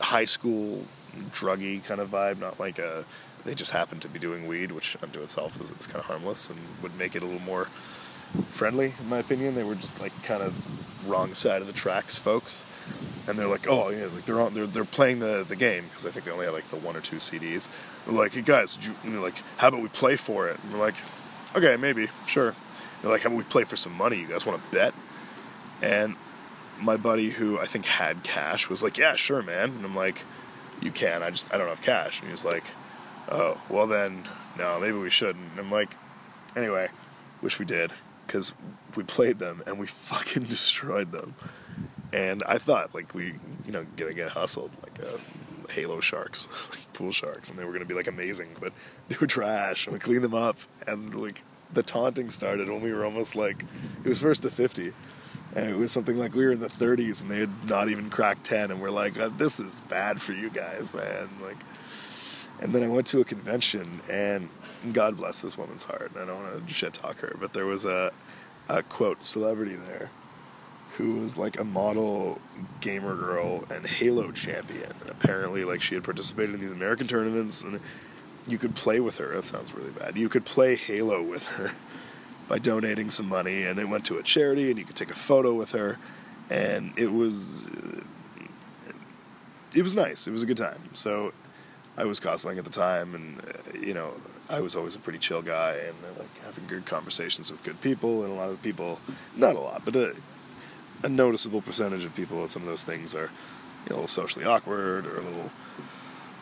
high 0.00 0.24
school 0.24 0.84
druggy 1.30 1.82
kind 1.84 2.00
of 2.00 2.10
vibe 2.10 2.38
not 2.38 2.58
like 2.60 2.78
a 2.78 3.04
they 3.44 3.54
just 3.54 3.70
happened 3.70 4.02
to 4.02 4.08
be 4.08 4.18
doing 4.18 4.46
weed 4.46 4.72
which 4.72 4.96
unto 5.02 5.22
itself 5.22 5.60
is, 5.60 5.70
is 5.70 5.86
kind 5.86 5.98
of 5.98 6.06
harmless 6.06 6.50
and 6.50 6.58
would 6.82 6.96
make 6.96 7.14
it 7.14 7.22
a 7.22 7.24
little 7.24 7.40
more 7.40 7.68
friendly 8.50 8.94
in 9.00 9.08
my 9.08 9.18
opinion. 9.18 9.54
They 9.54 9.64
were 9.64 9.74
just 9.74 10.00
like 10.00 10.12
kind 10.22 10.42
of 10.42 11.08
wrong 11.08 11.34
side 11.34 11.60
of 11.60 11.66
the 11.66 11.72
tracks 11.72 12.18
folks 12.18 12.64
and 13.28 13.38
they're 13.38 13.48
like, 13.48 13.66
oh 13.68 13.90
yeah, 13.90 14.06
like 14.06 14.24
they're 14.24 14.40
on, 14.40 14.54
they're 14.54 14.66
they're 14.66 14.84
playing 14.84 15.18
the 15.18 15.44
the 15.46 15.56
game 15.56 15.84
because 15.84 16.06
I 16.06 16.10
think 16.10 16.24
they 16.24 16.30
only 16.30 16.46
have 16.46 16.54
like 16.54 16.68
the 16.70 16.76
one 16.76 16.96
or 16.96 17.00
two 17.00 17.16
CDs. 17.16 17.68
They're 18.06 18.14
like, 18.14 18.32
hey 18.32 18.40
guys, 18.40 18.78
you, 18.80 19.20
like, 19.20 19.42
how 19.58 19.68
about 19.68 19.82
we 19.82 19.88
play 19.88 20.16
for 20.16 20.48
it? 20.48 20.58
And 20.62 20.72
we're 20.72 20.78
like, 20.78 20.94
okay, 21.54 21.76
maybe, 21.76 22.08
sure. 22.26 22.54
They're 23.02 23.10
like, 23.10 23.22
how 23.22 23.28
about 23.28 23.36
we 23.36 23.44
play 23.44 23.64
for 23.64 23.76
some 23.76 23.92
money? 23.92 24.16
You 24.18 24.26
guys 24.26 24.46
want 24.46 24.62
to 24.62 24.76
bet? 24.76 24.94
And 25.82 26.16
my 26.80 26.96
buddy, 26.96 27.30
who 27.30 27.58
I 27.58 27.66
think 27.66 27.84
had 27.84 28.22
cash, 28.22 28.68
was 28.68 28.82
like, 28.82 28.96
yeah, 28.96 29.14
sure, 29.14 29.42
man. 29.42 29.70
And 29.70 29.84
I'm 29.84 29.94
like, 29.94 30.24
you 30.80 30.90
can. 30.90 31.22
I 31.22 31.30
just 31.30 31.52
I 31.52 31.58
don't 31.58 31.68
have 31.68 31.82
cash. 31.82 32.20
And 32.20 32.30
he's 32.30 32.44
like, 32.44 32.64
oh, 33.30 33.60
well 33.68 33.86
then, 33.86 34.28
no, 34.56 34.80
maybe 34.80 34.96
we 34.96 35.10
shouldn't. 35.10 35.50
And 35.52 35.60
I'm 35.60 35.70
like, 35.70 35.90
anyway, 36.56 36.88
wish 37.42 37.58
we 37.58 37.64
did 37.64 37.92
because 38.26 38.52
we 38.94 39.02
played 39.02 39.38
them 39.38 39.62
and 39.66 39.78
we 39.78 39.86
fucking 39.86 40.44
destroyed 40.44 41.12
them. 41.12 41.34
And 42.12 42.42
I 42.46 42.58
thought 42.58 42.94
like 42.94 43.14
we, 43.14 43.34
you 43.66 43.72
know, 43.72 43.86
gonna 43.96 44.14
get 44.14 44.30
hustled 44.30 44.70
like 44.82 44.98
uh, 45.06 45.18
Halo 45.70 46.00
sharks, 46.00 46.48
like 46.70 46.92
pool 46.92 47.12
sharks, 47.12 47.50
and 47.50 47.58
they 47.58 47.64
were 47.64 47.72
gonna 47.72 47.84
be 47.84 47.94
like 47.94 48.06
amazing, 48.08 48.56
but 48.60 48.72
they 49.08 49.16
were 49.20 49.26
trash. 49.26 49.86
And 49.86 49.94
we 49.94 50.00
cleaned 50.00 50.24
them 50.24 50.34
up, 50.34 50.58
and 50.86 51.14
like 51.14 51.42
the 51.72 51.82
taunting 51.82 52.30
started 52.30 52.68
when 52.68 52.80
we 52.80 52.92
were 52.92 53.04
almost 53.04 53.36
like 53.36 53.62
it 54.04 54.08
was 54.08 54.22
first 54.22 54.42
to 54.42 54.50
fifty, 54.50 54.92
and 55.54 55.70
it 55.70 55.76
was 55.76 55.92
something 55.92 56.18
like 56.18 56.34
we 56.34 56.44
were 56.44 56.52
in 56.52 56.60
the 56.60 56.68
30s 56.68 57.20
and 57.20 57.30
they 57.30 57.40
had 57.40 57.68
not 57.68 57.88
even 57.88 58.10
cracked 58.10 58.44
10, 58.44 58.70
and 58.70 58.80
we're 58.80 58.90
like, 58.90 59.18
uh, 59.18 59.28
this 59.36 59.58
is 59.58 59.80
bad 59.88 60.20
for 60.20 60.32
you 60.32 60.50
guys, 60.50 60.92
man. 60.92 61.28
Like, 61.42 61.56
and 62.60 62.72
then 62.72 62.82
I 62.82 62.88
went 62.88 63.06
to 63.08 63.20
a 63.20 63.24
convention, 63.24 64.00
and 64.10 64.50
God 64.92 65.16
bless 65.16 65.40
this 65.40 65.56
woman's 65.56 65.84
heart. 65.84 66.12
And 66.14 66.22
I 66.22 66.26
don't 66.26 66.42
want 66.42 66.68
to 66.68 66.74
shit 66.74 66.92
talk 66.92 67.20
her, 67.20 67.36
but 67.40 67.54
there 67.54 67.66
was 67.66 67.86
a, 67.86 68.12
a 68.68 68.82
quote 68.82 69.24
celebrity 69.24 69.74
there 69.74 70.10
who 70.98 71.20
was 71.20 71.36
like 71.36 71.58
a 71.58 71.64
model 71.64 72.40
gamer 72.80 73.14
girl 73.14 73.64
and 73.70 73.86
Halo 73.86 74.32
champion. 74.32 74.92
And 75.00 75.08
apparently, 75.08 75.64
like 75.64 75.80
she 75.80 75.94
had 75.94 76.02
participated 76.02 76.56
in 76.56 76.60
these 76.60 76.72
American 76.72 77.06
tournaments, 77.06 77.62
and 77.62 77.80
you 78.48 78.58
could 78.58 78.74
play 78.74 78.98
with 78.98 79.18
her. 79.18 79.34
That 79.34 79.46
sounds 79.46 79.72
really 79.72 79.90
bad. 79.90 80.16
You 80.16 80.28
could 80.28 80.44
play 80.44 80.74
Halo 80.74 81.22
with 81.22 81.46
her 81.46 81.72
by 82.48 82.58
donating 82.58 83.10
some 83.10 83.28
money, 83.28 83.62
and 83.64 83.78
it 83.78 83.88
went 83.88 84.04
to 84.06 84.18
a 84.18 84.24
charity, 84.24 84.70
and 84.70 84.78
you 84.78 84.84
could 84.84 84.96
take 84.96 85.12
a 85.12 85.14
photo 85.14 85.54
with 85.54 85.70
her, 85.70 85.98
and 86.50 86.92
it 86.96 87.12
was 87.12 87.68
it 89.74 89.82
was 89.82 89.94
nice. 89.94 90.26
It 90.26 90.32
was 90.32 90.42
a 90.42 90.46
good 90.46 90.56
time. 90.56 90.80
So 90.94 91.32
I 91.96 92.06
was 92.06 92.18
cosplaying 92.18 92.58
at 92.58 92.64
the 92.64 92.70
time, 92.70 93.14
and 93.14 93.38
uh, 93.38 93.78
you 93.78 93.94
know, 93.94 94.14
I 94.50 94.60
was 94.60 94.74
always 94.74 94.96
a 94.96 94.98
pretty 94.98 95.20
chill 95.20 95.42
guy, 95.42 95.74
and 95.74 95.94
like 96.18 96.44
having 96.44 96.66
good 96.66 96.86
conversations 96.86 97.52
with 97.52 97.62
good 97.62 97.80
people, 97.80 98.24
and 98.24 98.32
a 98.32 98.34
lot 98.34 98.50
of 98.50 98.60
the 98.60 98.68
people, 98.68 98.98
not 99.36 99.54
a 99.54 99.60
lot, 99.60 99.84
but. 99.84 99.94
Uh, 99.94 100.10
a 101.02 101.08
noticeable 101.08 101.60
percentage 101.60 102.04
of 102.04 102.14
people 102.14 102.42
at 102.42 102.50
some 102.50 102.62
of 102.62 102.68
those 102.68 102.82
things 102.82 103.14
are 103.14 103.30
you 103.84 103.90
know, 103.90 103.94
a 103.94 103.94
little 103.94 104.08
socially 104.08 104.44
awkward 104.44 105.06
or 105.06 105.18
a 105.18 105.22
little 105.22 105.50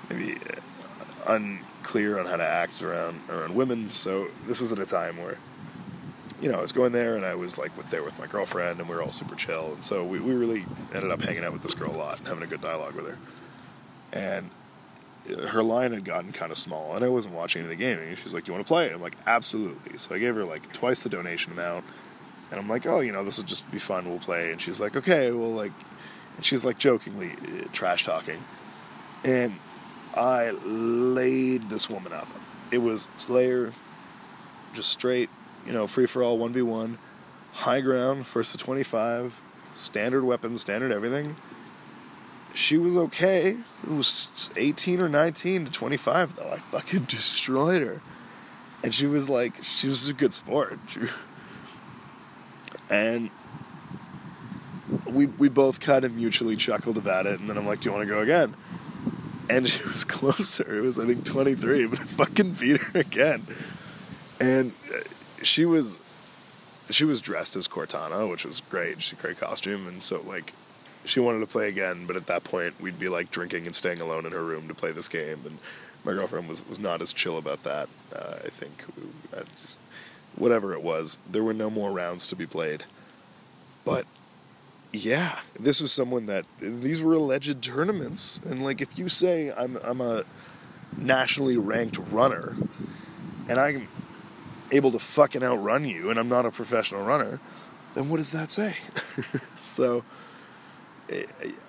maybe 0.08 0.36
uh, 0.36 1.32
unclear 1.32 2.18
on 2.18 2.26
how 2.26 2.36
to 2.36 2.44
act 2.44 2.82
around 2.82 3.20
around 3.28 3.54
women. 3.54 3.90
So 3.90 4.28
this 4.46 4.60
was 4.60 4.72
at 4.72 4.78
a 4.78 4.86
time 4.86 5.18
where 5.18 5.38
you 6.40 6.50
know 6.50 6.58
I 6.58 6.62
was 6.62 6.72
going 6.72 6.92
there 6.92 7.16
and 7.16 7.24
I 7.24 7.34
was 7.34 7.58
like 7.58 7.76
with 7.76 7.90
there 7.90 8.02
with 8.02 8.18
my 8.18 8.26
girlfriend 8.26 8.80
and 8.80 8.88
we 8.88 8.94
were 8.94 9.02
all 9.02 9.12
super 9.12 9.34
chill. 9.34 9.74
And 9.74 9.84
so 9.84 10.04
we, 10.04 10.20
we 10.20 10.32
really 10.32 10.64
ended 10.94 11.10
up 11.10 11.22
hanging 11.22 11.44
out 11.44 11.52
with 11.52 11.62
this 11.62 11.74
girl 11.74 11.94
a 11.94 11.96
lot 11.96 12.18
and 12.18 12.28
having 12.28 12.42
a 12.42 12.46
good 12.46 12.60
dialogue 12.60 12.94
with 12.94 13.06
her. 13.06 13.18
And 14.12 14.50
her 15.48 15.62
line 15.64 15.92
had 15.92 16.04
gotten 16.04 16.30
kind 16.30 16.52
of 16.52 16.58
small 16.58 16.94
and 16.94 17.04
I 17.04 17.08
wasn't 17.08 17.34
watching 17.34 17.62
any 17.62 17.72
of 17.72 17.78
the 17.78 17.84
gaming. 17.84 18.14
She's 18.14 18.32
like, 18.32 18.46
you 18.46 18.54
want 18.54 18.64
to 18.64 18.68
play?" 18.68 18.90
I'm 18.92 19.02
like, 19.02 19.16
"Absolutely." 19.26 19.98
So 19.98 20.14
I 20.14 20.18
gave 20.18 20.34
her 20.34 20.44
like 20.44 20.72
twice 20.72 21.00
the 21.00 21.08
donation 21.08 21.52
amount 21.52 21.84
and 22.50 22.60
I'm 22.60 22.68
like, 22.68 22.86
oh, 22.86 23.00
you 23.00 23.12
know, 23.12 23.24
this 23.24 23.38
will 23.38 23.44
just 23.44 23.70
be 23.70 23.78
fun. 23.78 24.08
We'll 24.08 24.18
play. 24.18 24.52
And 24.52 24.60
she's 24.60 24.80
like, 24.80 24.96
okay, 24.96 25.32
well, 25.32 25.50
like, 25.50 25.72
and 26.36 26.44
she's 26.44 26.64
like 26.64 26.78
jokingly 26.78 27.32
uh, 27.32 27.68
trash 27.72 28.04
talking. 28.04 28.44
And 29.24 29.58
I 30.14 30.50
laid 30.50 31.68
this 31.68 31.90
woman 31.90 32.12
up. 32.12 32.28
It 32.70 32.78
was 32.78 33.08
Slayer, 33.16 33.72
just 34.74 34.90
straight, 34.90 35.30
you 35.66 35.72
know, 35.72 35.86
free 35.86 36.06
for 36.06 36.22
all, 36.22 36.38
1v1, 36.38 36.98
high 37.52 37.80
ground, 37.80 38.26
first 38.26 38.52
to 38.52 38.58
25, 38.58 39.40
standard 39.72 40.24
weapons, 40.24 40.60
standard 40.60 40.92
everything. 40.92 41.36
She 42.54 42.78
was 42.78 42.96
okay. 42.96 43.58
It 43.82 43.90
was 43.90 44.50
18 44.56 45.00
or 45.00 45.08
19 45.08 45.66
to 45.66 45.70
25, 45.70 46.36
though. 46.36 46.50
I 46.50 46.58
fucking 46.58 47.04
destroyed 47.08 47.82
her. 47.82 48.00
And 48.82 48.94
she 48.94 49.06
was 49.06 49.28
like, 49.28 49.62
she 49.64 49.88
was 49.88 50.08
a 50.08 50.14
good 50.14 50.32
sport. 50.32 50.78
And 52.90 53.30
we 55.06 55.26
we 55.26 55.48
both 55.48 55.80
kind 55.80 56.04
of 56.04 56.14
mutually 56.14 56.56
chuckled 56.56 56.96
about 56.96 57.26
it, 57.26 57.40
and 57.40 57.48
then 57.48 57.56
I'm 57.56 57.66
like, 57.66 57.80
"Do 57.80 57.88
you 57.88 57.94
want 57.94 58.08
to 58.08 58.14
go 58.14 58.20
again?" 58.20 58.54
And 59.48 59.68
she 59.68 59.82
was 59.84 60.04
closer. 60.04 60.78
It 60.78 60.82
was 60.82 60.98
I 60.98 61.06
think 61.06 61.24
23, 61.24 61.86
but 61.86 62.00
I 62.00 62.04
fucking 62.04 62.52
beat 62.52 62.80
her 62.80 63.00
again. 63.00 63.46
And 64.40 64.72
uh, 64.94 65.00
she 65.42 65.64
was 65.64 66.00
she 66.90 67.04
was 67.04 67.20
dressed 67.20 67.56
as 67.56 67.66
Cortana, 67.66 68.28
which 68.30 68.44
was 68.44 68.60
great. 68.60 69.02
She 69.02 69.16
great 69.16 69.38
costume, 69.38 69.86
and 69.86 70.02
so 70.02 70.22
like 70.22 70.52
she 71.04 71.20
wanted 71.20 71.40
to 71.40 71.46
play 71.46 71.68
again. 71.68 72.06
But 72.06 72.16
at 72.16 72.26
that 72.26 72.44
point, 72.44 72.80
we'd 72.80 72.98
be 72.98 73.08
like 73.08 73.30
drinking 73.30 73.66
and 73.66 73.74
staying 73.74 74.00
alone 74.00 74.26
in 74.26 74.32
her 74.32 74.44
room 74.44 74.68
to 74.68 74.74
play 74.74 74.92
this 74.92 75.08
game, 75.08 75.40
and 75.44 75.58
my 76.04 76.12
girlfriend 76.12 76.48
was 76.48 76.66
was 76.68 76.78
not 76.78 77.02
as 77.02 77.12
chill 77.12 77.38
about 77.38 77.62
that. 77.64 77.88
Uh, 78.14 78.36
I 78.44 78.48
think. 78.48 78.84
I 79.32 79.42
just, 79.54 79.78
whatever 80.36 80.72
it 80.72 80.82
was. 80.82 81.18
There 81.30 81.42
were 81.42 81.54
no 81.54 81.70
more 81.70 81.92
rounds 81.92 82.26
to 82.28 82.36
be 82.36 82.46
played. 82.46 82.84
But 83.84 84.06
yeah, 84.92 85.40
this 85.58 85.80
was 85.80 85.92
someone 85.92 86.26
that 86.26 86.46
these 86.58 87.00
were 87.00 87.14
alleged 87.14 87.62
tournaments, 87.62 88.40
and 88.44 88.64
like 88.64 88.80
if 88.80 88.98
you 88.98 89.08
say 89.08 89.52
I'm 89.52 89.76
I'm 89.84 90.00
a 90.00 90.24
nationally 90.96 91.56
ranked 91.56 91.98
runner, 91.98 92.56
and 93.48 93.60
I'm 93.60 93.88
able 94.70 94.92
to 94.92 94.98
fucking 94.98 95.42
outrun 95.42 95.84
you, 95.84 96.10
and 96.10 96.18
I'm 96.18 96.28
not 96.28 96.46
a 96.46 96.50
professional 96.50 97.04
runner, 97.04 97.40
then 97.94 98.08
what 98.08 98.16
does 98.18 98.30
that 98.32 98.50
say? 98.50 98.76
so. 99.56 100.04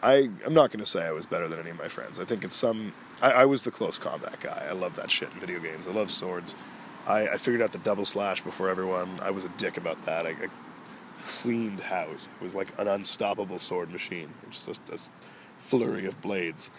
I 0.02 0.32
I'm 0.48 0.56
not 0.56 0.72
going 0.72 0.80
to 0.80 0.86
say 0.88 1.06
I 1.06 1.12
was 1.12 1.28
better 1.28 1.48
than 1.48 1.60
any 1.60 1.70
of 1.70 1.78
my 1.78 1.88
friends. 1.88 2.20
I 2.20 2.26
think 2.26 2.44
in 2.44 2.50
some 2.50 2.94
I, 3.22 3.32
I 3.34 3.46
was 3.46 3.62
the 3.62 3.70
close 3.70 4.00
combat 4.00 4.40
guy. 4.40 4.66
I 4.68 4.74
love 4.74 4.96
that 4.96 5.12
shit 5.12 5.30
in 5.32 5.40
video 5.40 5.60
games. 5.60 5.88
I 5.88 5.92
love 5.92 6.10
swords. 6.10 6.56
I, 7.08 7.28
I 7.30 7.38
figured 7.38 7.62
out 7.62 7.72
the 7.72 7.78
double 7.78 8.06
slash 8.06 8.42
before 8.42 8.70
everyone. 8.70 9.20
I 9.22 9.32
was 9.32 9.46
a 9.46 9.50
dick 9.50 9.78
about 9.78 10.06
that. 10.06 10.26
I, 10.26 10.32
I 10.32 10.48
cleaned 11.22 11.80
house. 11.80 12.28
It 12.40 12.44
was 12.44 12.54
like 12.54 12.78
an 12.78 12.88
unstoppable 12.88 13.60
sword 13.60 13.90
machine, 13.92 14.34
just 14.52 14.68
a, 14.68 14.94
a 14.94 14.98
flurry 15.58 16.06
of 16.06 16.22
blades. 16.22 16.70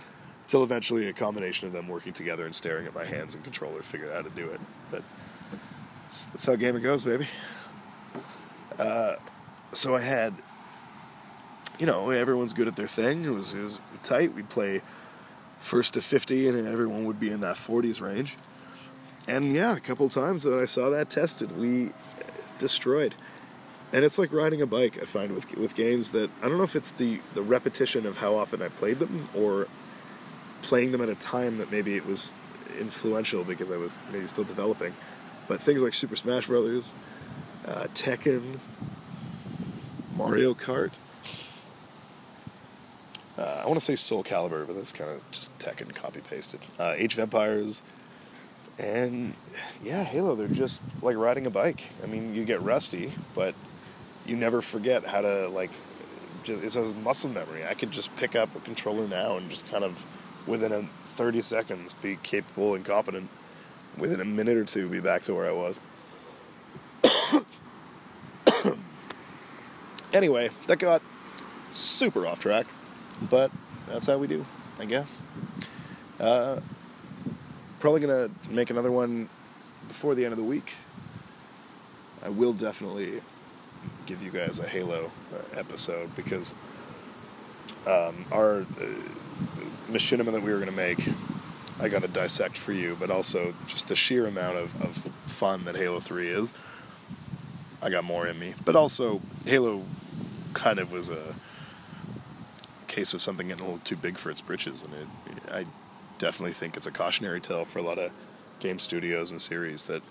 Till 0.47 0.63
eventually, 0.63 1.07
a 1.09 1.13
combination 1.13 1.67
of 1.67 1.75
them 1.75 1.89
working 1.89 2.13
together 2.13 2.47
and 2.47 2.55
staring 2.55 2.87
at 2.87 2.95
my 2.95 3.05
hands 3.05 3.35
and 3.35 3.45
controller 3.45 3.83
figured 3.83 4.11
out 4.11 4.17
how 4.17 4.23
to 4.23 4.31
do 4.31 4.49
it. 4.49 4.61
But 4.91 5.03
that's, 6.05 6.27
that's 6.29 6.47
how 6.47 6.57
gaming 6.57 6.83
goes, 6.83 7.05
baby. 7.05 7.27
Uh, 8.79 9.17
so 9.73 9.95
I 9.95 10.01
had, 10.01 10.35
you 11.79 11.85
know, 11.85 12.11
everyone's 12.11 12.55
good 12.55 12.67
at 12.67 12.77
their 12.77 12.87
thing. 12.87 13.25
It 13.25 13.31
was 13.31 13.53
it 13.53 13.63
was 13.63 13.81
tight. 14.03 14.35
We'd 14.35 14.49
play 14.49 14.81
first 15.61 15.95
to 15.95 16.01
fifty, 16.01 16.49
and 16.49 16.67
everyone 16.67 17.05
would 17.05 17.21
be 17.21 17.31
in 17.31 17.41
that 17.41 17.59
forties 17.59 18.01
range. 18.01 18.37
And 19.29 19.53
yeah, 19.53 19.77
a 19.77 19.81
couple 19.81 20.09
times 20.09 20.43
that 20.45 20.59
I 20.59 20.65
saw 20.65 20.89
that 20.89 21.11
tested, 21.11 21.57
we 21.57 21.91
destroyed. 22.59 23.15
And 23.93 24.05
it's 24.05 24.19
like 24.19 24.33
riding 24.33 24.63
a 24.63 24.67
bike. 24.67 24.99
I 25.01 25.05
find 25.05 25.35
with 25.35 25.55
with 25.57 25.75
games 25.75 26.11
that 26.11 26.31
I 26.43 26.49
don't 26.49 26.57
know 26.57 26.65
if 26.65 26.75
it's 26.75 26.91
the 26.91 27.21
the 27.35 27.43
repetition 27.43 28.07
of 28.07 28.19
how 28.19 28.35
often 28.37 28.63
I 28.63 28.69
played 28.69 28.99
them 28.99 29.29
or 29.35 29.69
playing 30.63 30.93
them 30.93 31.01
at 31.03 31.09
a 31.09 31.15
time 31.15 31.59
that 31.59 31.71
maybe 31.71 31.95
it 31.97 32.07
was 32.07 32.33
influential 32.79 33.45
because 33.45 33.71
I 33.71 33.77
was 33.77 34.03
maybe 34.11 34.27
still 34.27 34.45
developing. 34.45 34.95
But 35.47 35.63
things 35.63 35.83
like 35.83 35.95
Super 35.95 36.17
Smash 36.17 36.47
Brothers, 36.47 36.95
uh, 37.67 37.87
Tekken, 37.95 38.59
Mario 40.15 40.55
Kart. 40.55 40.99
Uh, 43.39 43.63
I 43.63 43.67
want 43.67 43.79
to 43.79 43.85
say 43.85 43.95
Soul 43.95 44.25
Calibur, 44.25 44.67
but 44.67 44.75
that's 44.75 44.93
kind 44.93 45.11
of 45.11 45.31
just 45.31 45.57
Tekken 45.59 45.95
copy 45.95 46.21
pasted. 46.21 46.61
Uh, 46.79 46.95
Age 46.97 47.15
of 47.15 47.21
Empires, 47.21 47.83
and 48.79 49.35
yeah, 49.83 50.05
Halo. 50.05 50.35
They're 50.35 50.49
just 50.49 50.81
like 51.03 51.17
riding 51.17 51.47
a 51.47 51.51
bike. 51.51 51.83
I 52.03 52.07
mean, 52.07 52.35
you 52.35 52.45
get 52.45 52.63
rusty, 52.63 53.13
but 53.35 53.55
you 54.27 54.37
never 54.37 54.63
forget 54.63 55.07
how 55.07 55.21
to 55.21 55.49
like. 55.49 55.71
Just 56.45 56.63
it's 56.63 56.77
a 56.77 56.95
muscle 56.95 57.31
memory. 57.31 57.67
I 57.67 57.75
could 57.75 57.91
just 57.91 58.15
pick 58.17 58.37
up 58.37 58.55
a 58.55 58.61
controller 58.61 59.09
now 59.09 59.37
and 59.37 59.51
just 59.51 59.69
kind 59.69 59.85
of 59.85 60.07
within 60.47 60.73
a 60.73 60.89
30 61.17 61.43
seconds 61.43 61.95
be 61.95 62.17
capable 62.23 62.75
and 62.75 62.85
competent. 62.85 63.29
Within 63.97 64.21
a 64.21 64.25
minute 64.25 64.57
or 64.57 64.65
two, 64.65 64.89
be 64.89 65.01
back 65.01 65.23
to 65.25 65.35
where 65.35 65.49
I 65.49 65.53
was. 65.53 65.81
anyway, 70.13 70.51
that 70.69 70.79
got 70.79 71.03
super 71.73 72.25
off 72.27 72.39
track, 72.39 72.67
but 73.21 73.51
that's 73.89 74.07
how 74.07 74.19
we 74.19 74.29
do, 74.29 74.45
I 74.79 74.85
guess. 74.85 75.21
Uh, 76.21 76.61
probably 77.81 78.01
gonna 78.01 78.31
make 78.49 78.71
another 78.71 78.91
one 78.91 79.29
before 79.87 80.15
the 80.15 80.25
end 80.25 80.33
of 80.33 80.39
the 80.39 80.45
week. 80.45 80.75
I 82.23 82.29
will 82.29 82.53
definitely 82.53 83.23
give 84.07 84.23
you 84.23 84.31
guys 84.31 84.59
a 84.59 84.67
Halo 84.67 85.13
uh, 85.33 85.59
episode 85.59 86.15
because 86.17 86.53
um, 87.87 88.25
our 88.33 88.61
uh, 88.61 88.65
machinima 89.91 90.33
that 90.33 90.43
we 90.43 90.53
were 90.53 90.59
gonna 90.59 90.73
make, 90.73 91.09
I 91.81 91.89
gotta 91.89 92.09
dissect 92.09 92.57
for 92.57 92.73
you, 92.73 92.97
but 92.99 93.11
also 93.11 93.55
just 93.67 93.89
the 93.89 93.97
sheer 93.97 94.27
amount 94.27 94.59
of, 94.59 94.83
of 94.83 94.97
fun 95.25 95.65
that 95.65 95.77
Halo 95.77 96.01
Three 96.01 96.29
is. 96.29 96.53
I 97.81 97.91
got 97.91 98.03
more 98.03 98.27
in 98.27 98.39
me, 98.39 98.55
but 98.65 98.75
also 98.75 99.21
Halo 99.45 99.85
kind 100.53 100.81
of 100.81 100.91
was 100.91 101.11
a 101.11 101.37
case 102.89 103.15
of 103.15 103.23
something 103.23 103.47
getting 103.47 103.65
a 103.65 103.69
little 103.69 103.85
too 103.85 103.97
big 103.97 104.19
for 104.19 104.31
its 104.31 104.41
britches, 104.41 104.83
and 104.83 104.93
it, 104.95 105.53
I 105.53 105.67
definitely 106.19 106.53
think 106.53 106.77
it's 106.77 106.87
a 106.87 106.91
cautionary 106.91 107.41
tale 107.41 107.65
for 107.65 107.79
a 107.79 107.83
lot 107.83 107.99
of 107.99 108.11
game 108.61 108.79
studios 108.79 109.31
and 109.31 109.41
series 109.41 109.85
that 109.85 110.03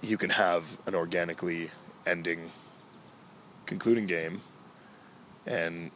you 0.00 0.16
can 0.16 0.30
have 0.30 0.78
an 0.86 0.94
organically 0.94 1.70
ending, 2.06 2.50
concluding 3.66 4.06
game, 4.06 4.40
and 5.46 5.90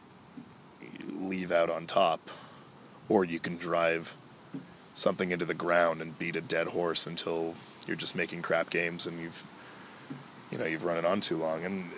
leave 1.19 1.51
out 1.51 1.69
on 1.69 1.87
top, 1.87 2.29
or 3.09 3.25
you 3.25 3.39
can 3.39 3.57
drive 3.57 4.15
something 4.93 5.31
into 5.31 5.45
the 5.45 5.53
ground 5.53 6.01
and 6.01 6.17
beat 6.17 6.35
a 6.35 6.41
dead 6.41 6.67
horse 6.67 7.05
until 7.05 7.55
you're 7.85 7.95
just 7.95 8.15
making 8.15 8.41
crap 8.41 8.69
games 8.69 9.05
and 9.05 9.21
you've 9.21 9.45
you 10.51 10.57
know 10.57 10.65
you've 10.65 10.83
run 10.83 10.97
it 10.97 11.05
on 11.05 11.21
too 11.21 11.37
long 11.37 11.63
and 11.63 11.91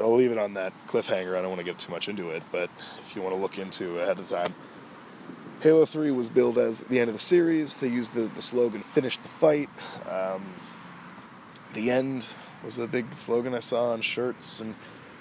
I'll 0.00 0.14
leave 0.14 0.30
it 0.30 0.38
on 0.38 0.54
that 0.54 0.72
cliffhanger. 0.88 1.36
I 1.36 1.40
don't 1.40 1.48
want 1.48 1.60
to 1.60 1.64
get 1.64 1.78
too 1.78 1.90
much 1.90 2.08
into 2.08 2.30
it, 2.30 2.42
but 2.52 2.70
if 2.98 3.16
you 3.16 3.22
want 3.22 3.34
to 3.34 3.40
look 3.40 3.58
into 3.58 3.98
ahead 4.00 4.18
of 4.18 4.28
time, 4.28 4.54
Halo 5.60 5.86
3 5.86 6.10
was 6.10 6.28
billed 6.28 6.58
as 6.58 6.82
the 6.82 7.00
end 7.00 7.08
of 7.08 7.14
the 7.14 7.20
series. 7.20 7.76
They 7.76 7.88
used 7.88 8.12
the, 8.12 8.22
the 8.28 8.42
slogan 8.42 8.82
"Finish 8.82 9.16
the 9.16 9.28
fight." 9.28 9.70
Um, 10.06 10.44
the 11.72 11.90
end 11.90 12.34
was 12.62 12.76
a 12.76 12.86
big 12.86 13.14
slogan 13.14 13.54
I 13.54 13.60
saw 13.60 13.92
on 13.92 14.02
shirts, 14.02 14.60
and 14.60 14.74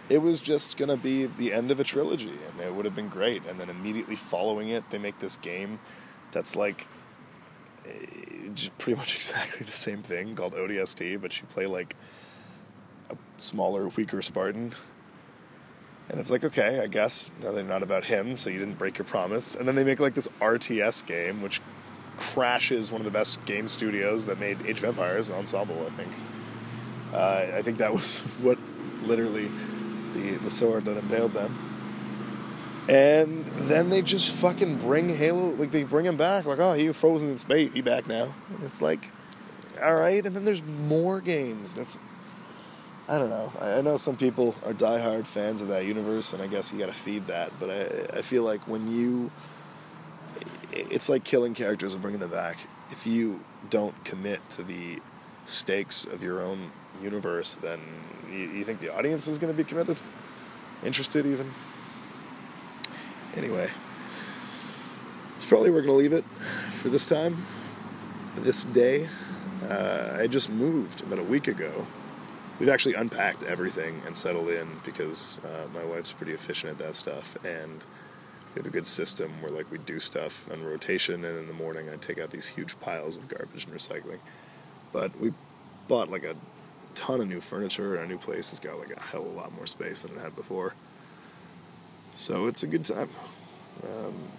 it 0.09 0.17
was 0.17 0.41
just 0.41 0.75
gonna 0.75 0.97
be 0.97 1.25
the 1.25 1.53
end 1.53 1.71
of 1.71 1.79
a 1.79 1.85
trilogy, 1.85 2.33
and 2.51 2.59
it 2.59 2.75
would 2.75 2.83
have 2.83 2.95
been 2.95 3.07
great. 3.07 3.45
And 3.47 3.61
then 3.61 3.69
immediately 3.69 4.17
following 4.17 4.67
it, 4.67 4.89
they 4.89 4.97
make 4.97 5.19
this 5.19 5.37
game 5.37 5.79
that's 6.33 6.53
like 6.53 6.89
eh, 7.85 8.49
pretty 8.77 8.97
much 8.97 9.15
exactly 9.15 9.65
the 9.65 9.71
same 9.71 10.03
thing 10.03 10.35
called 10.35 10.53
ODST, 10.53 11.21
but 11.21 11.39
you 11.39 11.47
play 11.47 11.65
like 11.65 11.95
a 13.09 13.15
smaller, 13.37 13.87
weaker 13.87 14.21
Spartan. 14.21 14.75
And 16.09 16.19
it's 16.19 16.29
like, 16.29 16.43
okay, 16.43 16.79
I 16.81 16.87
guess 16.87 17.31
now 17.41 17.51
they're 17.51 17.63
not 17.63 17.81
about 17.83 18.05
him, 18.05 18.37
so 18.37 18.49
you 18.49 18.59
didn't 18.59 18.77
break 18.77 18.97
your 18.97 19.05
promise. 19.05 19.55
And 19.55 19.67
then 19.67 19.75
they 19.75 19.83
make 19.83 19.99
like 19.99 20.13
this 20.13 20.27
RTS 20.39 21.05
game, 21.05 21.41
which 21.41 21.61
crashes 22.17 22.91
one 22.91 23.01
of 23.01 23.05
the 23.05 23.11
best 23.11 23.43
game 23.45 23.67
studios 23.67 24.25
that 24.25 24.39
made 24.39 24.65
Age 24.65 24.79
of 24.79 24.85
Empires, 24.85 25.31
Ensemble, 25.31 25.85
I 25.85 25.89
think. 25.91 26.11
Uh, 27.13 27.57
I 27.57 27.61
think 27.61 27.77
that 27.79 27.93
was 27.93 28.19
what 28.41 28.59
literally 29.03 29.49
the 30.13 30.37
the 30.37 30.49
sword 30.49 30.85
that 30.85 30.97
impaled 30.97 31.33
them. 31.33 31.65
And 32.87 33.45
then 33.45 33.89
they 33.89 34.03
just 34.03 34.29
fucking 34.29 34.77
bring 34.77 35.09
Halo, 35.09 35.49
like 35.55 35.71
they 35.71 35.83
bring 35.83 36.05
him 36.05 36.17
back, 36.17 36.45
like, 36.45 36.59
oh, 36.59 36.73
he 36.73 36.87
was 36.87 36.97
frozen 36.97 37.29
in 37.31 37.37
space, 37.39 37.73
he 37.73 37.81
back 37.81 38.05
now. 38.07 38.35
And 38.49 38.63
it's 38.63 38.81
like, 38.81 39.11
all 39.81 39.95
right. 39.95 40.23
And 40.23 40.35
then 40.35 40.43
there's 40.43 40.61
more 40.61 41.19
games. 41.19 41.73
That's 41.73 41.97
I 43.07 43.19
don't 43.19 43.29
know. 43.29 43.51
I, 43.59 43.73
I 43.73 43.81
know 43.81 43.97
some 43.97 44.17
people 44.17 44.55
are 44.65 44.73
diehard 44.73 45.27
fans 45.27 45.61
of 45.61 45.67
that 45.67 45.85
universe, 45.85 46.33
and 46.33 46.41
I 46.41 46.47
guess 46.47 46.73
you 46.73 46.79
got 46.79 46.87
to 46.87 46.93
feed 46.93 47.27
that. 47.27 47.51
But 47.59 47.69
I, 47.69 48.17
I 48.17 48.21
feel 48.23 48.43
like 48.43 48.67
when 48.67 48.91
you, 48.91 49.31
it's 50.71 51.07
like 51.07 51.23
killing 51.23 51.53
characters 51.53 51.93
and 51.93 52.01
bringing 52.01 52.19
them 52.19 52.31
back. 52.31 52.67
If 52.89 53.05
you 53.05 53.41
don't 53.69 54.03
commit 54.05 54.49
to 54.51 54.63
the 54.63 54.99
stakes 55.45 56.05
of 56.05 56.23
your 56.23 56.41
own 56.41 56.71
universe, 57.01 57.55
then 57.55 57.79
you, 58.27 58.39
you 58.39 58.63
think 58.63 58.79
the 58.79 58.95
audience 58.95 59.27
is 59.27 59.37
going 59.37 59.53
to 59.53 59.57
be 59.57 59.63
committed, 59.63 59.97
interested 60.83 61.27
even. 61.27 61.51
Anyway, 63.35 63.69
it's 65.35 65.45
probably 65.45 65.69
we're 65.69 65.81
going 65.81 65.89
to 65.89 65.93
leave 65.93 66.13
it 66.13 66.25
for 66.71 66.89
this 66.89 67.05
time, 67.05 67.45
this 68.35 68.63
day. 68.63 69.09
Uh, 69.69 70.17
I 70.19 70.25
just 70.25 70.49
moved 70.49 71.01
about 71.01 71.19
a 71.19 71.23
week 71.23 71.47
ago 71.47 71.85
we've 72.59 72.69
actually 72.69 72.93
unpacked 72.93 73.43
everything 73.43 74.01
and 74.05 74.15
settled 74.15 74.49
in 74.49 74.67
because 74.85 75.39
uh, 75.43 75.67
my 75.73 75.83
wife's 75.83 76.11
pretty 76.11 76.33
efficient 76.33 76.71
at 76.71 76.77
that 76.77 76.95
stuff 76.95 77.37
and 77.43 77.85
we 78.53 78.59
have 78.59 78.65
a 78.65 78.69
good 78.69 78.85
system 78.85 79.41
where 79.41 79.51
like 79.51 79.69
we 79.69 79.77
do 79.77 79.99
stuff 79.99 80.49
on 80.51 80.63
rotation 80.63 81.25
and 81.25 81.37
in 81.37 81.47
the 81.47 81.53
morning 81.53 81.89
I 81.89 81.97
take 81.97 82.19
out 82.19 82.29
these 82.29 82.47
huge 82.47 82.79
piles 82.79 83.17
of 83.17 83.27
garbage 83.27 83.65
and 83.65 83.73
recycling. 83.73 84.19
But 84.93 85.19
we 85.19 85.33
bought 85.89 86.09
like 86.09 86.23
a 86.23 86.35
ton 86.95 87.19
of 87.19 87.27
new 87.27 87.41
furniture 87.41 87.95
and 87.95 87.99
our 87.99 88.07
new 88.07 88.17
place 88.17 88.51
has 88.51 88.59
got 88.61 88.79
like 88.79 88.95
a 88.95 89.01
hell 89.01 89.25
of 89.25 89.33
a 89.33 89.37
lot 89.37 89.53
more 89.53 89.67
space 89.67 90.03
than 90.03 90.17
it 90.17 90.21
had 90.21 90.35
before. 90.35 90.73
So 92.13 92.47
it's 92.47 92.63
a 92.63 92.67
good 92.67 92.85
time. 92.85 93.09
Um, 93.83 94.29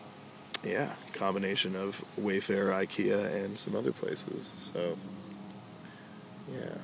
yeah, 0.64 0.94
combination 1.12 1.76
of 1.76 2.02
Wayfair, 2.18 2.72
IKEA, 2.72 3.44
and 3.44 3.58
some 3.58 3.76
other 3.76 3.92
places. 3.92 4.72
So 4.74 4.96
yeah. 6.50 6.78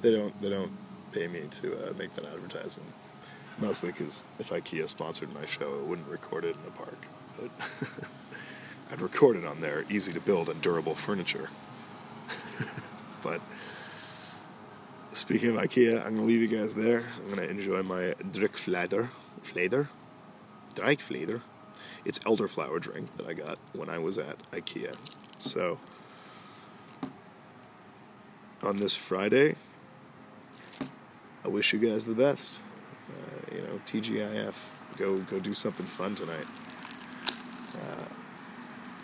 They 0.00 0.12
don't. 0.12 0.40
They 0.40 0.48
don't 0.48 0.72
pay 1.12 1.26
me 1.26 1.42
to 1.50 1.88
uh, 1.88 1.92
make 1.94 2.14
that 2.14 2.26
advertisement. 2.26 2.90
Mostly 3.58 3.92
because 3.92 4.24
if 4.38 4.50
IKEA 4.50 4.88
sponsored 4.88 5.34
my 5.34 5.44
show, 5.44 5.80
I 5.80 5.86
wouldn't 5.86 6.08
record 6.08 6.44
it 6.44 6.56
in 6.56 6.66
a 6.66 6.70
park. 6.70 7.08
But 7.38 7.50
I'd 8.90 9.02
record 9.02 9.36
it 9.36 9.44
on 9.44 9.60
their 9.60 9.84
easy 9.90 10.12
to 10.12 10.20
build 10.20 10.48
and 10.48 10.62
durable 10.62 10.94
furniture. 10.94 11.50
but 13.22 13.40
speaking 15.12 15.50
of 15.50 15.56
IKEA, 15.56 15.98
I'm 16.04 16.16
gonna 16.16 16.26
leave 16.26 16.40
you 16.40 16.58
guys 16.58 16.74
there. 16.74 17.04
I'm 17.18 17.28
gonna 17.28 17.48
enjoy 17.48 17.82
my 17.82 18.14
Drickflader. 18.32 19.10
Flader? 19.42 19.88
Drickflader. 20.74 21.42
It's 22.04 22.18
elderflower 22.20 22.80
drink 22.80 23.16
that 23.18 23.26
I 23.26 23.34
got 23.34 23.58
when 23.74 23.90
I 23.90 23.98
was 23.98 24.16
at 24.16 24.38
IKEA. 24.52 24.96
So 25.38 25.78
on 28.62 28.78
this 28.78 28.94
Friday, 28.94 29.56
I 31.44 31.48
wish 31.48 31.72
you 31.72 31.78
guys 31.78 32.06
the 32.06 32.14
best. 32.14 32.60
Uh, 33.08 33.54
you 33.54 33.62
know, 33.62 33.80
TGIF. 33.86 34.70
Go 34.96 35.18
go 35.18 35.38
do 35.38 35.54
something 35.54 35.86
fun 35.86 36.14
tonight. 36.14 36.46
Uh, 37.74 38.04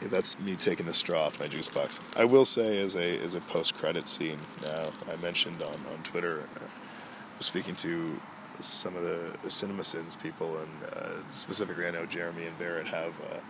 that's 0.09 0.39
me 0.39 0.57
taking 0.57 0.87
the 0.87 0.93
straw 0.93 1.27
off 1.27 1.41
my 1.41 1.47
juice 1.47 1.69
box. 1.69 2.01
I 2.15 2.25
will 2.25 2.45
say, 2.45 2.79
as 2.79 2.97
a 2.97 3.19
as 3.19 3.35
a 3.35 3.41
post 3.41 3.77
credit 3.79 4.07
scene, 4.07 4.41
now 4.63 4.91
I 5.11 5.17
mentioned 5.17 5.63
on 5.63 5.75
on 5.93 6.03
Twitter, 6.03 6.49
uh, 6.57 7.41
speaking 7.41 7.75
to 7.77 8.21
some 8.59 8.97
of 8.97 9.03
the 9.03 9.37
CinemaSins 9.47 10.21
people, 10.21 10.59
and 10.59 10.93
uh, 10.93 11.31
specifically, 11.31 11.87
I 11.87 11.91
know 11.91 12.07
Jeremy 12.07 12.47
and 12.47 12.59
Barrett 12.59 12.89
have 12.89 13.15
a 13.21 13.43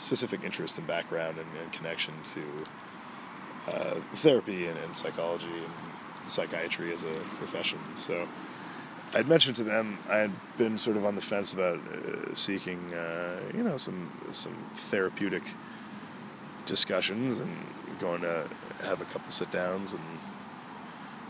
specific 0.00 0.42
interest 0.44 0.78
and 0.78 0.86
background 0.86 1.38
and, 1.38 1.48
and 1.62 1.72
connection 1.72 2.14
to 2.24 2.42
uh, 3.68 4.00
therapy 4.14 4.66
and, 4.66 4.78
and, 4.78 4.96
psychology 4.96 5.46
and 5.46 5.72
psychiatry 6.26 6.92
as 6.92 7.04
a 7.04 7.12
profession. 7.38 7.78
So 7.94 8.28
I'd 9.14 9.28
mentioned 9.28 9.56
to 9.56 9.64
them 9.64 9.98
I 10.08 10.18
had 10.18 10.32
been 10.56 10.78
sort 10.78 10.96
of 10.96 11.04
on 11.04 11.14
the 11.14 11.20
fence 11.20 11.52
about 11.52 11.80
uh, 11.86 12.34
seeking, 12.34 12.94
uh, 12.94 13.40
you 13.54 13.62
know, 13.62 13.76
some 13.76 14.10
some 14.30 14.54
therapeutic 14.74 15.42
discussions 16.66 17.40
and 17.40 17.56
going 17.98 18.22
to 18.22 18.48
have 18.82 19.00
a 19.00 19.04
couple 19.04 19.30
sit 19.30 19.50
downs 19.50 19.92
and 19.92 20.02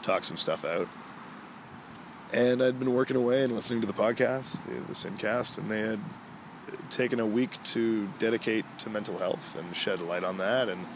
talk 0.03 0.25
some 0.25 0.37
stuff 0.37 0.65
out. 0.65 0.89
And 2.33 2.63
I'd 2.63 2.79
been 2.79 2.95
working 2.95 3.17
away 3.17 3.43
and 3.43 3.53
listening 3.53 3.83
to 3.83 3.87
the 3.87 3.93
podcast, 3.93 4.65
the, 4.65 4.81
the 4.87 4.95
Sincast, 4.95 5.59
and 5.59 5.71
they 5.71 5.81
had 5.81 6.01
taken 6.89 7.21
a 7.21 7.27
week 7.27 7.63
to 7.65 8.09
dedicate 8.19 8.65
to 8.79 8.91
mental 8.91 9.19
health 9.19 9.57
and 9.57 9.75
shed 9.77 10.01
light 10.01 10.25
on 10.25 10.39
that 10.39 10.69
and 10.69 10.87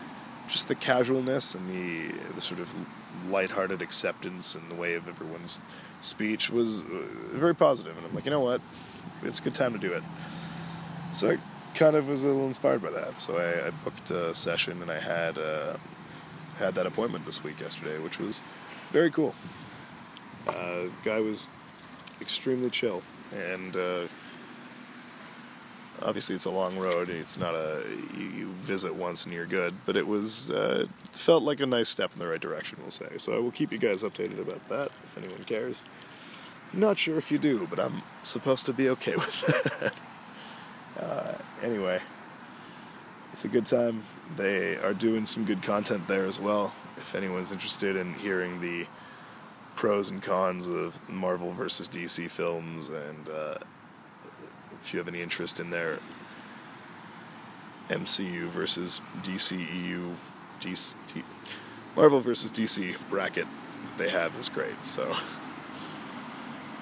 just 0.48 0.68
the 0.68 0.74
casualness 0.74 1.54
and 1.54 1.68
the 1.68 2.12
the 2.34 2.40
sort 2.40 2.60
of 2.60 2.74
lighthearted 3.28 3.82
acceptance 3.82 4.54
and 4.54 4.70
the 4.70 4.74
way 4.74 4.94
of 4.94 5.08
everyone's 5.08 5.60
speech 6.00 6.50
was 6.50 6.82
uh, 6.82 6.86
very 7.32 7.54
positive. 7.54 7.96
And 7.96 8.06
I'm 8.06 8.14
like, 8.14 8.24
you 8.24 8.30
know 8.30 8.40
what, 8.40 8.60
it's 9.22 9.40
a 9.40 9.42
good 9.42 9.54
time 9.54 9.72
to 9.72 9.78
do 9.78 9.92
it. 9.92 10.02
So 11.12 11.32
I 11.32 11.38
kind 11.74 11.96
of 11.96 12.08
was 12.08 12.24
a 12.24 12.28
little 12.28 12.46
inspired 12.46 12.82
by 12.82 12.90
that. 12.90 13.18
So 13.18 13.38
I, 13.38 13.68
I 13.68 13.70
booked 13.70 14.10
a 14.10 14.34
session 14.34 14.82
and 14.82 14.90
I 14.90 15.00
had 15.00 15.38
uh, 15.38 15.76
had 16.58 16.74
that 16.74 16.86
appointment 16.86 17.24
this 17.24 17.42
week 17.42 17.60
yesterday, 17.60 17.98
which 17.98 18.18
was 18.18 18.42
very 18.92 19.10
cool. 19.10 19.34
Uh, 20.46 20.84
guy 21.02 21.20
was 21.20 21.48
extremely 22.20 22.70
chill 22.70 23.02
and 23.34 23.76
uh, 23.76 24.06
obviously 26.02 26.34
it's 26.34 26.44
a 26.44 26.50
long 26.50 26.78
road. 26.78 27.08
And 27.08 27.18
it's 27.18 27.38
not 27.38 27.54
a 27.54 27.82
you, 28.16 28.24
you 28.24 28.46
visit 28.60 28.94
once 28.94 29.24
and 29.24 29.32
you're 29.32 29.46
good, 29.46 29.74
but 29.84 29.96
it 29.96 30.06
was 30.06 30.50
uh, 30.50 30.86
felt 31.12 31.42
like 31.42 31.60
a 31.60 31.66
nice 31.66 31.88
step 31.88 32.12
in 32.12 32.18
the 32.18 32.26
right 32.26 32.40
direction. 32.40 32.78
We'll 32.80 32.90
say. 32.90 33.18
So 33.18 33.34
I 33.34 33.38
will 33.38 33.50
keep 33.50 33.72
you 33.72 33.78
guys 33.78 34.02
updated 34.02 34.38
about 34.38 34.68
that 34.68 34.88
if 35.04 35.18
anyone 35.18 35.44
cares. 35.44 35.84
Not 36.72 36.98
sure 36.98 37.16
if 37.16 37.30
you 37.30 37.38
do, 37.38 37.66
but 37.68 37.78
I'm 37.78 38.02
supposed 38.22 38.66
to 38.66 38.72
be 38.72 38.88
okay 38.90 39.14
with 39.16 39.46
that. 39.46 40.02
Uh, 41.02 41.34
anyway, 41.62 42.00
it's 43.32 43.44
a 43.44 43.48
good 43.48 43.66
time. 43.66 44.02
They 44.36 44.76
are 44.76 44.94
doing 44.94 45.26
some 45.26 45.44
good 45.44 45.62
content 45.62 46.08
there 46.08 46.24
as 46.24 46.40
well. 46.40 46.74
If 46.96 47.14
anyone's 47.14 47.52
interested 47.52 47.96
in 47.96 48.14
hearing 48.14 48.60
the 48.60 48.86
pros 49.76 50.08
and 50.08 50.22
cons 50.22 50.66
of 50.66 51.08
Marvel 51.08 51.52
versus 51.52 51.86
DC 51.86 52.30
films 52.30 52.88
and 52.88 53.28
uh, 53.28 53.54
if 54.82 54.92
you 54.92 54.98
have 54.98 55.08
any 55.08 55.22
interest 55.22 55.60
in 55.60 55.70
their 55.70 56.00
MCU 57.88 58.48
versus 58.48 59.00
DCEU, 59.22 60.16
DC, 60.60 60.94
Marvel 61.94 62.20
versus 62.20 62.50
DC 62.50 62.96
bracket 63.08 63.46
that 63.46 63.98
they 63.98 64.10
have 64.10 64.34
is 64.36 64.48
great. 64.48 64.84
So 64.84 65.16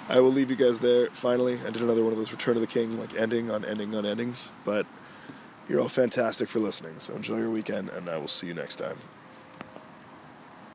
I 0.09 0.21
will 0.21 0.33
leave 0.33 0.51
you 0.51 0.57
guys 0.57 0.81
there. 0.81 1.09
Finally, 1.11 1.61
I 1.67 1.71
did 1.71 1.83
another 1.83 2.03
one 2.03 2.13
of 2.13 2.19
those 2.19 2.33
Return 2.33 2.57
of 2.57 2.61
the 2.61 2.67
King, 2.67 2.99
like 2.99 3.15
ending 3.15 3.51
on 3.51 3.65
ending 3.65 3.95
on 3.95 4.05
endings. 4.05 4.53
But 4.65 4.87
you're 5.69 5.81
all 5.81 5.89
fantastic 5.89 6.49
for 6.49 6.59
listening. 6.59 6.97
So 6.99 7.15
enjoy 7.15 7.39
your 7.39 7.51
weekend, 7.51 7.89
and 7.91 8.09
I 8.09 8.19
will 8.19 8.29
see 8.29 8.47
you 8.47 8.55
next 8.55 8.77
time. 8.77 8.99